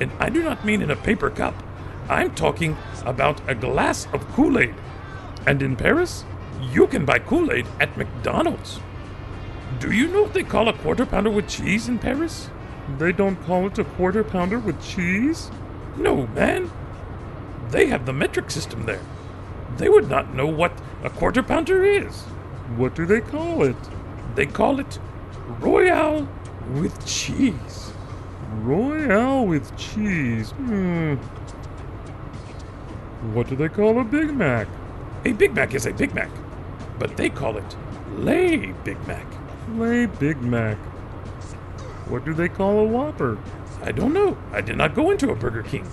[0.00, 1.54] And I do not mean in a paper cup.
[2.08, 4.74] I'm talking about a glass of Kool Aid.
[5.46, 6.24] And in Paris,
[6.60, 8.80] you can buy Kool Aid at McDonald's.
[9.78, 12.50] Do you know what they call a quarter pounder with cheese in Paris?
[12.98, 15.50] They don't call it a quarter pounder with cheese?
[15.96, 16.70] No, man.
[17.70, 19.02] They have the metric system there.
[19.76, 20.72] They would not know what
[21.02, 22.22] a quarter pounder is.
[22.76, 23.76] What do they call it?
[24.34, 24.98] They call it
[25.60, 26.28] Royale
[26.74, 27.92] with cheese.
[28.62, 30.50] Royale with cheese.
[30.50, 31.14] Hmm.
[33.34, 34.68] What do they call a Big Mac?
[35.24, 36.30] A Big Mac is a Big Mac,
[36.98, 37.76] but they call it
[38.16, 39.26] Lay Big Mac.
[39.70, 40.76] Lay Big Mac.
[42.08, 43.38] What do they call a Whopper?
[43.82, 44.36] I don't know.
[44.52, 45.86] I did not go into a Burger King.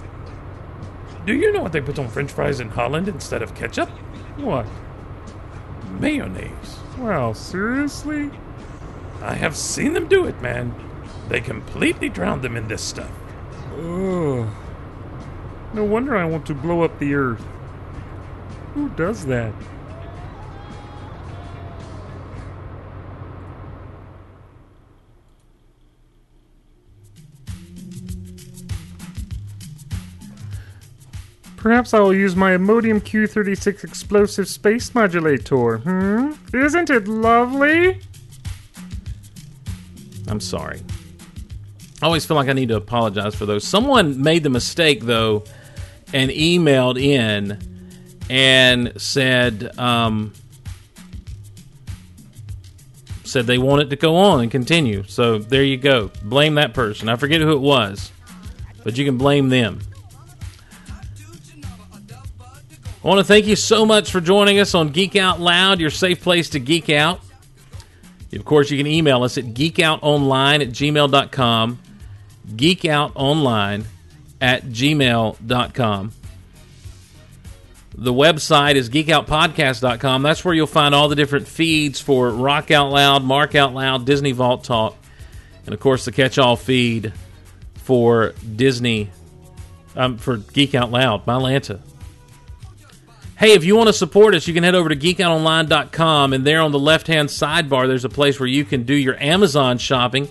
[1.25, 3.89] Do you know what they put on French fries in Holland instead of ketchup?
[4.37, 4.65] What?
[5.99, 6.79] Mayonnaise.
[6.97, 8.29] Wow, seriously?
[9.21, 10.75] I have seen them do it, man.
[11.29, 13.11] They completely drown them in this stuff.
[13.77, 14.47] Ugh.
[15.73, 17.43] No wonder I want to blow up the earth.
[18.73, 19.53] Who does that?
[31.63, 35.77] Perhaps I will use my Illudium Q36 explosive space modulator.
[35.77, 36.33] Hmm?
[36.53, 38.01] Isn't it lovely?
[40.27, 40.81] I'm sorry.
[42.01, 43.65] I always feel like I need to apologize for those.
[43.65, 45.45] Someone made the mistake though,
[46.11, 47.57] and emailed in
[48.29, 50.33] and said um,
[53.23, 55.03] said they want it to go on and continue.
[55.03, 56.11] So there you go.
[56.23, 57.07] Blame that person.
[57.07, 58.11] I forget who it was,
[58.83, 59.79] but you can blame them.
[63.03, 65.89] I want to thank you so much for joining us on Geek Out Loud, your
[65.89, 67.19] safe place to geek out.
[68.31, 71.79] Of course, you can email us at geekoutonline at gmail.com.
[72.47, 73.83] Geekoutonline
[74.39, 76.11] at gmail.com.
[77.95, 80.23] The website is geekoutpodcast.com.
[80.23, 84.05] That's where you'll find all the different feeds for Rock Out Loud, Mark Out Loud,
[84.05, 84.95] Disney Vault Talk,
[85.65, 87.11] and of course the catch all feed
[87.75, 89.09] for Disney,
[89.97, 91.81] um, for Geek Out Loud, Mylanta.
[93.43, 96.61] Hey, if you want to support us, you can head over to geekoutonline.com, and there
[96.61, 100.29] on the left hand sidebar, there's a place where you can do your Amazon shopping.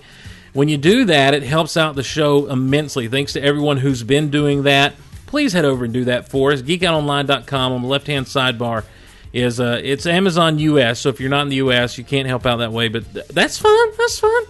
[0.53, 3.07] When you do that, it helps out the show immensely.
[3.07, 4.95] Thanks to everyone who's been doing that.
[5.27, 6.63] Please head over and do that for us.
[6.63, 8.83] Geekoutonline.com on the left hand sidebar
[9.31, 11.01] is uh, it's Amazon US.
[11.01, 12.87] So if you're not in the US, you can't help out that way.
[12.87, 13.91] But th- that's fine.
[13.95, 14.43] That's fine.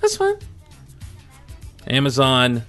[0.00, 0.34] That's fine.
[1.86, 2.64] Amazon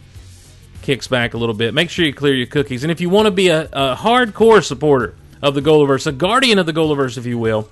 [0.84, 1.74] kicks back a little bit.
[1.74, 2.84] Make sure you clear your cookies.
[2.84, 6.60] And if you want to be a, a hardcore supporter of the Golaverse, a guardian
[6.60, 7.70] of the Golaverse, if you will,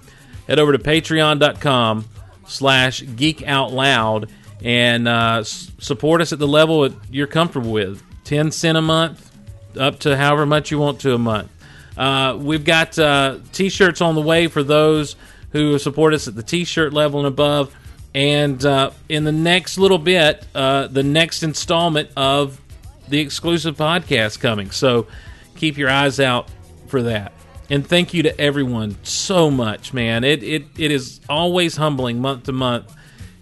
[0.48, 2.06] head over to patreon.com
[2.48, 4.30] slash geek out loud
[4.64, 8.04] and uh, support us at the level that you're comfortable with.
[8.26, 9.32] 10 cent a month,
[9.78, 11.50] up to however much you want to a month.
[11.98, 15.16] Uh, we've got uh, t-shirts on the way for those
[15.52, 17.76] who support us at the t-shirt level and above.
[18.14, 22.60] And uh, in the next little bit, uh, the next installment of
[23.08, 24.72] the exclusive podcast coming.
[24.72, 25.08] So
[25.56, 26.50] keep your eyes out
[26.88, 27.34] for that.
[27.70, 30.24] And thank you to everyone so much, man.
[30.24, 32.94] It it, it is always humbling month to month,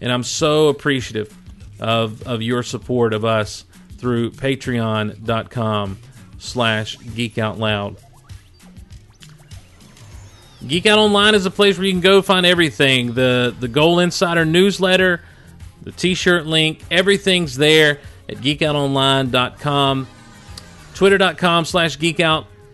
[0.01, 1.35] and I'm so appreciative
[1.79, 3.63] of of your support of us
[3.97, 5.97] through patreon.com
[6.39, 7.97] slash geek out loud.
[10.65, 13.13] Geek Out Online is a place where you can go find everything.
[13.13, 15.21] The the Goal Insider newsletter,
[15.83, 20.07] the t-shirt link, everything's there at geekoutonline.com,
[20.95, 21.97] twitter.com slash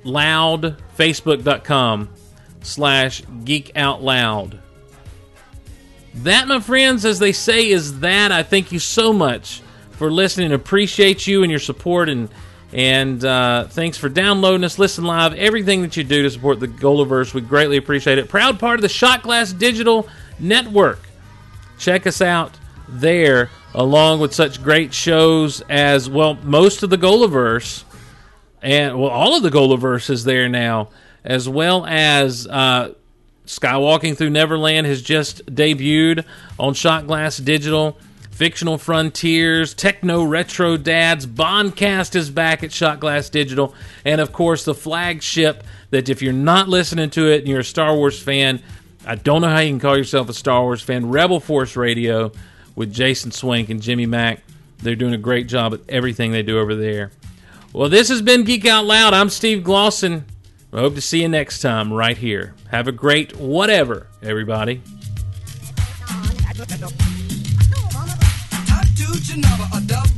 [0.04, 2.10] geekoutloud, facebook.com
[2.62, 4.60] slash geek out loud.
[6.16, 8.32] That, my friends, as they say, is that.
[8.32, 9.62] I thank you so much
[9.92, 10.52] for listening.
[10.52, 12.30] Appreciate you and your support, and
[12.72, 16.68] and uh, thanks for downloading us, listen live, everything that you do to support the
[16.68, 17.34] Golaverse.
[17.34, 18.30] We greatly appreciate it.
[18.30, 20.08] Proud part of the Shot Glass Digital
[20.40, 21.00] Network.
[21.78, 22.58] Check us out
[22.88, 26.36] there, along with such great shows as well.
[26.36, 27.84] Most of the Golaverse,
[28.64, 30.90] and well, all of the Golaverse is there now,
[31.24, 32.48] as well as.
[32.48, 32.94] Uh,
[33.46, 36.24] Skywalking Through Neverland has just debuted
[36.58, 37.98] on Shot Glass Digital.
[38.32, 44.66] Fictional Frontiers, Techno Retro Dads, Bondcast is back at Shot Glass Digital, and of course
[44.66, 48.60] the flagship that if you're not listening to it and you're a Star Wars fan,
[49.06, 51.12] I don't know how you can call yourself a Star Wars fan.
[51.12, 52.32] Rebel Force Radio
[52.76, 54.42] with Jason Swank and Jimmy Mac.
[54.80, 57.12] They're doing a great job at everything they do over there.
[57.74, 59.16] Well, this has been Geek Out Loud.
[59.16, 60.26] I'm Steve Glosson.
[60.72, 62.54] I hope to see you next time right here.
[62.70, 64.84] Have a great whatever, everybody.
[69.24, 70.13] Genova,